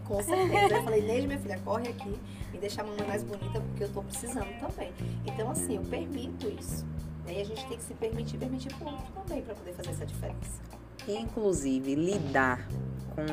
Com 0.06 0.22
certeza. 0.22 0.74
Eu 0.76 0.82
falei, 0.84 1.02
Neide, 1.02 1.26
minha 1.26 1.38
filha, 1.38 1.60
corre 1.62 1.88
aqui 1.88 2.18
e 2.54 2.56
deixa 2.56 2.80
a 2.80 2.84
mamãe 2.84 3.06
mais 3.06 3.22
bonita, 3.22 3.60
porque 3.60 3.84
eu 3.84 3.88
tô 3.90 4.02
precisando 4.02 4.48
também. 4.58 4.90
Então, 5.26 5.50
assim, 5.50 5.76
eu 5.76 5.82
permito 5.82 6.48
isso. 6.48 6.86
E 7.26 7.30
aí 7.32 7.42
a 7.42 7.44
gente 7.44 7.62
tem 7.66 7.76
que 7.76 7.84
se 7.84 7.92
permitir, 7.92 8.38
permitir 8.38 8.74
pro 8.74 8.86
outro 8.86 9.04
também, 9.12 9.42
para 9.42 9.54
poder 9.54 9.74
fazer 9.74 9.90
essa 9.90 10.06
diferença. 10.06 10.62
E, 11.06 11.14
inclusive, 11.14 11.94
lidar 11.94 12.66
com 13.14 13.26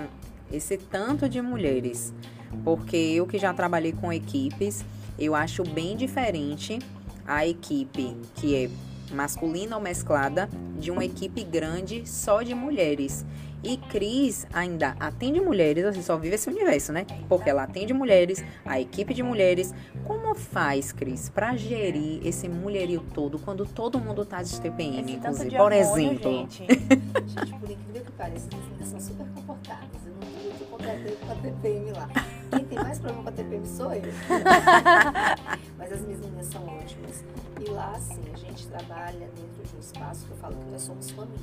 esse 0.54 0.78
tanto 0.78 1.30
de 1.30 1.42
mulheres. 1.42 2.14
Porque 2.64 2.96
eu 2.96 3.26
que 3.26 3.38
já 3.38 3.54
trabalhei 3.54 3.92
com 3.92 4.12
equipes, 4.12 4.84
eu 5.18 5.36
acho 5.36 5.64
bem 5.64 5.96
diferente 5.96 6.80
a 7.28 7.46
equipe 7.46 8.16
que 8.36 8.56
é 8.56 8.70
masculina 9.14 9.76
ou 9.76 9.82
mesclada 9.82 10.50
de 10.80 10.92
uma 10.92 11.06
equipe 11.06 11.44
grande 11.44 12.08
só 12.08 12.42
de 12.42 12.54
mulheres. 12.54 13.26
E 13.64 13.78
Cris 13.78 14.46
ainda 14.54 14.96
atende 15.00 15.42
mulheres, 15.42 15.84
você 15.86 16.04
só 16.04 16.16
vive 16.18 16.36
esse 16.36 16.48
universo, 16.48 16.94
né? 16.94 17.04
Porque 17.28 17.50
ela 17.50 17.64
atende 17.64 17.96
mulheres, 17.96 18.46
a 18.64 18.80
equipe 18.80 19.12
de 19.12 19.24
mulheres. 19.24 19.74
Como 20.04 20.36
faz, 20.36 20.92
Cris, 20.92 21.30
pra 21.30 21.56
gerir 21.56 22.20
esse 22.24 22.48
mulherio 22.48 23.04
todo 23.12 23.40
quando 23.40 23.66
todo 23.66 24.00
mundo 24.00 24.24
tá 24.24 24.44
de 24.44 24.62
TPM, 24.62 25.14
inclusive? 25.14 25.50
Por 25.50 25.74
hormônio, 25.74 25.80
exemplo. 25.80 26.32
gente. 26.32 26.64
Gente, 27.26 27.54
por 27.60 27.72
incrível 27.72 28.06
que 28.06 28.12
pareça, 28.12 28.48
são 28.84 29.00
super 29.00 29.26
comportadas. 29.34 29.90
Eu 30.06 30.14
não 30.14 30.20
tô 30.20 30.44
muito 30.44 30.66
comportada 30.66 31.12
com 31.26 31.32
a 31.32 31.36
TPM 31.36 31.92
lá. 31.92 32.10
Quem 32.52 32.66
tem 32.66 32.78
mais 32.78 33.00
problema 33.00 33.24
com 33.24 33.30
a 33.30 33.32
TPM 33.32 33.68
sou 33.68 33.94
eu. 33.94 34.02
Mas 35.78 35.92
as 35.92 36.02
minhas 36.02 36.20
meninas 36.20 36.48
são 36.48 36.66
ótimas. 36.66 37.24
E 37.60 37.70
lá, 37.70 37.92
assim, 37.92 38.22
a 38.34 38.38
gente 38.38 38.68
trabalha 38.68 39.28
dentro 39.36 39.64
de 39.64 39.76
um 39.76 39.80
espaço 39.80 40.26
que 40.26 40.32
eu 40.32 40.38
falo 40.38 40.56
que 40.56 40.70
nós 40.70 40.82
somos 40.82 41.10
família. 41.12 41.40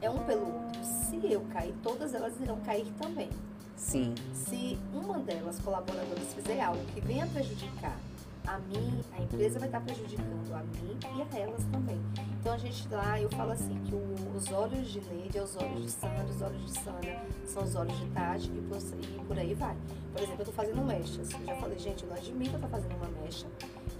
É 0.00 0.10
um 0.10 0.18
pelo 0.18 0.46
outro. 0.46 0.80
Se 0.84 1.32
eu 1.32 1.40
cair, 1.52 1.74
todas 1.82 2.14
elas 2.14 2.32
irão 2.40 2.58
cair 2.60 2.86
também. 3.00 3.30
Sim. 3.76 4.14
Se 4.32 4.78
uma 4.92 5.18
delas, 5.18 5.58
colaboradoras, 5.58 6.32
fizer 6.34 6.60
algo 6.60 6.84
que 6.94 7.00
venha 7.00 7.26
prejudicar 7.26 7.96
a 8.46 8.58
mim, 8.58 9.00
a 9.16 9.22
empresa 9.22 9.58
vai 9.58 9.68
estar 9.68 9.80
prejudicando 9.80 10.52
a 10.54 10.58
mim 10.62 10.98
e 11.16 11.22
a 11.36 11.38
elas 11.38 11.64
também. 11.66 12.00
Então 12.40 12.52
a 12.52 12.58
gente 12.58 12.88
lá, 12.88 13.20
eu 13.20 13.28
falo 13.30 13.52
assim, 13.52 13.78
que 13.84 13.94
o- 13.94 14.36
os 14.36 14.50
olhos 14.50 14.88
de 14.90 15.00
Neide 15.00 15.38
é 15.38 15.42
os 15.42 15.56
olhos 15.56 15.82
de 15.82 15.90
Sandra, 15.90 16.24
os 16.24 16.42
olhos 16.42 16.64
de 16.64 16.70
Sandra 16.80 17.24
são 17.46 17.62
os 17.62 17.74
olhos 17.76 17.96
de 17.98 18.06
Tati 18.10 18.50
e 18.50 18.60
por, 18.62 18.76
e 18.78 19.24
por 19.26 19.38
aí 19.38 19.54
vai. 19.54 19.76
Por 20.12 20.22
exemplo, 20.22 20.40
eu 20.42 20.46
tô 20.46 20.52
fazendo 20.52 20.84
mechas. 20.84 21.30
Eu 21.32 21.44
já 21.46 21.54
falei, 21.56 21.78
gente, 21.78 22.02
eu 22.02 22.10
não 22.10 22.16
admito 22.16 22.50
eu 22.52 22.56
estar 22.56 22.68
fazendo 22.68 22.96
uma 22.96 23.08
mecha 23.22 23.46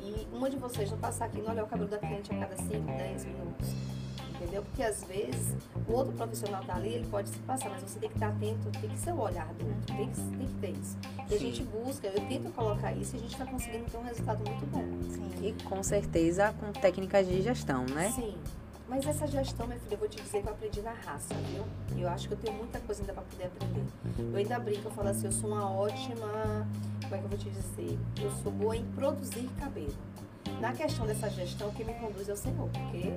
e 0.00 0.26
uma 0.32 0.50
de 0.50 0.56
vocês 0.56 0.90
não 0.90 0.98
passar 0.98 1.26
aqui 1.26 1.38
e 1.38 1.42
não 1.42 1.52
olhar 1.52 1.64
o 1.64 1.66
cabelo 1.68 1.88
da 1.88 1.98
cliente 1.98 2.32
a 2.34 2.38
cada 2.38 2.56
5, 2.56 2.86
10 2.86 3.24
minutos. 3.24 3.68
Entendeu? 4.42 4.62
Porque 4.64 4.82
às 4.82 5.04
vezes 5.04 5.54
o 5.88 5.92
outro 5.92 6.12
profissional 6.14 6.64
tá 6.64 6.74
ali, 6.74 6.94
ele 6.94 7.06
pode 7.08 7.28
se 7.28 7.38
passar, 7.40 7.70
mas 7.70 7.82
você 7.82 7.98
tem 8.00 8.08
que 8.08 8.16
estar 8.16 8.28
atento, 8.28 8.70
tem 8.80 8.90
que 8.90 8.98
ser 8.98 9.12
o 9.12 9.20
olhar 9.20 9.46
do 9.54 9.66
outro, 9.66 9.96
tem 9.96 10.08
que, 10.08 10.20
tem 10.20 10.46
que 10.46 10.54
ter 10.54 10.70
isso. 10.70 10.98
E 11.18 11.22
a 11.22 11.38
Sim. 11.38 11.38
gente 11.38 11.62
busca, 11.62 12.06
eu 12.08 12.26
tento 12.26 12.52
colocar 12.52 12.92
isso 12.92 13.14
e 13.14 13.18
a 13.18 13.20
gente 13.20 13.32
está 13.32 13.46
conseguindo 13.46 13.84
ter 13.84 13.96
um 13.98 14.02
resultado 14.02 14.38
muito 14.44 14.66
bom. 14.66 14.84
Sim. 15.10 15.30
E 15.46 15.52
com 15.62 15.80
certeza 15.82 16.52
com 16.58 16.72
técnicas 16.72 17.26
de 17.26 17.40
gestão, 17.40 17.86
né? 17.86 18.10
Sim. 18.10 18.34
Mas 18.88 19.06
essa 19.06 19.26
gestão, 19.28 19.66
minha 19.66 19.78
filha, 19.78 19.94
eu 19.94 19.98
vou 19.98 20.08
te 20.08 20.20
dizer 20.20 20.42
que 20.42 20.48
eu 20.48 20.52
aprendi 20.52 20.82
na 20.82 20.92
raça, 20.92 21.34
viu? 21.34 21.64
E 21.96 22.02
eu 22.02 22.08
acho 22.08 22.26
que 22.26 22.34
eu 22.34 22.38
tenho 22.38 22.56
muita 22.58 22.80
coisa 22.80 23.00
ainda 23.00 23.12
para 23.12 23.22
poder 23.22 23.44
aprender. 23.44 23.84
Eu 24.18 24.36
ainda 24.36 24.58
brinco, 24.58 24.88
eu 24.88 24.90
falo 24.90 25.08
assim, 25.08 25.26
eu 25.26 25.32
sou 25.32 25.50
uma 25.50 25.70
ótima. 25.70 26.66
Como 27.02 27.14
é 27.14 27.18
que 27.18 27.24
eu 27.24 27.28
vou 27.28 27.38
te 27.38 27.48
dizer? 27.48 27.98
Eu 28.20 28.30
sou 28.42 28.50
boa 28.52 28.76
em 28.76 28.84
produzir 28.92 29.48
cabelo. 29.58 29.94
Na 30.60 30.72
questão 30.72 31.06
dessa 31.06 31.28
gestão, 31.28 31.70
quem 31.72 31.84
me 31.84 31.94
conduz 31.94 32.28
é 32.28 32.32
o 32.32 32.36
Senhor, 32.36 32.68
porque 32.68 33.08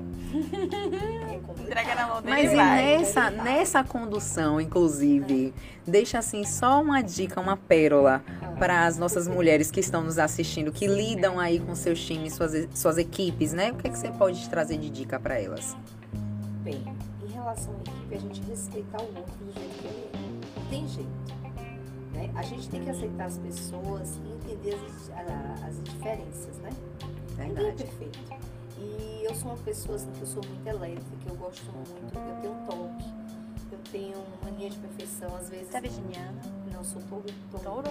é. 1.32 1.62
Entrega 1.62 1.96
na 1.96 2.08
mão 2.08 2.22
dele 2.22 2.32
Mas 2.32 2.52
e 2.52 2.56
vai. 2.56 2.76
nessa, 2.98 3.30
nessa 3.30 3.84
condução, 3.84 4.60
inclusive, 4.60 5.54
deixa 5.86 6.20
assim 6.20 6.44
só 6.44 6.82
uma 6.82 7.02
dica, 7.02 7.40
uma 7.40 7.56
pérola 7.56 8.24
para 8.58 8.86
as 8.86 8.98
nossas 8.98 9.28
mulheres 9.28 9.70
que 9.70 9.80
estão 9.80 10.04
nos 10.04 10.18
assistindo, 10.18 10.72
que 10.72 10.88
lidam 10.88 11.40
aí 11.40 11.60
com 11.60 11.76
seus 11.76 12.04
times, 12.04 12.34
suas, 12.34 12.68
suas 12.74 12.98
equipes, 12.98 13.54
né? 13.54 13.72
O 13.72 13.76
que, 13.76 13.88
é 13.88 13.90
que 13.92 13.98
você 13.98 14.12
pode 14.12 14.48
trazer 14.50 14.78
de 14.78 14.90
dica 14.90 15.20
para 15.20 15.40
elas? 15.40 15.76
Bem, 16.64 16.84
em 17.24 17.32
relação 17.32 17.74
à 17.74 17.90
equipe, 17.90 18.16
a 18.16 18.20
gente 18.20 18.42
respeitar 18.50 19.02
o 19.02 19.06
outro 19.06 19.36
do 19.44 19.54
jeito 19.54 19.82
que 19.82 19.88
ele 19.88 20.10
é. 20.14 20.60
Não 20.60 20.66
tem 20.70 20.88
jeito. 20.88 21.26
Né? 22.14 22.32
A 22.36 22.42
gente 22.42 22.70
tem 22.70 22.82
que 22.82 22.90
aceitar 22.90 23.26
as 23.26 23.38
pessoas 23.38 24.20
e 24.24 24.32
entender 24.32 24.76
as, 24.76 25.64
as 25.64 25.84
diferenças, 25.84 26.58
né? 26.60 26.70
Ninguém 27.38 27.52
é 27.52 27.54
Verdade. 27.72 27.84
perfeito. 27.84 28.20
E 28.78 29.24
eu 29.26 29.36
sou 29.36 29.52
uma 29.52 29.58
pessoa 29.58 29.96
assim, 29.96 30.12
que 30.12 30.22
eu 30.22 30.28
sou 30.28 30.44
muito 30.46 30.68
elétrica, 30.68 31.30
eu 31.30 31.36
gosto 31.36 31.66
muito, 31.72 31.92
eu 32.18 32.42
tenho 32.42 32.56
toque, 32.66 33.14
eu 33.72 33.80
tenho 33.92 34.24
mania 34.44 34.70
de 34.70 34.78
perfeição, 34.78 35.34
às 35.36 35.50
vezes. 35.50 35.68
Você 35.70 35.78
é 35.78 35.82
virginiana? 35.82 36.42
Não, 36.72 36.84
sou 36.84 37.02
touro. 37.04 37.24
Touro? 37.64 37.88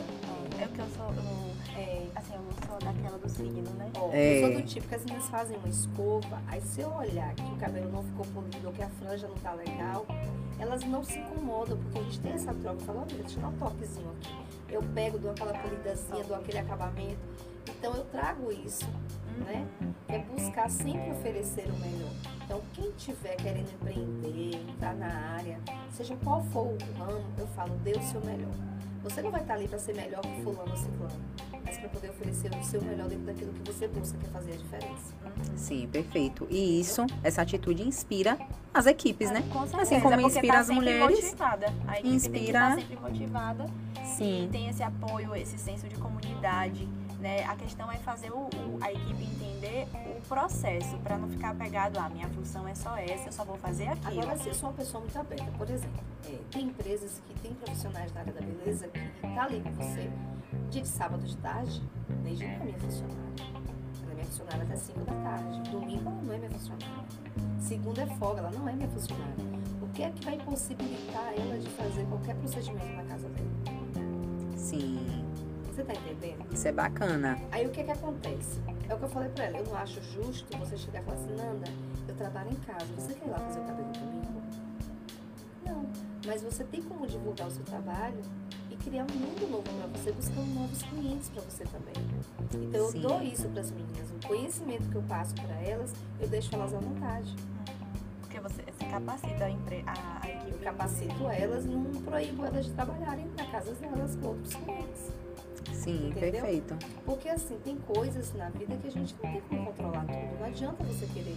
É, 0.58 0.62
É 0.62 0.66
o 0.66 0.68
que 0.68 0.78
eu 0.78 0.86
sou. 0.90 1.06
eu- 1.06 1.80
é, 1.80 2.06
assim, 2.14 2.34
eu 2.34 2.40
não 2.42 2.68
sou 2.68 2.78
daquela 2.78 3.18
do 3.18 3.28
signo, 3.28 3.70
né? 3.78 3.90
Ó, 3.98 4.10
É. 4.12 4.42
Eu 4.44 4.46
sou 4.52 4.60
do 4.60 4.66
tipo 4.68 4.86
que 4.88 4.94
as 4.94 5.04
meninas 5.04 5.28
fazem 5.28 5.56
uma 5.56 5.68
escova, 5.68 6.42
aí 6.46 6.60
se 6.60 6.80
eu 6.82 6.92
olhar 6.92 7.34
que 7.34 7.42
o 7.42 7.56
cabelo 7.56 7.90
não 7.90 8.04
ficou 8.04 8.26
polido 8.26 8.66
ou 8.66 8.72
que 8.72 8.82
a 8.82 8.88
franja 8.90 9.26
não 9.26 9.36
tá 9.36 9.52
legal, 9.54 10.06
elas 10.58 10.84
não 10.84 11.02
se 11.02 11.18
incomodam, 11.18 11.78
porque 11.78 11.98
a 11.98 12.02
gente 12.02 12.20
tem 12.20 12.32
essa 12.32 12.52
troca. 12.54 12.78
Fala, 12.80 13.00
olha, 13.00 13.16
deixa 13.22 13.38
eu 13.38 13.42
dar 13.42 13.48
um 13.48 13.58
toquezinho 13.58 14.10
aqui. 14.10 14.34
Eu 14.68 14.82
pego, 14.94 15.18
dou 15.18 15.30
aquela 15.30 15.54
polidazinha, 15.58 16.22
dou 16.24 16.36
aquele 16.36 16.58
acabamento. 16.58 17.18
Então 17.68 17.94
eu 17.94 18.04
trago 18.04 18.50
isso, 18.52 18.86
né? 19.46 19.66
É 20.08 20.18
buscar 20.18 20.70
sempre 20.70 21.10
oferecer 21.12 21.66
o 21.68 21.76
melhor. 21.78 22.10
Então 22.44 22.60
quem 22.72 22.90
tiver 22.92 23.36
querendo 23.36 23.70
empreender, 23.72 24.56
entrar 24.70 24.94
na 24.94 25.06
área, 25.36 25.58
seja 25.90 26.16
qual 26.22 26.42
for 26.44 26.66
o 26.66 26.78
ramo, 26.98 27.24
eu 27.38 27.46
falo, 27.48 27.74
dê 27.78 27.92
o 27.92 28.02
seu 28.02 28.20
melhor. 28.24 28.52
Você 29.02 29.20
não 29.20 29.30
vai 29.30 29.42
estar 29.42 29.54
ali 29.54 29.68
para 29.68 29.78
ser 29.78 29.94
melhor 29.94 30.22
que 30.22 30.42
fulano 30.42 30.70
ou 30.70 30.76
ciclano, 30.78 31.20
mas 31.62 31.76
para 31.76 31.88
poder 31.90 32.08
oferecer 32.10 32.50
o 32.54 32.64
seu 32.64 32.80
melhor 32.82 33.06
dentro 33.06 33.26
daquilo 33.26 33.52
que 33.52 33.70
você 33.70 33.86
busca, 33.86 34.16
que 34.16 34.24
é 34.24 34.28
fazer 34.30 34.52
a 34.52 34.56
diferença. 34.56 35.14
Sim, 35.56 35.86
perfeito. 35.88 36.46
E 36.50 36.80
isso, 36.80 37.04
essa 37.22 37.42
atitude 37.42 37.82
inspira 37.86 38.38
as 38.72 38.86
equipes, 38.86 39.30
né? 39.30 39.42
Com 39.52 39.60
certeza, 39.66 39.82
Assim 39.82 40.00
como 40.00 40.14
porque 40.14 40.26
inspira 40.38 40.54
tá 40.54 40.60
as 40.60 40.70
mulheres, 40.70 41.22
Motivada. 41.24 41.66
A 41.66 41.70
equipe 41.70 42.02
tem 42.02 42.02
que 42.02 42.08
inspira- 42.16 42.40
estar 42.46 42.76
sempre 42.76 42.96
motivada 42.96 43.66
e 44.02 44.06
Sim. 44.06 44.48
tem 44.50 44.68
esse 44.70 44.82
apoio, 44.82 45.36
esse 45.36 45.58
senso 45.58 45.86
de 45.86 45.96
comunidade. 45.96 46.88
Né? 47.24 47.42
A 47.46 47.56
questão 47.56 47.90
é 47.90 47.96
fazer 47.96 48.30
o, 48.30 48.40
o- 48.40 48.78
a 48.82 48.92
equipe 48.92 49.24
entender 49.24 49.88
o 50.14 50.20
processo, 50.28 50.94
para 50.98 51.16
não 51.16 51.26
ficar 51.30 51.52
apegado 51.52 51.96
a 51.96 52.06
minha 52.10 52.28
função 52.28 52.68
é 52.68 52.74
só 52.74 52.98
essa, 52.98 53.28
eu 53.30 53.32
só 53.32 53.46
vou 53.46 53.56
fazer 53.56 53.88
aquilo. 53.88 54.20
Agora, 54.20 54.32
assim, 54.34 54.50
eu 54.50 54.54
sou 54.54 54.68
uma 54.68 54.74
pessoa 54.76 55.00
muito 55.00 55.18
aberta. 55.18 55.50
Por 55.56 55.70
exemplo, 55.70 56.04
é, 56.26 56.38
tem 56.50 56.66
empresas 56.66 57.22
que 57.26 57.40
têm 57.40 57.54
profissionais 57.54 58.12
na 58.12 58.20
área 58.20 58.30
da 58.34 58.42
beleza 58.42 58.88
que 58.88 59.00
tá 59.34 59.44
ali 59.44 59.62
com 59.62 59.72
você 59.72 60.10
dia 60.70 60.82
de 60.82 60.88
sábado 60.88 61.22
de 61.26 61.34
tarde, 61.38 61.82
desde 62.22 62.44
não 62.46 62.52
é 62.52 62.58
minha 62.58 62.78
funcionária. 62.78 63.22
Ela 64.02 64.10
é 64.10 64.14
minha 64.16 64.26
funcionária 64.26 64.62
até 64.64 64.76
5 64.76 65.00
da 65.00 65.12
tarde. 65.14 65.70
Domingo 65.70 66.10
ela 66.10 66.22
não 66.22 66.34
é 66.34 66.36
minha 66.36 66.50
funcionária. 66.50 67.04
Segunda 67.58 68.02
é 68.02 68.06
folga, 68.18 68.40
ela 68.40 68.50
não 68.50 68.68
é 68.68 68.72
minha 68.74 68.88
funcionária. 68.90 69.34
O 69.80 69.88
que 69.94 70.02
é 70.02 70.10
que 70.10 70.22
vai 70.26 70.34
impossibilitar 70.34 71.32
ela 71.38 71.58
de 71.58 71.70
fazer 71.70 72.04
qualquer 72.04 72.34
procedimento 72.36 72.92
na 72.96 73.04
casa 73.04 73.26
dela? 73.30 73.48
Sim. 74.58 75.24
Você 75.74 75.82
tá 75.82 75.92
entendendo? 75.92 76.46
Isso 76.52 76.68
é 76.68 76.72
bacana. 76.72 77.36
Aí 77.50 77.66
o 77.66 77.70
que 77.70 77.80
é 77.80 77.84
que 77.84 77.90
acontece? 77.90 78.60
É 78.88 78.94
o 78.94 78.98
que 78.98 79.04
eu 79.04 79.08
falei 79.08 79.28
pra 79.30 79.44
ela. 79.46 79.58
Eu 79.58 79.64
não 79.66 79.76
acho 79.76 80.00
justo 80.12 80.56
você 80.56 80.76
chegar 80.76 81.00
e 81.00 81.04
falar 81.04 81.16
assim, 81.16 81.34
Nanda, 81.34 81.66
eu 82.06 82.14
trabalho 82.14 82.50
em 82.50 82.56
casa. 82.56 82.86
Você 82.96 83.14
quer 83.14 83.26
ir 83.26 83.30
lá 83.30 83.38
fazer 83.40 83.58
o 83.60 83.64
cabelo 83.64 83.88
comigo? 83.98 84.42
Não. 85.66 85.86
Mas 86.26 86.42
você 86.42 86.62
tem 86.64 86.80
como 86.82 87.06
divulgar 87.06 87.48
o 87.48 87.50
seu 87.50 87.64
trabalho 87.64 88.20
e 88.70 88.76
criar 88.76 89.02
um 89.04 89.14
mundo 89.18 89.50
novo 89.50 89.62
pra 89.64 89.86
você, 90.00 90.12
buscando 90.12 90.54
novos 90.54 90.82
clientes 90.82 91.28
pra 91.30 91.42
você 91.42 91.64
também. 91.64 91.94
Então 92.68 92.90
Sim. 92.90 93.02
eu 93.02 93.08
dou 93.08 93.22
isso 93.22 93.48
pras 93.48 93.70
meninas. 93.72 94.10
O 94.10 94.28
conhecimento 94.28 94.88
que 94.88 94.94
eu 94.94 95.02
passo 95.02 95.34
pra 95.34 95.60
elas, 95.60 95.92
eu 96.20 96.28
deixo 96.28 96.54
elas 96.54 96.72
à 96.72 96.78
vontade. 96.78 97.34
Porque 98.20 98.38
você 98.40 98.62
se 98.78 98.84
capacita 98.86 99.44
a, 99.44 99.50
empre- 99.50 99.84
a, 99.86 100.20
a 100.22 100.28
Eu 100.30 100.38
equipe. 100.48 100.64
capacito 100.64 101.28
elas 101.28 101.64
e 101.64 101.68
não 101.68 101.84
proíbo 102.02 102.44
elas 102.44 102.64
de 102.66 102.70
trabalharem 102.72 103.26
na 103.36 103.44
casa 103.46 103.72
delas 103.74 104.14
com 104.16 104.28
outros 104.28 104.54
clientes. 104.54 105.10
Sim, 105.72 106.08
Entendeu? 106.08 106.42
perfeito. 106.42 106.76
Porque 107.04 107.28
assim, 107.28 107.58
tem 107.64 107.76
coisas 107.76 108.32
na 108.34 108.48
vida 108.50 108.76
que 108.76 108.88
a 108.88 108.90
gente 108.90 109.14
não 109.22 109.32
tem 109.32 109.40
como 109.42 109.66
controlar 109.66 110.04
tudo. 110.06 110.38
Não 110.40 110.46
adianta 110.46 110.84
você 110.84 111.06
querer. 111.06 111.36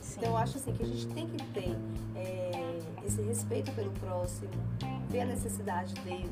Sim. 0.00 0.14
Então 0.18 0.30
eu 0.30 0.36
acho 0.36 0.56
assim 0.58 0.72
que 0.72 0.82
a 0.82 0.86
gente 0.86 1.06
tem 1.08 1.26
que 1.26 1.44
ter 1.48 1.76
é, 2.14 2.78
esse 3.06 3.20
respeito 3.22 3.70
pelo 3.72 3.90
próximo, 3.92 4.50
ver 5.10 5.20
a 5.20 5.26
necessidade 5.26 5.94
dele. 6.02 6.30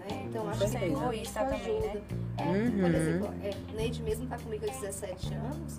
Né? 0.00 0.24
Então 0.28 0.44
eu 0.44 0.50
acho 0.50 0.60
que 0.60 0.70
tudo 0.72 0.84
egoísta 0.84 1.40
isso 1.42 1.50
também, 1.50 1.80
né? 1.80 1.88
ajuda. 1.88 2.02
É, 2.38 2.46
Uhum. 2.46 2.80
Por 2.82 2.94
exemplo, 2.94 3.34
é, 3.42 3.74
Neide 3.74 4.02
mesmo 4.02 4.24
está 4.24 4.38
comigo 4.38 4.64
há 4.66 4.68
17 4.70 5.34
anos. 5.34 5.78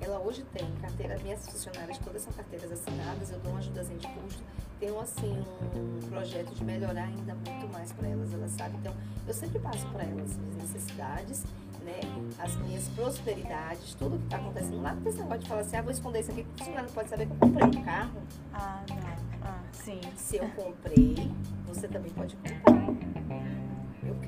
Ela 0.00 0.18
hoje 0.18 0.42
tem 0.54 0.66
carteira, 0.80 1.18
minhas 1.22 1.44
funcionárias 1.46 1.98
todas 1.98 2.22
são 2.22 2.32
carteiras 2.32 2.72
assinadas, 2.72 3.30
eu 3.30 3.38
dou 3.40 3.52
uma 3.52 3.58
ajudazinha 3.58 3.98
de 3.98 4.08
custo. 4.08 4.42
Tenho 4.80 4.98
assim 4.98 5.44
um 5.76 6.08
projeto 6.08 6.54
de 6.54 6.64
melhorar 6.64 7.04
ainda 7.04 7.34
muito 7.34 7.70
mais 7.70 7.92
para 7.92 8.08
elas, 8.08 8.32
elas 8.32 8.50
sabem. 8.52 8.80
Então, 8.80 8.94
eu 9.28 9.34
sempre 9.34 9.58
passo 9.58 9.86
para 9.88 10.04
elas 10.04 10.38
minhas 10.38 10.56
necessidades, 10.56 11.44
né? 11.84 12.00
As 12.38 12.56
minhas 12.56 12.88
prosperidades, 12.88 13.94
tudo 13.94 14.16
que 14.16 14.24
está 14.24 14.38
acontecendo. 14.38 14.80
Lá 14.80 14.96
tem 14.96 15.12
esse 15.12 15.18
negócio 15.18 15.42
de 15.42 15.48
falar 15.48 15.60
assim, 15.60 15.76
ah, 15.76 15.82
vou 15.82 15.90
esconder 15.92 16.20
isso 16.20 16.30
aqui, 16.30 16.44
porque 16.44 16.62
o 16.62 16.64
funcionário 16.64 16.88
não 16.88 16.94
pode 16.94 17.08
saber 17.10 17.26
que 17.26 17.32
eu 17.32 17.36
comprei 17.36 17.66
um 17.66 17.84
carro. 17.84 18.22
Ah, 18.54 18.82
não. 18.88 18.96
Ah, 19.42 19.62
sim. 19.72 20.00
Se 20.16 20.36
eu 20.38 20.48
comprei, 20.48 21.30
você 21.66 21.86
também 21.86 22.10
pode 22.12 22.34
comprar. 22.36 23.29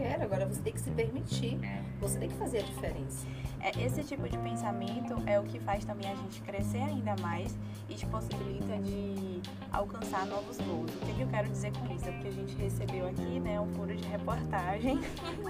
Quero, 0.03 0.25
agora 0.25 0.45
você 0.47 0.61
tem 0.61 0.73
que 0.73 0.81
se 0.81 0.91
permitir, 0.91 1.61
você 2.01 2.19
tem 2.19 2.29
que 2.29 2.35
fazer 2.35 2.59
a 2.59 2.63
diferença. 2.63 3.25
É, 3.61 3.71
esse 3.85 4.03
tipo 4.03 4.29
de 4.29 4.37
pensamento 4.37 5.15
é 5.27 5.39
o 5.39 5.45
que 5.45 5.61
faz 5.61 5.85
também 5.85 6.11
a 6.11 6.15
gente 6.17 6.41
crescer 6.41 6.83
ainda 6.83 7.15
mais 7.21 7.57
e 7.89 7.95
te 7.95 8.05
possibilita 8.07 8.79
de 8.79 9.41
alcançar 9.71 10.27
novos 10.27 10.59
voos. 10.59 10.93
O 10.93 10.99
que, 10.99 11.15
que 11.15 11.21
eu 11.21 11.29
quero 11.29 11.49
dizer 11.49 11.73
com 11.79 11.95
isso? 11.95 12.09
É 12.09 12.11
porque 12.11 12.27
a 12.27 12.33
gente 12.33 12.57
recebeu 12.57 13.07
aqui 13.07 13.39
né, 13.39 13.61
um 13.61 13.73
furo 13.75 13.95
de 13.95 14.05
reportagem 14.09 14.99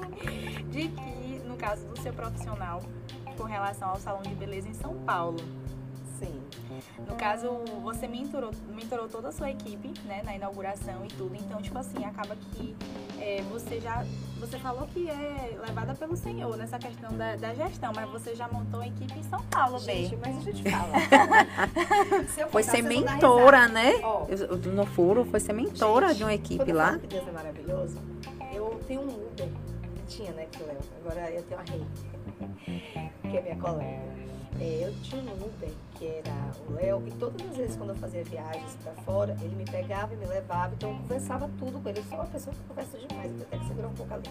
de 0.68 0.88
que, 0.88 1.40
no 1.46 1.56
caso 1.56 1.86
do 1.86 1.98
seu 1.98 2.12
profissional, 2.12 2.82
com 3.38 3.44
relação 3.44 3.88
ao 3.88 3.96
salão 3.96 4.20
de 4.20 4.34
beleza 4.34 4.68
em 4.68 4.74
São 4.74 4.96
Paulo. 4.98 5.38
No 7.08 7.16
caso, 7.16 7.48
você 7.82 8.06
mentorou, 8.06 8.50
mentorou 8.68 9.08
toda 9.08 9.28
a 9.28 9.32
sua 9.32 9.50
equipe, 9.50 9.92
né, 10.04 10.22
na 10.24 10.34
inauguração 10.36 11.04
e 11.04 11.08
tudo. 11.08 11.34
Então, 11.34 11.60
tipo 11.60 11.76
assim, 11.78 12.04
acaba 12.04 12.36
que 12.36 12.76
é, 13.18 13.42
você 13.50 13.80
já. 13.80 14.04
Você 14.40 14.58
falou 14.58 14.86
que 14.88 15.08
é 15.08 15.56
levada 15.66 15.94
pelo 15.94 16.16
Senhor 16.16 16.56
nessa 16.56 16.78
questão 16.78 17.12
da, 17.16 17.36
da 17.36 17.54
gestão, 17.54 17.92
mas 17.94 18.08
você 18.10 18.34
já 18.34 18.48
montou 18.48 18.80
a 18.80 18.86
equipe 18.88 19.16
em 19.18 19.22
São 19.22 19.40
Paulo, 19.44 19.78
Gente, 19.78 20.16
Bê. 20.16 20.22
mas 20.26 20.44
deixa 20.44 20.50
eu 20.50 20.54
te 20.64 20.70
falar. 20.70 22.26
Se 22.28 22.40
eu 22.40 22.48
Foi 22.48 22.62
ser 22.62 22.82
mentora, 22.82 23.68
né? 23.68 24.00
Ó, 24.02 24.26
Eu- 24.28 24.56
No 24.72 24.84
furo, 24.86 25.24
foi 25.24 25.38
ser 25.40 25.52
mentora 25.52 26.08
Gente, 26.08 26.18
de 26.18 26.24
uma 26.24 26.34
equipe 26.34 26.68
eu 26.70 26.76
lá. 26.76 26.98
que 26.98 27.06
Deus 27.06 27.26
é 27.28 27.30
maravilhoso, 27.30 27.98
eu 28.52 28.80
tenho 28.86 29.00
um 29.02 29.08
Uber. 29.28 29.48
Tinha, 30.08 30.32
né, 30.32 30.46
que 30.50 30.62
Léo. 30.62 30.76
Agora 31.04 31.30
eu 31.30 31.42
tenho 31.44 31.60
a 31.60 31.64
Rei, 31.64 31.86
que 33.30 33.36
é 33.36 33.42
minha 33.42 33.56
colega. 33.56 34.02
É, 34.60 34.80
eu 34.86 34.94
tinha 35.02 35.22
um 35.22 35.32
Uber, 35.34 35.70
que 36.02 36.06
era 36.08 36.52
o 36.68 36.72
Léo, 36.72 37.02
e 37.06 37.12
todas 37.12 37.48
as 37.48 37.56
vezes 37.56 37.76
quando 37.76 37.90
eu 37.90 37.96
fazia 37.96 38.24
viagens 38.24 38.76
pra 38.82 38.92
fora, 39.04 39.36
ele 39.40 39.54
me 39.54 39.64
pegava 39.64 40.12
e 40.12 40.16
me 40.16 40.26
levava, 40.26 40.74
então 40.74 40.90
eu 40.90 40.96
conversava 40.96 41.48
tudo 41.58 41.80
com 41.80 41.88
ele. 41.88 42.00
Eu 42.00 42.04
sou 42.04 42.18
uma 42.18 42.26
pessoa 42.26 42.54
que 42.54 42.60
conversa 42.62 42.98
demais, 42.98 43.30
eu 43.30 43.38
tenho 43.38 43.46
até 43.46 43.58
que 43.58 43.66
segurar 43.68 43.88
um 43.88 43.94
pouco 43.94 44.14
ali. 44.14 44.22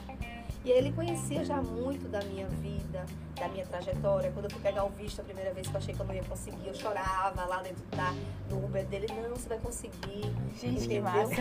E 0.64 0.72
aí 0.72 0.78
ele 0.78 0.91
conhecia 0.91 1.43
já 1.43 1.59
muito 1.59 2.07
da 2.07 2.22
minha 2.22 2.47
vida, 2.47 3.03
da 3.36 3.47
minha 3.47 3.66
trajetória. 3.66 4.32
Quando 4.32 4.45
eu 4.45 4.51
fui 4.51 4.62
pegar 4.62 4.84
o 4.84 4.89
visto 4.89 5.20
a 5.20 5.24
primeira 5.24 5.51
vez 5.51 5.68
que 5.68 5.74
eu 5.74 5.78
achei 5.80 5.95
que 5.95 5.99
eu 5.99 6.05
não 6.05 6.14
ia 6.14 6.24
conseguir, 6.24 6.68
eu 6.68 6.74
chorava 6.76 7.45
lá 7.45 7.64
dentro 7.64 7.84
da, 7.95 8.14
do 8.47 8.64
Uber 8.64 8.86
dele. 8.86 9.07
Não, 9.07 9.36
você 9.36 9.49
vai 9.49 9.57
conseguir. 9.57 10.32
Gente, 10.59 10.88
que 10.88 10.99
massa. 10.99 11.34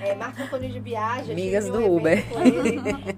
É, 0.00 0.14
Marco 0.14 0.42
Antônio 0.42 0.70
de 0.70 0.80
viagem. 0.80 1.28
eu 1.28 1.32
Amigas 1.32 1.68
do 1.68 1.78
um 1.78 1.96
Uber. 1.96 2.24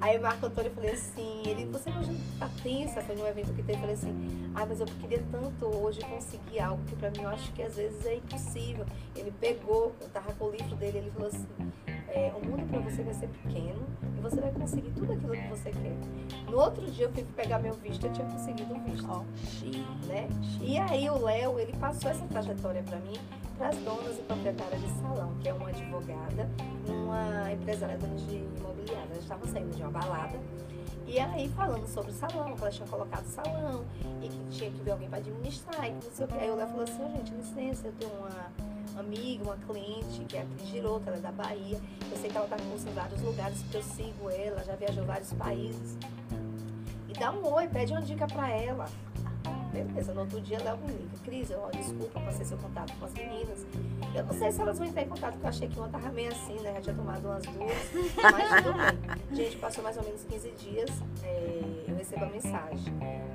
Aí 0.01 0.19
Marco 0.19 0.47
Antônio 0.47 0.71
eu 0.71 0.75
falei 0.75 0.91
assim, 0.91 1.43
ele, 1.47 1.65
você 1.67 1.91
imagina 1.91 2.19
tá 2.39 2.51
tensa, 2.63 3.01
foi 3.03 3.15
num 3.15 3.27
evento 3.27 3.53
que 3.53 3.63
teve, 3.63 3.75
eu 3.75 3.81
falei 3.81 3.95
assim, 3.95 4.51
ah, 4.55 4.67
mas 4.67 4.81
eu 4.81 4.87
queria 4.87 5.23
tanto 5.31 5.67
hoje 5.77 6.01
conseguir 6.01 6.61
algo 6.61 6.83
que 6.85 6.97
pra 6.97 7.11
mim 7.11 7.23
eu 7.23 7.29
acho 7.29 7.53
que 7.53 7.63
às 7.63 7.77
vezes 7.77 8.05
é 8.05 8.17
impossível. 8.17 8.85
Ele 9.15 9.33
pegou, 9.41 9.93
eu 10.01 10.09
tava 10.09 10.33
com 10.33 10.47
o 10.47 10.51
livro 10.51 10.75
dele, 10.75 10.99
ele 10.99 11.11
falou 11.13 11.29
assim, 11.29 11.47
é, 12.11 12.33
o 12.35 12.45
mundo 12.47 12.67
pra 12.69 12.81
você 12.81 13.03
vai 13.03 13.15
ser 13.15 13.29
pequeno 13.29 13.83
e 14.17 14.21
você 14.21 14.41
vai 14.41 14.51
conseguir 14.53 14.91
tudo 14.93 15.13
aquilo 15.13 15.33
que 15.33 15.49
você 15.49 15.71
quer. 15.71 15.97
No 16.51 16.59
outro 16.59 16.91
dia 16.91 17.07
eu 17.07 17.13
fui 17.13 17.25
pegar 17.37 17.59
meu 17.59 17.75
visto, 17.75 18.07
eu 18.07 18.13
tinha 18.13 18.27
conseguido 18.27 18.75
o 18.75 18.81
visto. 18.81 19.07
Ó. 19.09 19.23
Né? 20.07 20.29
E 20.61 20.79
aí 20.79 21.09
o 21.11 21.19
Léo, 21.19 21.59
ele 21.59 21.73
passou 21.75 22.11
essa 22.11 22.25
trajetória 22.27 22.83
para 22.83 22.99
mim, 22.99 23.19
para 23.57 23.69
as 23.69 23.77
donas 23.79 24.19
e 24.19 24.23
proprietárias 24.23 24.81
de 24.81 24.89
salão, 25.01 25.35
que 25.41 25.49
é 25.49 25.55
uma 25.55 25.69
advogada, 25.69 26.49
uma 26.87 27.53
empresária 27.53 27.99
de 27.99 28.37
imobiliária. 28.37 29.09
Elas 29.11 29.23
estavam 29.23 29.47
saindo 29.47 29.75
de 29.75 29.83
uma 29.83 29.91
balada 29.91 30.39
e 31.07 31.19
aí 31.19 31.49
falando 31.49 31.87
sobre 31.87 32.11
o 32.11 32.15
salão, 32.15 32.55
que 32.55 32.61
elas 32.61 32.75
tinham 32.75 32.89
colocado 32.89 33.25
salão 33.25 33.85
e 34.23 34.29
que 34.29 34.45
tinha 34.51 34.71
que 34.71 34.83
ver 34.83 34.91
alguém 34.91 35.09
para 35.09 35.19
administrar 35.19 35.87
e 35.87 35.93
que 35.93 36.07
não 36.07 36.15
sei 36.15 36.25
o 36.27 36.29
que. 36.29 36.35
Aí 36.35 36.51
o 36.51 36.55
Léo 36.55 36.69
falou 36.69 36.83
assim, 36.83 37.03
"Ô, 37.03 37.09
gente, 37.17 37.35
licença, 37.35 37.87
eu 37.87 37.93
tenho 37.95 38.13
uma 38.13 38.53
amiga, 39.01 39.45
uma 39.45 39.57
cliente, 39.57 40.25
que 40.29 40.37
é 40.37 40.43
a 40.43 40.45
Cris 40.45 40.69
Giroto, 40.69 41.05
ela 41.09 41.17
é 41.17 41.21
da 41.21 41.33
Bahia. 41.33 41.81
Eu 42.11 42.17
sei 42.17 42.31
que 42.31 42.37
ela 42.37 42.47
está 42.47 42.57
com 42.57 42.91
em 42.91 42.95
vários 42.95 43.23
lugares, 43.23 43.63
porque 43.63 43.77
eu 43.77 43.83
sigo 43.83 44.31
ela, 44.31 44.65
já 44.65 44.75
viajou 44.77 45.05
vários 45.05 45.33
países. 45.33 45.97
E 47.09 47.13
dá 47.19 47.33
um 47.33 47.47
oi, 47.53 47.69
pede 47.69 47.93
uma 47.93 48.03
dica 48.03 48.27
para 48.27 48.51
ela. 48.51 48.87
Beleza, 49.73 50.15
no 50.15 50.21
outro 50.21 50.41
dia 50.41 50.59
Léo 50.63 50.79
me 50.79 50.93
liga. 50.93 51.19
Cris, 51.25 51.51
ó, 51.51 51.71
desculpa, 51.71 52.21
passei 52.21 52.45
seu 52.45 52.59
contato 52.59 52.93
com 52.99 53.05
as 53.05 53.13
meninas. 53.13 53.67
Eu 54.15 54.25
não 54.25 54.33
sei 54.33 54.51
se 54.51 54.61
elas 54.61 54.79
vão 54.79 54.89
entrar 54.89 55.03
em 55.03 55.09
contato, 55.09 55.33
porque 55.33 55.47
eu 55.47 55.51
achei 55.51 55.69
que 55.69 55.79
uma 55.79 55.89
tava 55.89 56.09
meio 56.11 56.31
assim, 56.33 56.55
né? 56.61 56.75
Já 56.75 56.81
tinha 56.81 56.97
tomado 56.97 57.25
umas 57.25 57.43
duas, 57.45 57.93
mas 58.33 58.63
tudo 58.63 58.75
bem. 58.75 59.37
Gente, 59.37 59.57
passou 59.59 59.85
mais 59.85 59.97
ou 59.97 60.03
menos 60.05 60.25
15 60.25 60.51
dias, 60.53 60.91
é, 61.23 61.85
eu 61.89 61.97
recebo 61.97 62.25
a 62.25 62.29
mensagem. 62.29 62.95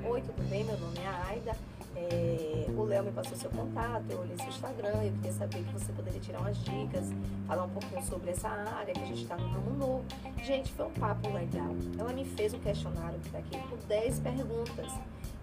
Oi, 0.10 0.22
tudo 0.22 0.50
bem? 0.50 0.64
Meu 0.64 0.78
nome 0.78 1.00
é 1.00 1.30
Aida. 1.30 1.56
É, 1.96 2.66
o 2.76 2.84
Léo 2.84 3.04
me 3.04 3.12
passou 3.12 3.38
seu 3.38 3.52
contato, 3.52 4.04
eu 4.10 4.20
olhei 4.20 4.36
seu 4.36 4.48
Instagram, 4.48 5.04
eu 5.04 5.14
queria 5.14 5.32
saber 5.32 5.64
que 5.64 5.74
você 5.74 5.94
poderia 5.94 6.20
tirar 6.20 6.40
umas 6.40 6.58
dicas, 6.58 7.12
falar 7.48 7.66
um 7.66 7.70
pouquinho 7.70 8.04
sobre 8.04 8.32
essa 8.32 8.50
área, 8.50 8.94
que 8.94 9.00
a 9.00 9.06
gente 9.06 9.22
está 9.22 9.38
no 9.38 9.48
ramo 9.48 9.70
novo. 9.78 10.06
Gente, 10.44 10.74
foi 10.74 10.88
um 10.88 10.94
papo 10.94 11.30
legal. 11.32 11.70
Ela 11.98 12.12
me 12.12 12.26
fez 12.26 12.54
um 12.54 12.60
questionário 12.60 13.20
que 13.20 13.30
tá 13.30 13.38
aqui 13.38 13.58
com 13.70 13.78
10 13.88 14.20
perguntas. 14.20 14.92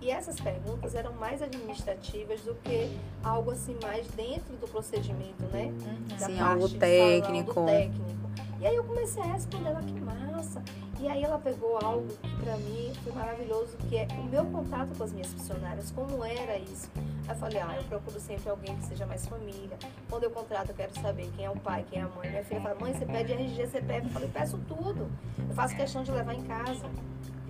E 0.01 0.11
essas 0.11 0.40
perguntas 0.40 0.94
eram 0.94 1.12
mais 1.12 1.42
administrativas 1.42 2.40
do 2.40 2.55
que 2.55 2.96
algo 3.22 3.51
assim 3.51 3.76
mais 3.82 4.07
dentro 4.09 4.57
do 4.57 4.66
procedimento, 4.66 5.42
né? 5.53 5.64
Uhum. 5.64 6.09
Da 6.09 6.26
Sim, 6.26 6.36
parte 6.36 6.40
algo 6.40 6.68
técnico. 6.70 7.55
Salão, 7.55 7.66
técnico. 7.66 8.20
E 8.61 8.66
aí 8.66 8.76
eu 8.76 8.84
comecei 8.84 9.22
a 9.22 9.26
responder 9.26 9.68
ela, 9.70 9.82
que 9.82 10.01
massa. 10.01 10.62
E 11.01 11.09
aí 11.09 11.22
ela 11.22 11.38
pegou 11.38 11.78
algo 11.82 12.07
que 12.09 12.36
pra 12.42 12.59
mim 12.59 12.92
foi 13.03 13.12
maravilhoso, 13.12 13.74
que 13.88 13.96
é 13.96 14.07
o 14.18 14.24
meu 14.24 14.44
contato 14.44 14.94
com 14.96 15.03
as 15.03 15.12
minhas 15.12 15.28
funcionárias, 15.32 15.90
como 15.90 16.22
era 16.22 16.59
isso. 16.59 16.90
Aí 17.26 17.34
eu 17.34 17.36
falei, 17.36 17.59
ah, 17.59 17.74
eu 17.78 17.84
procuro 17.84 18.20
sempre 18.20 18.51
alguém 18.51 18.76
que 18.76 18.84
seja 18.84 19.07
mais 19.07 19.24
família. 19.26 19.78
Quando 20.11 20.24
eu 20.24 20.30
contrato, 20.30 20.70
eu 20.70 20.74
quero 20.74 20.92
saber 21.01 21.30
quem 21.34 21.46
é 21.46 21.51
o 21.51 21.57
pai, 21.57 21.86
quem 21.90 22.01
é 22.01 22.05
a 22.05 22.09
mãe. 22.09 22.28
Minha 22.28 22.44
filha 22.44 22.61
fala, 22.61 22.74
mãe, 22.78 22.92
você 22.92 23.07
pede 23.07 23.32
RG, 23.32 23.66
CPF. 23.66 24.07
Eu 24.07 24.12
falei, 24.12 24.30
peço 24.30 24.59
tudo. 24.68 25.11
Eu 25.48 25.55
faço 25.55 25.74
questão 25.74 26.03
de 26.03 26.11
levar 26.11 26.34
em 26.34 26.42
casa. 26.42 26.84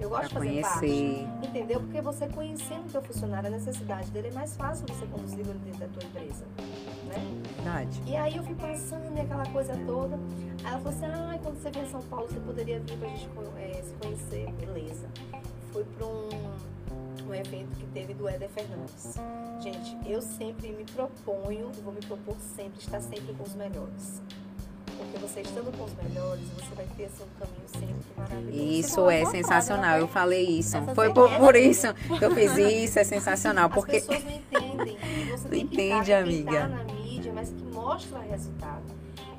Eu 0.01 0.09
gosto 0.09 0.29
de 0.29 0.35
fazer 0.35 0.47
conhecer. 0.47 1.27
parte. 1.27 1.47
Entendeu? 1.47 1.81
Porque 1.81 2.01
você 2.01 2.29
conhecendo 2.29 2.87
o 2.87 2.91
teu 2.91 3.03
funcionário, 3.03 3.49
a 3.49 3.51
necessidade 3.51 4.11
dele, 4.11 4.29
é 4.29 4.33
mais 4.33 4.57
fácil 4.57 4.87
você 4.89 5.07
conduzir 5.07 5.41
ele 5.41 5.53
dentro 5.59 5.81
da 5.81 5.89
tua 5.89 6.05
empresa. 6.05 6.45
Né? 7.07 7.43
Verdade. 7.57 8.03
E 8.07 8.17
aí 8.17 8.37
eu 8.37 8.43
fui 8.43 8.55
passando 8.55 9.17
e 9.17 9.21
aquela 9.21 9.47
coisa 9.47 9.77
toda. 9.87 10.17
Aí 10.17 10.73
ela 10.73 10.79
falou 10.79 10.93
assim, 10.93 11.07
ah, 11.07 11.39
quando 11.43 11.63
você 11.63 11.71
vier 11.71 11.85
em 11.85 11.91
São 11.91 12.03
Paulo, 12.03 12.29
você 12.29 12.41
poderia 12.41 12.81
vir 12.81 12.99
pra 12.99 13.09
gente 13.09 13.29
eh, 13.59 13.83
se 13.83 13.95
conhecer. 13.95 14.53
Beleza. 14.53 15.09
Fui 15.73 15.85
pra 15.85 16.07
um, 16.07 16.29
um 17.29 17.35
evento 17.35 17.77
que 17.79 17.87
teve 17.89 18.15
do 18.15 18.29
Éder 18.29 18.49
Fernandes. 18.49 19.15
Gente, 19.61 19.99
eu 20.09 20.23
sempre 20.23 20.73
me 20.73 20.85
proponho, 20.85 21.71
e 21.77 21.81
vou 21.83 21.93
me 21.93 22.01
propor 22.01 22.37
sempre, 22.57 22.81
estar 22.81 23.01
sempre 23.01 23.35
com 23.35 23.43
os 23.43 23.55
melhores. 23.55 24.23
Porque 25.11 25.27
você 25.27 25.41
estando 25.41 25.77
com 25.77 25.85
os 25.85 25.93
melhores, 25.95 26.45
você 26.51 26.75
vai 26.77 26.87
ter 26.97 27.07
um 27.07 27.39
caminho 27.39 27.69
sempre 27.69 28.07
maravilhoso. 28.17 28.59
Isso 28.79 28.95
falou 28.95 29.11
é 29.11 29.25
sensacional. 29.27 29.85
frase, 29.85 30.01
Eu 30.03 30.09
falei 30.09 30.45
isso. 30.47 30.77
Essa 30.77 30.95
Foi 30.95 31.13
por, 31.13 31.31
por 31.37 31.57
isso 31.57 31.93
que 31.95 32.25
eu 32.25 32.31
fiz 32.35 32.57
isso. 32.57 32.99
É 32.99 33.05
sensacional. 33.05 33.67
As 33.67 33.75
Porque 33.75 33.93
pessoas 34.01 34.23
não 34.23 34.31
entendem. 34.31 34.97
Você 35.31 35.49
tem 35.49 35.67
que 35.67 35.75
Entende, 35.75 36.11
estar, 36.13 36.23
amiga. 36.23 36.51
que 36.51 36.57
tá 36.57 36.69
na 36.69 36.85
mídia, 36.85 37.33
mas 37.35 37.49
que 37.49 37.63
mostra 37.75 38.21
resultado. 38.21 38.83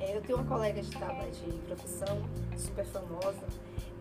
É, 0.00 0.16
eu 0.16 0.20
tenho 0.20 0.38
uma 0.38 0.46
colega 0.46 0.82
de 0.82 0.90
trabalho 0.90 1.30
de 1.30 1.52
profissão, 1.66 2.18
super 2.56 2.84
famosa, 2.84 3.38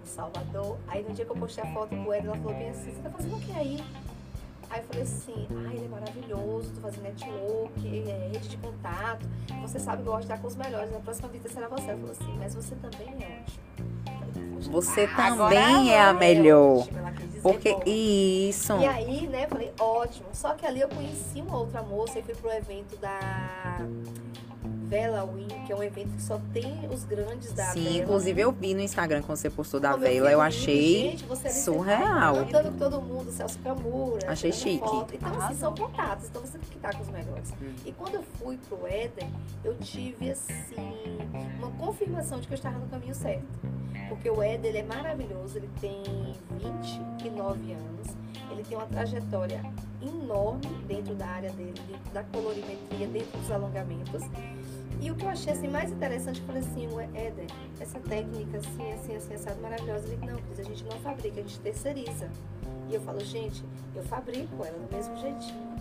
em 0.04 0.08
Salvador. 0.08 0.78
Aí 0.88 1.04
no 1.04 1.14
dia 1.14 1.24
que 1.24 1.32
eu 1.32 1.36
postei 1.38 1.64
a 1.64 1.68
foto 1.68 1.90
com 1.96 2.14
ela, 2.14 2.26
ela 2.26 2.38
falou 2.38 2.54
bem 2.54 2.70
assim, 2.70 2.92
você 2.92 3.02
tá 3.02 3.10
fazendo 3.10 3.38
o 3.38 3.40
que 3.40 3.52
aí? 3.54 3.82
Aí 4.72 4.80
eu 4.80 4.84
falei 4.86 5.02
assim, 5.04 5.48
ai, 5.68 5.76
ele 5.76 5.86
é 5.86 5.90
maravilhoso, 5.90 6.72
tô 6.74 6.82
fazendo 6.82 7.04
network, 7.04 8.04
é, 8.10 8.30
rede 8.32 8.48
de 8.48 8.58
contato. 8.58 9.28
Você 9.64 9.80
sabe 9.80 10.02
que 10.02 10.08
eu 10.08 10.14
gosto 10.14 10.28
de 10.28 10.32
estar 10.34 10.42
com 10.42 10.48
os 10.48 10.56
melhores, 10.56 10.92
na 10.92 11.00
próxima 11.00 11.28
vida 11.28 11.50
será 11.50 11.68
você. 11.68 11.90
Ela 11.90 11.98
falou 11.98 12.12
assim, 12.12 12.38
mas 12.40 12.56
você 12.56 12.76
também 12.76 13.10
é 13.22 13.44
ótimo. 13.44 13.64
Eu 14.08 14.32
falei, 14.34 14.50
"Poxa, 14.56 14.70
você 14.72 15.02
Agora 15.02 15.50
também 15.56 15.92
é 15.92 16.00
a 16.00 16.04
ela 16.10 16.14
melhor. 16.14 16.78
ótima", 16.80 17.00
ela 17.00 17.12
quis 17.12 17.26
dizer 17.28 17.42
Porque 17.42 17.74
bom. 17.74 17.82
isso. 17.86 18.74
E 18.80 18.86
aí, 18.86 19.28
né, 19.28 19.48
falei, 19.48 19.74
ótimo. 19.80 20.28
Só 20.32 20.54
que 20.54 20.66
ali 20.66 20.80
eu 20.80 20.88
conheci 20.88 21.42
uma 21.42 21.58
outra 21.58 21.82
moça 21.82 22.20
e 22.20 22.24
fui 22.24 22.36
pro 22.36 22.50
evento 22.52 22.96
da 22.98 23.78
Vela 24.92 25.26
Win, 25.26 25.48
que 25.66 25.72
é 25.72 25.76
um 25.78 25.82
evento 25.82 26.10
que 26.18 26.22
só 26.22 26.38
tem 26.52 26.86
os 26.94 27.06
grandes 27.06 27.54
da 27.54 27.68
Sim, 27.68 27.84
Vela. 27.84 27.98
inclusive 28.00 28.42
eu 28.42 28.52
vi 28.52 28.74
no 28.74 28.82
Instagram 28.82 29.22
quando 29.22 29.38
você 29.38 29.50
postou 29.50 29.80
da 29.80 29.92
Como 29.92 30.04
Vela, 30.04 30.30
eu 30.30 30.40
lindo, 30.40 30.42
achei 30.42 31.12
gente, 31.12 31.24
você 31.24 31.48
ali 31.48 31.58
surreal. 31.58 32.36
Cantando 32.36 32.72
com 32.72 32.78
todo 32.78 33.02
mundo, 33.02 33.32
Celso 33.32 33.58
Camura. 33.60 34.30
Achei 34.30 34.52
chique. 34.52 34.80
foto. 34.80 35.16
Então, 35.16 35.30
assim, 35.30 35.38
Arrasou. 35.40 35.58
são 35.58 35.76
contatos. 35.76 36.28
Então, 36.28 36.42
você 36.42 36.58
tem 36.58 36.70
que 36.70 36.76
estar 36.76 36.94
com 36.94 37.04
os 37.04 37.08
melhores. 37.08 37.52
Hum. 37.62 37.74
E 37.86 37.92
quando 37.94 38.16
eu 38.16 38.24
fui 38.38 38.60
pro 38.68 38.86
Éden, 38.86 39.32
eu 39.64 39.78
tive, 39.78 40.30
assim, 40.30 40.94
uma 41.58 41.72
confirmação 41.72 42.42
de 42.42 42.48
que 42.48 42.54
eu 42.54 42.58
estava 42.58 42.78
no 42.78 42.88
caminho 42.88 43.16
certo. 43.16 43.46
Porque 44.10 44.30
o 44.30 44.44
Éden, 44.44 44.72
ele 44.72 44.80
é 44.80 44.84
maravilhoso. 44.84 45.58
Ele 45.58 45.70
tem 45.80 46.04
29 46.60 47.72
anos. 47.72 48.08
Ele 48.52 48.62
tem 48.64 48.78
uma 48.78 48.88
trajetória 48.88 49.64
enorme 50.02 50.68
dentro 50.86 51.16
da 51.16 51.28
área 51.28 51.52
dele, 51.52 51.80
dentro 51.88 52.12
da 52.14 52.24
colorimetria, 52.24 53.08
dentro 53.08 53.40
dos 53.40 53.50
alongamentos. 53.50 54.22
E 55.02 55.10
o 55.10 55.16
que 55.16 55.26
eu 55.26 55.30
achei 55.30 55.52
assim, 55.52 55.68
mais 55.68 55.92
interessante, 55.92 56.40
eu 56.42 56.46
falei 56.46 56.62
assim, 56.62 56.88
"Ué, 56.94 57.06
Éder, 57.16 57.48
essa 57.80 58.00
técnica 58.00 58.60
assim, 58.60 58.94
assim, 58.94 59.16
assim, 59.16 59.34
assado, 59.34 59.60
maravilhosa. 59.60 60.08
Ele, 60.08 60.26
não, 60.26 60.38
Cris, 60.38 60.60
a 60.60 60.64
gente 60.64 60.84
não 60.84 60.92
fabrica, 61.00 61.40
a 61.40 61.44
gente 61.44 61.60
terceiriza. 61.60 62.30
E 62.88 62.94
eu 62.94 63.02
falo, 63.02 63.20
gente, 63.22 63.64
eu 63.96 64.04
fabrico 64.04 64.64
ela 64.64 64.78
do 64.78 64.96
mesmo 64.96 65.18
jeitinho. 65.18 65.72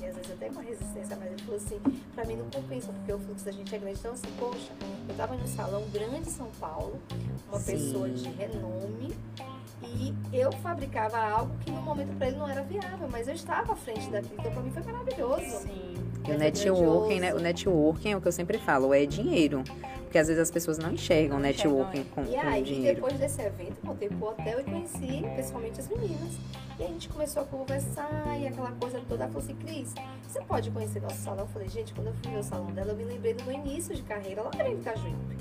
E 0.00 0.06
às 0.06 0.14
vezes 0.14 0.30
até 0.32 0.48
com 0.48 0.60
resistência, 0.60 1.16
mas 1.16 1.32
ele 1.32 1.42
falou 1.42 1.56
assim, 1.56 1.80
pra 2.14 2.24
mim 2.24 2.36
não 2.36 2.48
compensa, 2.50 2.92
porque 2.92 3.12
o 3.12 3.18
fluxo 3.18 3.44
da 3.44 3.52
gente 3.52 3.74
é 3.74 3.78
grande. 3.78 3.98
Então 3.98 4.12
assim, 4.12 4.28
poxa, 4.38 4.72
eu 5.08 5.14
tava 5.16 5.34
num 5.34 5.46
salão 5.46 5.82
grande 5.92 6.28
em 6.28 6.32
São 6.32 6.48
Paulo, 6.60 7.00
uma 7.48 7.58
Sim. 7.58 7.72
pessoa 7.72 8.08
de 8.08 8.28
renome, 8.28 9.12
e 9.82 10.14
eu 10.32 10.52
fabricava 10.52 11.18
algo 11.18 11.56
que 11.58 11.70
no 11.70 11.82
momento 11.82 12.16
pra 12.16 12.28
ele 12.28 12.36
não 12.36 12.48
era 12.48 12.62
viável, 12.62 13.08
mas 13.10 13.26
eu 13.26 13.34
estava 13.34 13.72
à 13.72 13.76
frente 13.76 14.08
daquilo, 14.10 14.36
então 14.38 14.52
pra 14.52 14.62
mim 14.62 14.70
foi 14.70 14.82
maravilhoso. 14.84 15.58
Sim. 15.62 15.91
E 16.26 16.32
o 16.32 16.38
networking, 16.38 17.20
né? 17.20 17.34
O 17.34 17.38
networking 17.40 18.12
é 18.12 18.16
o 18.16 18.20
que 18.20 18.28
eu 18.28 18.32
sempre 18.32 18.58
falo, 18.58 18.92
é 18.94 19.04
dinheiro. 19.06 19.62
Porque 20.02 20.18
às 20.18 20.28
vezes 20.28 20.42
as 20.42 20.50
pessoas 20.50 20.76
não 20.76 20.92
enxergam 20.92 21.36
Não 21.38 21.42
networking 21.42 22.00
enxergam, 22.00 22.24
com, 22.26 22.30
E 22.30 22.34
com 22.34 22.46
aí, 22.48 22.62
dinheiro. 22.62 22.94
depois 22.96 23.18
desse 23.18 23.40
evento, 23.40 23.78
eu 23.82 23.86
voltei 23.86 24.08
pro 24.08 24.26
hotel 24.28 24.60
e 24.60 24.64
conheci 24.64 25.24
pessoalmente 25.36 25.80
as 25.80 25.88
meninas. 25.88 26.34
E 26.78 26.84
a 26.84 26.86
gente 26.86 27.08
começou 27.08 27.42
a 27.42 27.46
conversar 27.46 28.38
e 28.38 28.46
aquela 28.46 28.72
coisa 28.72 29.00
toda. 29.08 29.24
Ela 29.24 29.32
falou 29.32 29.42
assim, 29.42 29.54
Cris, 29.56 29.94
você 30.28 30.40
pode 30.42 30.70
conhecer 30.70 31.00
nosso 31.00 31.16
salão? 31.16 31.40
Eu 31.44 31.46
falei, 31.48 31.68
gente, 31.68 31.94
quando 31.94 32.08
eu 32.08 32.14
fui 32.22 32.30
ver 32.30 32.38
o 32.38 32.42
salão 32.42 32.66
dela, 32.72 32.90
eu 32.92 32.96
me 32.96 33.04
lembrei 33.04 33.32
do 33.32 33.42
meu 33.44 33.54
início 33.54 33.94
de 33.94 34.02
carreira 34.02 34.42
lá 34.42 34.50
em 34.68 34.74
Itajuípe. 34.74 35.36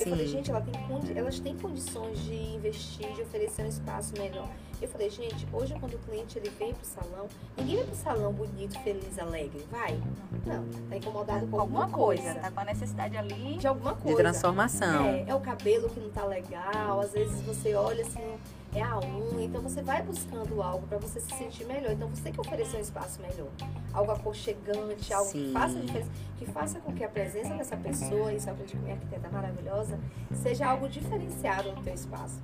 Eu 0.00 0.06
falei, 0.08 0.26
Sim. 0.26 0.32
gente, 0.32 0.50
ela 0.50 0.60
tem 0.60 0.74
condi- 0.86 1.16
elas 1.16 1.38
têm 1.40 1.56
condições 1.56 2.18
de 2.24 2.34
investir, 2.34 3.12
de 3.14 3.22
oferecer 3.22 3.62
um 3.64 3.68
espaço 3.68 4.12
melhor. 4.18 4.48
Eu 4.82 4.88
falei, 4.88 5.08
gente, 5.08 5.46
hoje 5.52 5.74
quando 5.78 5.94
o 5.94 5.98
cliente 5.98 6.36
ele 6.38 6.50
vem 6.58 6.74
pro 6.74 6.84
salão, 6.84 7.26
ninguém 7.56 7.76
vai 7.76 7.84
pro 7.86 7.94
salão 7.94 8.32
bonito, 8.32 8.78
feliz, 8.80 9.18
alegre, 9.18 9.64
vai? 9.70 9.98
Não, 10.44 10.64
tá 10.90 10.96
incomodado 10.96 11.46
com 11.46 11.60
Alguma 11.60 11.88
coisa, 11.88 12.34
tá 12.34 12.50
com 12.50 12.60
a 12.60 12.64
necessidade 12.64 13.16
ali. 13.16 13.56
De 13.56 13.66
alguma 13.68 13.94
De 13.94 14.02
coisa. 14.02 14.18
transformação. 14.18 15.04
É, 15.06 15.24
é 15.28 15.34
o 15.34 15.40
cabelo 15.40 15.88
que 15.88 16.00
não 16.00 16.10
tá 16.10 16.24
legal, 16.24 17.00
às 17.00 17.12
vezes 17.12 17.40
você 17.42 17.74
olha 17.74 18.02
assim, 18.02 18.34
é 18.74 18.82
a 18.82 18.98
unha. 18.98 19.44
Então 19.44 19.62
você 19.62 19.82
vai 19.82 20.02
buscando 20.02 20.60
algo 20.62 20.86
para 20.86 20.98
você 20.98 21.20
se 21.20 21.34
sentir 21.36 21.64
melhor. 21.66 21.92
Então 21.92 22.08
você 22.08 22.22
tem 22.22 22.32
que 22.32 22.40
oferecer 22.40 22.76
um 22.76 22.80
espaço 22.80 23.20
melhor. 23.20 23.48
Algo 23.92 24.12
aconchegante, 24.12 25.12
algo 25.12 25.30
que 25.30 25.46
Sim. 25.46 25.52
faça 25.52 25.78
diferença, 25.78 26.10
que 26.38 26.46
faça 26.46 26.80
com 26.80 26.92
que 26.92 27.04
a 27.04 27.08
presença 27.08 27.54
dessa 27.54 27.76
pessoa, 27.76 28.32
isso 28.32 28.48
eu 28.48 28.54
aprendi 28.54 28.76
com 28.76 28.82
minha 28.82 28.94
arquiteta 28.94 29.28
maravilhosa, 29.28 29.98
seja 30.42 30.66
algo 30.66 30.88
diferenciado 30.88 31.72
no 31.72 31.82
teu 31.82 31.94
espaço. 31.94 32.40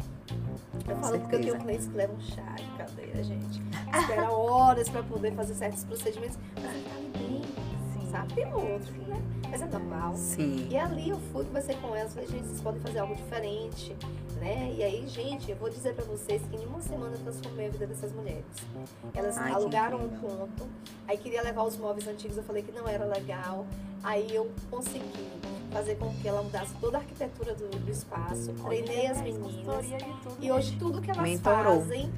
Eu 0.89 0.95
Com 0.95 1.03
falo 1.03 1.19
porque 1.21 1.37
eu 1.37 1.41
tenho 1.41 1.53
certeza. 1.53 1.59
clientes 1.59 1.87
que 1.89 1.97
levam 1.97 2.21
chá 2.21 2.55
de 2.57 2.71
cadeira, 2.77 3.23
gente. 3.25 3.63
Espera 3.99 4.31
horas 4.31 4.89
para 4.89 5.03
poder 5.03 5.33
fazer 5.35 5.55
certos 5.55 5.85
procedimentos, 5.85 6.39
mas 6.55 6.75
ele 6.75 6.85
tá 6.85 7.19
bem, 7.19 7.43
Sabe? 8.11 8.35
Tem 8.35 8.53
outro, 8.53 8.93
né? 9.07 9.23
Mas 9.51 9.63
é 9.63 9.67
normal. 9.67 10.17
Sim. 10.17 10.69
E 10.71 10.77
ali 10.77 11.11
eu 11.11 11.19
fui 11.33 11.45
conversei 11.45 11.77
com 11.77 11.95
elas, 11.95 12.15
falei, 12.15 12.29
gente, 12.29 12.47
vocês 12.47 12.61
podem 12.61 12.81
fazer 12.81 12.99
algo 13.01 13.15
diferente, 13.15 13.97
né? 14.41 14.73
E 14.77 14.83
aí, 14.83 15.07
gente, 15.07 15.51
eu 15.51 15.57
vou 15.57 15.69
dizer 15.71 15.95
pra 15.95 16.05
vocês 16.05 16.43
que 16.51 16.57
em 16.57 16.67
uma 16.67 16.81
semana 16.81 17.15
eu 17.17 17.21
transformei 17.21 17.67
a 17.67 17.71
vida 17.71 17.87
dessas 17.87 18.13
mulheres. 18.13 18.45
Elas 19.15 19.37
Ai, 19.39 19.53
alugaram 19.53 19.99
um 19.99 20.09
ponto, 20.09 20.69
aí 21.07 21.17
queria 21.17 21.43
levar 21.43 21.65
os 21.65 21.77
móveis 21.77 22.07
antigos, 22.07 22.37
eu 22.37 22.43
falei 22.43 22.63
que 22.63 22.73
não 22.73 22.89
era 22.89 23.05
legal. 23.05 23.67
Aí 24.03 24.35
eu 24.35 24.51
consegui 24.71 25.31
fazer 25.71 25.97
com 25.97 26.09
que 26.15 26.27
ela 26.27 26.43
mudasse 26.43 26.75
toda 26.81 26.97
a 26.97 27.01
arquitetura 27.01 27.55
do, 27.55 27.69
do 27.69 27.91
espaço, 27.91 28.53
treinei 28.65 29.07
as 29.07 29.21
meninas. 29.21 29.87
E 30.41 30.51
hoje 30.51 30.77
tudo 30.79 31.01
que 31.03 31.11
elas 31.11 31.23
Mentorou. 31.23 31.81
fazem, 31.81 32.11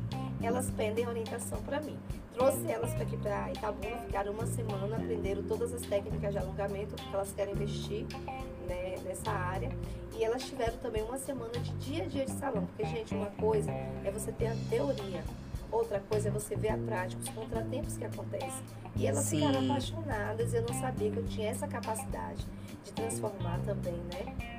elas 0.47 0.71
pedem 0.71 1.07
orientação 1.07 1.63
para 1.63 1.81
mim. 1.81 1.99
Trouxe 2.35 2.71
elas 2.71 2.93
para 2.95 3.03
aqui 3.03 3.17
para 3.17 3.51
Itabuna, 3.51 3.97
ficaram 4.07 4.33
uma 4.33 4.47
semana, 4.47 4.97
aprenderam 4.97 5.43
todas 5.43 5.73
as 5.73 5.83
técnicas 5.83 6.33
de 6.33 6.39
alongamento 6.39 6.95
que 6.95 7.15
elas 7.15 7.33
querem 7.33 7.55
investir 7.55 8.07
né, 8.67 8.97
nessa 9.05 9.31
área. 9.31 9.71
E 10.17 10.25
elas 10.25 10.43
tiveram 10.43 10.77
também 10.79 11.03
uma 11.03 11.19
semana 11.19 11.53
de 11.53 11.73
dia 11.75 12.05
a 12.05 12.07
dia 12.07 12.25
de 12.25 12.33
salão. 12.33 12.67
Porque, 12.67 12.85
gente, 12.85 13.15
uma 13.15 13.31
coisa 13.33 13.71
é 13.71 14.11
você 14.11 14.33
ter 14.33 14.47
a 14.47 14.57
teoria, 14.69 15.23
outra 15.71 16.01
coisa 16.01 16.29
é 16.29 16.31
você 16.31 16.57
ver 16.57 16.71
a 16.71 16.79
prática, 16.79 17.23
os 17.23 17.29
contratempos 17.29 17.97
que 17.97 18.05
acontecem. 18.05 18.65
E 18.97 19.07
elas 19.07 19.25
Sim. 19.25 19.41
ficaram 19.41 19.65
apaixonadas 19.65 20.53
e 20.53 20.57
eu 20.57 20.63
não 20.63 20.75
sabia 20.81 21.11
que 21.11 21.17
eu 21.19 21.25
tinha 21.25 21.51
essa 21.51 21.67
capacidade 21.67 22.47
de 22.85 22.93
transformar 22.93 23.59
também, 23.61 23.95
né? 23.95 24.52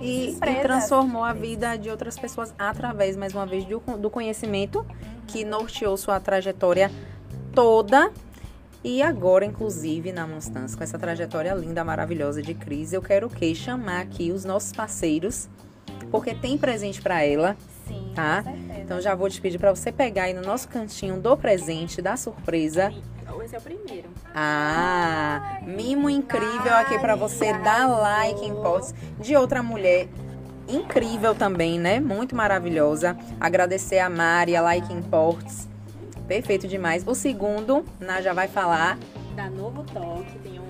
E, 0.00 0.30
e 0.30 0.62
transformou 0.62 1.24
a 1.24 1.32
vida 1.32 1.76
de 1.76 1.88
outras 1.88 2.18
pessoas 2.18 2.52
através, 2.58 3.16
mais 3.16 3.32
uma 3.32 3.46
vez, 3.46 3.64
do, 3.64 3.80
do 3.98 4.10
conhecimento 4.10 4.84
que 5.26 5.44
norteou 5.44 5.96
sua 5.96 6.20
trajetória 6.20 6.90
toda. 7.54 8.12
E 8.82 9.00
agora, 9.00 9.46
inclusive, 9.46 10.12
na 10.12 10.26
Monstância, 10.26 10.76
com 10.76 10.84
essa 10.84 10.98
trajetória 10.98 11.54
linda, 11.54 11.82
maravilhosa 11.82 12.42
de 12.42 12.52
Cris, 12.52 12.92
eu 12.92 13.00
quero 13.00 13.28
o 13.28 13.30
quê? 13.30 13.54
Chamar 13.54 14.00
aqui 14.02 14.30
os 14.30 14.44
nossos 14.44 14.72
parceiros, 14.72 15.48
porque 16.10 16.34
tem 16.34 16.58
presente 16.58 17.00
para 17.00 17.22
ela. 17.22 17.56
Sim, 17.88 18.12
Tá? 18.14 18.44
Então 18.78 19.00
já 19.00 19.14
vou 19.14 19.28
te 19.28 19.40
pedir 19.40 19.58
para 19.58 19.74
você 19.74 19.90
pegar 19.90 20.24
aí 20.24 20.34
no 20.34 20.42
nosso 20.42 20.68
cantinho 20.68 21.18
do 21.18 21.36
presente, 21.36 22.02
da 22.02 22.16
surpresa. 22.16 22.92
Esse 23.44 23.54
é 23.54 23.58
o 23.58 23.60
primeiro. 23.60 24.08
Ah, 24.34 25.58
mimo 25.62 26.08
incrível 26.08 26.74
aqui 26.76 26.98
para 26.98 27.14
você 27.14 27.52
dar 27.52 27.86
like 27.86 28.42
em 28.42 28.54
posts 28.54 28.94
de 29.20 29.36
outra 29.36 29.62
mulher 29.62 30.08
incrível 30.66 31.34
também, 31.34 31.78
né? 31.78 32.00
Muito 32.00 32.34
maravilhosa. 32.34 33.14
Agradecer 33.38 33.98
a 33.98 34.08
Mari, 34.08 34.56
a 34.56 34.62
Like 34.62 34.90
Imports. 34.90 35.68
Perfeito 36.26 36.66
demais. 36.66 37.06
O 37.06 37.14
segundo, 37.14 37.84
Ná 38.00 38.22
já 38.22 38.32
vai 38.32 38.48
falar. 38.48 38.98
Da 39.36 39.50
Novo 39.50 39.84
Toque, 39.84 40.38
tem 40.38 40.58
um 40.58 40.63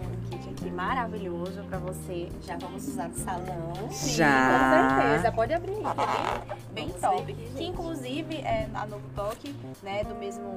maravilhoso 0.74 1.62
pra 1.68 1.78
você. 1.78 2.28
Já 2.42 2.56
vamos 2.58 2.86
usar 2.88 3.08
no 3.08 3.14
salão. 3.16 3.72
Já. 3.90 4.90
Com 4.90 5.00
certeza, 5.00 5.32
pode 5.32 5.52
abrir. 5.54 5.72
É 5.74 6.74
bem, 6.74 6.86
bem 6.86 6.88
top. 7.00 7.22
aqui, 7.32 7.34
que 7.56 7.64
inclusive 7.64 8.36
é 8.36 8.68
a 8.74 8.86
Novo 8.86 9.04
Toque, 9.14 9.54
né, 9.82 10.04
do 10.04 10.14
mesmo 10.16 10.56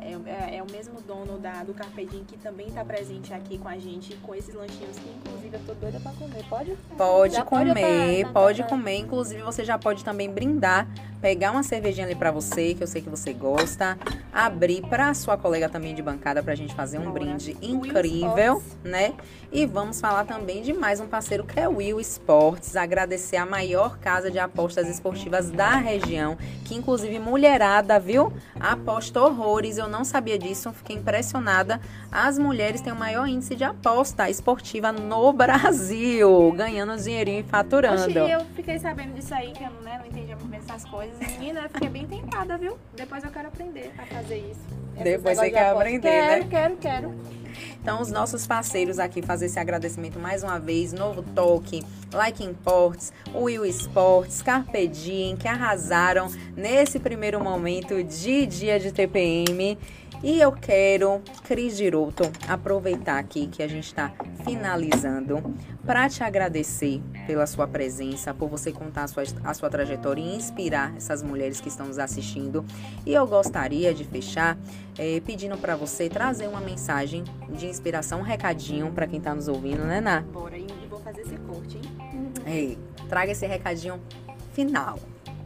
é, 0.00 0.12
é- 0.30 0.56
é 0.58 0.62
o 0.62 0.70
mesmo 0.70 1.00
dono 1.02 1.38
da 1.38 1.62
do 1.64 1.74
Carpedim 1.74 2.24
que 2.26 2.36
também 2.38 2.70
tá 2.70 2.84
presente 2.84 3.34
aqui 3.34 3.58
com 3.58 3.68
a 3.68 3.76
gente 3.78 4.14
com 4.22 4.34
esses 4.34 4.54
lanchinhos 4.54 4.96
que 4.98 5.08
inclusive 5.10 5.56
eu 5.56 5.60
tô 5.66 5.74
doida 5.74 6.00
pra 6.00 6.12
comer. 6.12 6.44
Pode? 6.48 6.76
Pode 6.96 7.34
Já 7.34 7.44
pode 7.44 7.68
comer, 7.70 8.22
tá- 8.22 8.26
tá- 8.28 8.32
pode 8.40 8.62
tá- 8.62 8.68
comer. 8.68 8.96
Inclusive, 8.98 9.42
você 9.42 9.64
já 9.64 9.76
pode 9.78 10.04
também 10.04 10.30
brindar, 10.30 10.86
pegar 11.20 11.50
uma 11.50 11.62
cervejinha 11.62 12.06
ali 12.06 12.14
pra 12.14 12.30
você, 12.30 12.74
que 12.74 12.82
eu 12.82 12.86
sei 12.86 13.02
que 13.02 13.08
você 13.08 13.32
gosta, 13.32 13.98
abrir 14.32 14.82
pra 14.82 15.12
sua 15.14 15.36
colega 15.36 15.68
também 15.68 15.94
de 15.94 16.02
bancada 16.02 16.42
pra 16.42 16.54
gente 16.54 16.74
fazer 16.74 16.98
um 16.98 17.10
brinde 17.10 17.56
incrível, 17.60 18.62
né? 18.84 19.14
E 19.50 19.64
vamos 19.64 20.00
falar 20.00 20.24
também 20.24 20.62
de 20.62 20.72
mais 20.72 21.00
um 21.00 21.06
parceiro 21.06 21.44
que 21.44 21.58
é 21.58 21.66
o 21.68 21.76
Will 21.76 21.98
Sports. 22.00 22.76
Agradecer 22.76 23.36
a 23.36 23.46
maior 23.46 23.98
casa 23.98 24.30
de 24.30 24.38
apostas 24.38 24.88
esportivas 24.88 25.50
da 25.50 25.70
região, 25.76 26.36
que 26.64 26.74
inclusive 26.74 27.18
mulherada, 27.18 27.98
viu? 27.98 28.32
Aposta 28.60 29.22
horrores. 29.22 29.78
Eu 29.78 29.88
não 29.88 30.04
sabia 30.04 30.38
disso, 30.38 30.72
fiquei 30.72 30.96
impressionada. 30.96 31.80
As 32.12 32.38
mulheres 32.38 32.80
têm 32.80 32.92
o 32.92 32.96
maior 32.96 33.26
índice 33.26 33.54
de 33.54 33.64
aposta 33.64 34.28
esportiva 34.28 34.92
no 34.92 35.32
Brasil, 35.34 36.52
ganhando 36.54 36.96
dinheirinho 36.96 37.40
e 37.40 37.44
faturando. 37.44 38.02
Oxi, 38.02 38.30
eu 38.30 38.44
fiquei 38.54 38.78
sabendo 38.78 39.14
disso 39.14 39.34
aí, 39.34 39.52
que 39.52 39.64
eu 39.64 39.70
não, 39.70 39.80
né, 39.80 39.98
não 39.98 40.06
entendia 40.06 40.36
muito 40.36 40.48
bem 40.50 40.60
essas 40.78 40.84
coisas. 40.84 41.18
Menina, 41.18 41.62
eu 41.62 41.70
fiquei 41.70 41.88
bem 41.88 42.06
tentada, 42.06 42.56
viu? 42.56 42.78
Depois 42.94 43.24
eu 43.24 43.30
quero 43.30 43.48
aprender 43.48 43.90
a 43.98 44.06
fazer 44.06 44.38
isso. 44.38 44.60
Esses 44.94 45.04
Depois 45.04 45.38
você 45.38 45.50
quer 45.50 45.70
aprender, 45.70 46.00
quero, 46.00 46.44
né? 46.44 46.48
Quero, 46.50 46.76
quero, 46.76 47.14
Então, 47.80 48.00
os 48.00 48.10
nossos 48.10 48.46
parceiros 48.46 48.98
aqui, 48.98 49.22
fazer 49.22 49.46
esse 49.46 49.58
agradecimento 49.58 50.18
mais 50.18 50.42
uma 50.42 50.58
vez, 50.58 50.92
Novo 50.92 51.22
Toque, 51.22 51.84
Like 52.12 52.42
Imports, 52.42 53.12
Will 53.34 53.64
Sports, 53.66 54.42
Carpe 54.42 54.86
Diem, 54.88 55.36
que 55.36 55.48
arrasaram 55.48 56.28
nesse 56.56 56.98
primeiro 56.98 57.42
momento 57.42 58.02
de 58.02 58.46
dia 58.46 58.78
de 58.78 58.92
TPM. 58.92 59.78
E 60.22 60.40
eu 60.40 60.50
quero, 60.50 61.22
Cris 61.44 61.76
Giroto, 61.76 62.24
aproveitar 62.48 63.18
aqui 63.18 63.46
que 63.46 63.62
a 63.62 63.68
gente 63.68 63.86
está 63.86 64.12
finalizando 64.44 65.54
para 65.86 66.08
te 66.08 66.24
agradecer 66.24 67.00
pela 67.24 67.46
sua 67.46 67.68
presença, 67.68 68.34
por 68.34 68.48
você 68.48 68.72
contar 68.72 69.04
a 69.04 69.08
sua, 69.08 69.22
a 69.44 69.54
sua 69.54 69.70
trajetória 69.70 70.20
e 70.20 70.34
inspirar 70.34 70.92
essas 70.96 71.22
mulheres 71.22 71.60
que 71.60 71.68
estão 71.68 71.86
nos 71.86 72.00
assistindo. 72.00 72.64
E 73.06 73.14
eu 73.14 73.26
gostaria 73.28 73.94
de 73.94 74.02
fechar 74.04 74.58
eh, 74.98 75.22
pedindo 75.24 75.56
para 75.56 75.76
você 75.76 76.08
trazer 76.08 76.48
uma 76.48 76.60
mensagem 76.60 77.22
de 77.50 77.66
inspiração, 77.66 78.18
um 78.18 78.24
recadinho 78.24 78.90
para 78.90 79.06
quem 79.06 79.18
está 79.18 79.32
nos 79.32 79.46
ouvindo, 79.46 79.84
né, 79.84 80.00
Ná? 80.00 80.22
Bora, 80.22 80.58
e 80.58 80.66
e 80.66 80.86
vou 80.88 80.98
fazer 81.00 81.20
esse 81.20 81.36
corte, 81.36 81.76
hein? 81.76 82.32
Ei, 82.44 82.78
traga 83.08 83.30
esse 83.30 83.46
recadinho 83.46 84.00
final. 84.52 84.98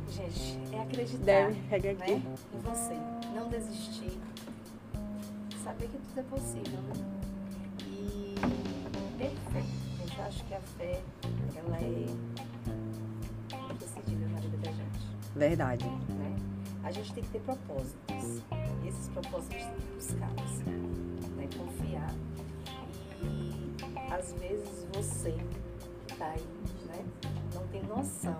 Gente, 0.08 0.58
é 0.72 0.80
acreditar 0.80 1.24
Deve, 1.24 1.60
pega 1.68 1.92
né, 1.92 1.98
aqui. 2.00 2.12
em 2.12 2.60
você. 2.62 2.94
Não 3.34 3.48
desistir. 3.48 4.21
Saber 5.62 5.86
que 5.86 5.98
tudo 5.98 6.18
é 6.18 6.22
possível, 6.24 6.80
né? 6.82 6.94
E 7.86 8.34
fé. 9.52 9.62
Gente, 9.98 10.18
eu 10.18 10.24
acho 10.24 10.44
que 10.44 10.54
a 10.54 10.60
fé, 10.60 11.00
ela 11.54 11.76
é 11.78 12.06
imprescindível 13.72 14.28
na 14.30 14.40
vida 14.40 14.56
da 14.56 14.72
gente. 14.72 14.98
Verdade. 15.36 15.84
né? 15.84 16.36
A 16.82 16.90
gente 16.90 17.12
tem 17.14 17.22
que 17.22 17.30
ter 17.30 17.40
propósitos. 17.42 18.42
E 18.82 18.88
esses 18.88 19.08
propósitos 19.10 19.54
a 19.54 19.58
gente 19.60 19.70
tem 19.70 19.86
que 19.86 19.94
buscá-los. 19.94 20.58
Né? 21.36 21.48
Confiar. 21.56 22.14
E 23.22 23.76
às 24.12 24.32
vezes 24.32 24.86
você 24.92 25.32
que 26.08 26.16
tá 26.16 26.26
aí, 26.26 26.46
né? 26.88 27.04
Não 27.54 27.66
tem 27.68 27.82
noção 27.84 28.36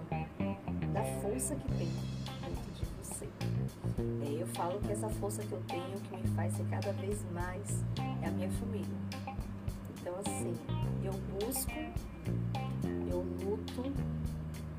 da 0.93 1.05
força 1.21 1.55
que 1.55 1.69
tem 1.79 1.89
eu 3.99 4.47
falo 4.49 4.81
que 4.81 4.93
essa 4.93 5.09
força 5.09 5.43
que 5.43 5.53
eu 5.53 5.63
tenho, 5.69 6.01
que 6.01 6.17
me 6.17 6.29
faz 6.35 6.55
ser 6.55 6.65
cada 6.65 6.93
vez 6.93 7.25
mais, 7.33 7.85
é 8.23 8.27
a 8.27 8.31
minha 8.31 8.51
família. 8.51 8.97
Então 10.01 10.15
assim, 10.25 10.55
eu 11.05 11.13
busco, 11.13 11.73
eu 13.11 13.19
luto, 13.19 13.93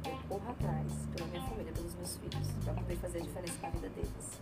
eu 0.06 0.18
corro 0.28 0.52
atrás 0.52 0.92
pela 1.16 1.28
minha 1.30 1.42
família, 1.44 1.72
pelos 1.72 1.96
meus 1.96 2.18
filhos, 2.18 2.48
para 2.64 2.74
poder 2.74 2.96
fazer 2.98 3.20
a 3.20 3.22
diferença 3.22 3.58
na 3.62 3.70
vida 3.70 3.90
deles. 3.90 4.42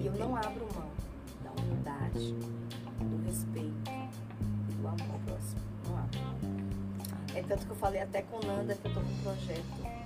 E 0.00 0.06
eu 0.06 0.12
não 0.12 0.36
abro 0.36 0.66
mão 0.74 0.90
da 1.42 1.50
humildade, 1.62 2.34
do 3.00 3.26
respeito 3.26 3.90
e 4.68 4.74
do 4.74 4.88
amor 4.88 5.10
ao 5.12 5.18
próximo. 5.20 5.60
Não 5.86 5.98
abro. 5.98 6.20
É 7.34 7.42
tanto 7.42 7.66
que 7.66 7.70
eu 7.72 7.76
falei 7.76 8.00
até 8.02 8.22
com 8.22 8.44
Nanda 8.44 8.74
que 8.74 8.84
eu 8.84 8.90
estou 8.90 9.02
com 9.02 9.10
um 9.10 9.22
projeto 9.22 9.99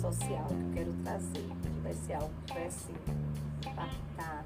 social 0.00 0.46
que 0.46 0.54
eu 0.54 0.70
quero 0.74 0.92
trazer, 1.04 1.48
que 1.62 1.80
vai 1.82 1.94
ser 1.94 2.14
algo 2.14 2.30
que 2.46 2.54
vai 2.54 2.66
assim, 2.66 2.94
impactar 3.66 4.44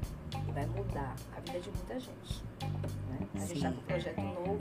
e 0.49 0.53
vai 0.53 0.67
mudar 0.67 1.15
a 1.37 1.41
vida 1.41 1.61
de 1.61 1.71
muita 1.71 2.01
gente. 2.01 2.45
Né? 2.61 3.27
A 3.35 3.39
gente 3.39 3.55
está 3.55 3.71
Sim. 3.71 3.75
com 3.75 3.81
um 3.81 3.85
projeto 3.85 4.21
novo, 4.21 4.59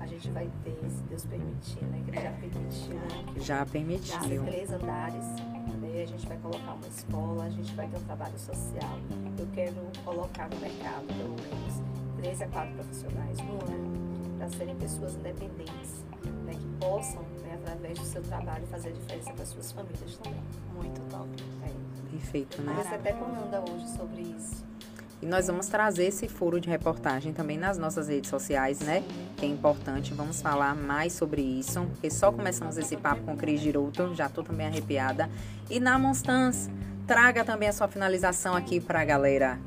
a 0.00 0.06
gente 0.06 0.30
vai 0.30 0.50
ter, 0.64 0.90
se 0.90 1.02
Deus 1.02 1.26
permitir, 1.26 1.84
né? 1.84 2.02
Que 2.06 2.20
já 2.20 2.32
permitiu, 2.32 2.94
né? 2.94 3.34
Já 3.36 3.58
já 3.58 3.66
permitiu. 3.66 4.44
três 4.44 4.72
andares. 4.72 5.24
Né? 5.24 6.02
A 6.02 6.06
gente 6.06 6.26
vai 6.26 6.38
colocar 6.38 6.72
uma 6.72 6.88
escola, 6.88 7.44
a 7.44 7.50
gente 7.50 7.74
vai 7.74 7.86
ter 7.86 7.96
um 7.98 8.04
trabalho 8.04 8.38
social. 8.38 8.98
Eu 9.38 9.46
quero 9.52 9.76
colocar 10.04 10.48
no 10.48 10.56
mercado, 10.56 11.06
pelo 11.06 11.36
menos, 11.36 11.82
três 12.16 12.40
a 12.40 12.46
quatro 12.48 12.74
profissionais 12.74 13.38
no 13.38 13.52
ano, 13.52 14.38
para 14.38 14.48
serem 14.48 14.74
pessoas 14.76 15.14
independentes, 15.14 16.04
né? 16.44 16.52
que 16.52 16.84
possam, 16.84 17.22
através 17.62 17.98
do 17.98 18.04
seu 18.04 18.22
trabalho, 18.22 18.66
fazer 18.66 18.90
a 18.90 18.92
diferença 18.92 19.32
para 19.32 19.46
suas 19.46 19.72
famílias 19.72 20.18
também. 20.22 20.40
Muito 20.74 21.00
top. 21.10 21.28
É. 21.64 22.10
Perfeito, 22.10 22.60
né? 22.62 22.72
Conversei 22.72 22.98
até 22.98 23.12
com 23.12 23.26
Nanda 23.26 23.60
hoje 23.60 23.88
sobre 23.96 24.22
isso. 24.22 24.64
E 25.22 25.26
nós 25.26 25.46
vamos 25.46 25.68
trazer 25.68 26.06
esse 26.06 26.28
furo 26.28 26.60
de 26.60 26.68
reportagem 26.68 27.32
também 27.32 27.56
nas 27.56 27.78
nossas 27.78 28.08
redes 28.08 28.28
sociais, 28.28 28.80
né? 28.80 29.04
Que 29.36 29.46
é 29.46 29.48
importante. 29.48 30.12
Vamos 30.12 30.42
falar 30.42 30.74
mais 30.74 31.12
sobre 31.12 31.40
isso. 31.40 31.80
Porque 31.92 32.10
só 32.10 32.32
começamos 32.32 32.76
esse 32.76 32.96
papo 32.96 33.22
com 33.22 33.34
o 33.34 33.36
Cris 33.36 33.60
Giroto, 33.60 34.14
já 34.14 34.28
tô 34.28 34.42
também 34.42 34.66
arrepiada. 34.66 35.30
E 35.70 35.78
na 35.78 35.96
Monstans, 35.96 36.68
traga 37.06 37.44
também 37.44 37.68
a 37.68 37.72
sua 37.72 37.86
finalização 37.86 38.56
aqui 38.56 38.80
pra 38.80 39.04
galera. 39.04 39.60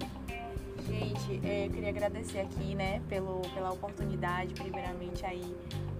Gente, 0.85 1.41
é, 1.43 1.67
eu 1.67 1.71
queria 1.71 1.89
agradecer 1.89 2.39
aqui, 2.39 2.75
né, 2.75 3.01
pelo, 3.07 3.41
pela 3.53 3.71
oportunidade, 3.71 4.53
primeiramente 4.53 5.25
aí 5.25 5.55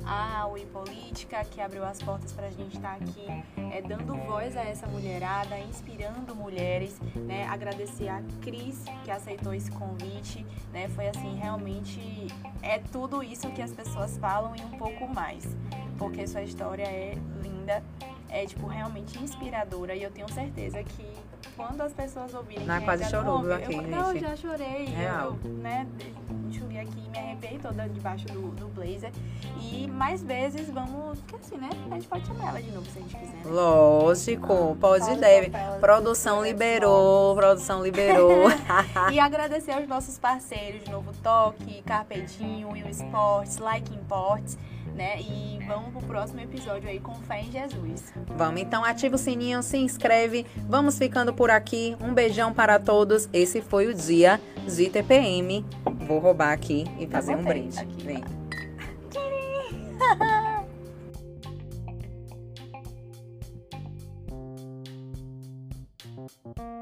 a 0.05 0.47
UI 0.47 0.65
Política, 0.67 1.43
que 1.45 1.59
abriu 1.59 1.83
as 1.83 2.01
portas 2.01 2.31
para 2.31 2.47
a 2.47 2.51
gente 2.51 2.75
estar 2.75 2.93
aqui, 2.95 3.25
é, 3.71 3.81
dando 3.81 4.15
voz 4.25 4.55
a 4.55 4.61
essa 4.61 4.87
mulherada, 4.87 5.57
inspirando 5.59 6.35
mulheres, 6.35 6.99
né, 7.15 7.47
agradecer 7.47 8.07
a 8.07 8.21
Cris, 8.41 8.83
que 9.03 9.11
aceitou 9.11 9.53
esse 9.53 9.71
convite, 9.71 10.45
né, 10.71 10.87
foi 10.89 11.07
assim, 11.07 11.35
realmente 11.35 12.27
é 12.61 12.79
tudo 12.91 13.23
isso 13.23 13.49
que 13.51 13.61
as 13.61 13.71
pessoas 13.71 14.17
falam 14.17 14.55
e 14.55 14.61
um 14.61 14.77
pouco 14.77 15.07
mais, 15.07 15.45
porque 15.97 16.27
sua 16.27 16.43
história 16.43 16.83
é 16.83 17.17
linda, 17.41 17.83
é, 18.29 18.45
tipo, 18.45 18.67
realmente 18.67 19.17
inspiradora 19.21 19.95
e 19.95 20.03
eu 20.03 20.11
tenho 20.11 20.31
certeza 20.31 20.83
que 20.83 21.05
quando 21.55 21.81
as 21.81 21.93
pessoas 21.93 22.33
ouvirem... 22.33 22.65
Não, 22.65 22.81
quase 22.81 23.05
chorou, 23.09 23.51
aqui, 23.53 23.75
eu, 23.75 23.81
Não, 23.87 24.13
gente? 24.13 24.21
já 24.21 24.35
chorei, 24.35 24.85
Real. 24.85 25.37
eu, 25.43 25.49
né, 25.51 25.87
enxuguei 26.47 26.81
aqui, 26.81 27.09
me 27.09 27.17
arrepiei 27.35 27.59
toda 27.59 27.87
debaixo 27.87 28.25
do, 28.27 28.49
do 28.51 28.67
blazer. 28.69 29.11
E 29.61 29.87
mais 29.87 30.23
vezes 30.23 30.69
vamos, 30.69 31.19
porque 31.21 31.35
assim, 31.35 31.57
né, 31.57 31.69
a 31.91 31.95
gente 31.95 32.07
pode 32.07 32.25
chamar 32.25 32.49
ela 32.49 32.61
de 32.61 32.71
novo 32.71 32.85
se 32.89 32.97
a 32.97 33.01
gente 33.01 33.15
quiser. 33.15 33.33
né? 33.33 33.41
Lógico, 33.45 34.77
pode 34.79 35.11
e 35.11 35.15
deve. 35.17 35.51
Produção 35.79 36.43
liberou, 36.43 37.35
produção 37.35 37.83
liberou. 37.83 38.45
E 39.11 39.19
agradecer 39.19 39.71
aos 39.71 39.87
nossos 39.87 40.17
parceiros 40.17 40.83
de 40.83 40.91
Novo 40.91 41.11
Toque, 41.21 41.81
Carpedinho, 41.83 42.69
Will 42.69 42.89
Sports, 42.89 43.57
Like 43.57 43.93
Imports, 43.93 44.57
né? 44.95 45.19
E 45.19 45.59
vamos 45.67 45.91
pro 45.91 46.01
próximo 46.01 46.39
episódio 46.41 46.89
aí 46.89 46.99
com 46.99 47.13
fé 47.15 47.41
em 47.41 47.51
Jesus. 47.51 48.13
Vamos 48.35 48.61
então, 48.61 48.83
ativa 48.83 49.15
o 49.15 49.17
sininho, 49.17 49.61
se 49.61 49.77
inscreve. 49.77 50.45
Vamos 50.67 50.97
ficando 50.97 51.33
por 51.33 51.49
aqui. 51.49 51.95
Um 52.01 52.13
beijão 52.13 52.53
para 52.53 52.79
todos. 52.79 53.29
Esse 53.33 53.61
foi 53.61 53.87
o 53.87 53.93
dia 53.93 54.39
de 54.67 54.89
TPM. 54.89 55.65
Vou 56.07 56.19
roubar 56.19 56.51
aqui 56.53 56.85
e 56.99 57.07
tá 57.07 57.17
fazer 57.17 57.35
um 57.35 57.43
brinde. 57.43 57.79
Aqui, 57.79 58.03
Vem. 58.03 58.23
Tá. 59.97 60.65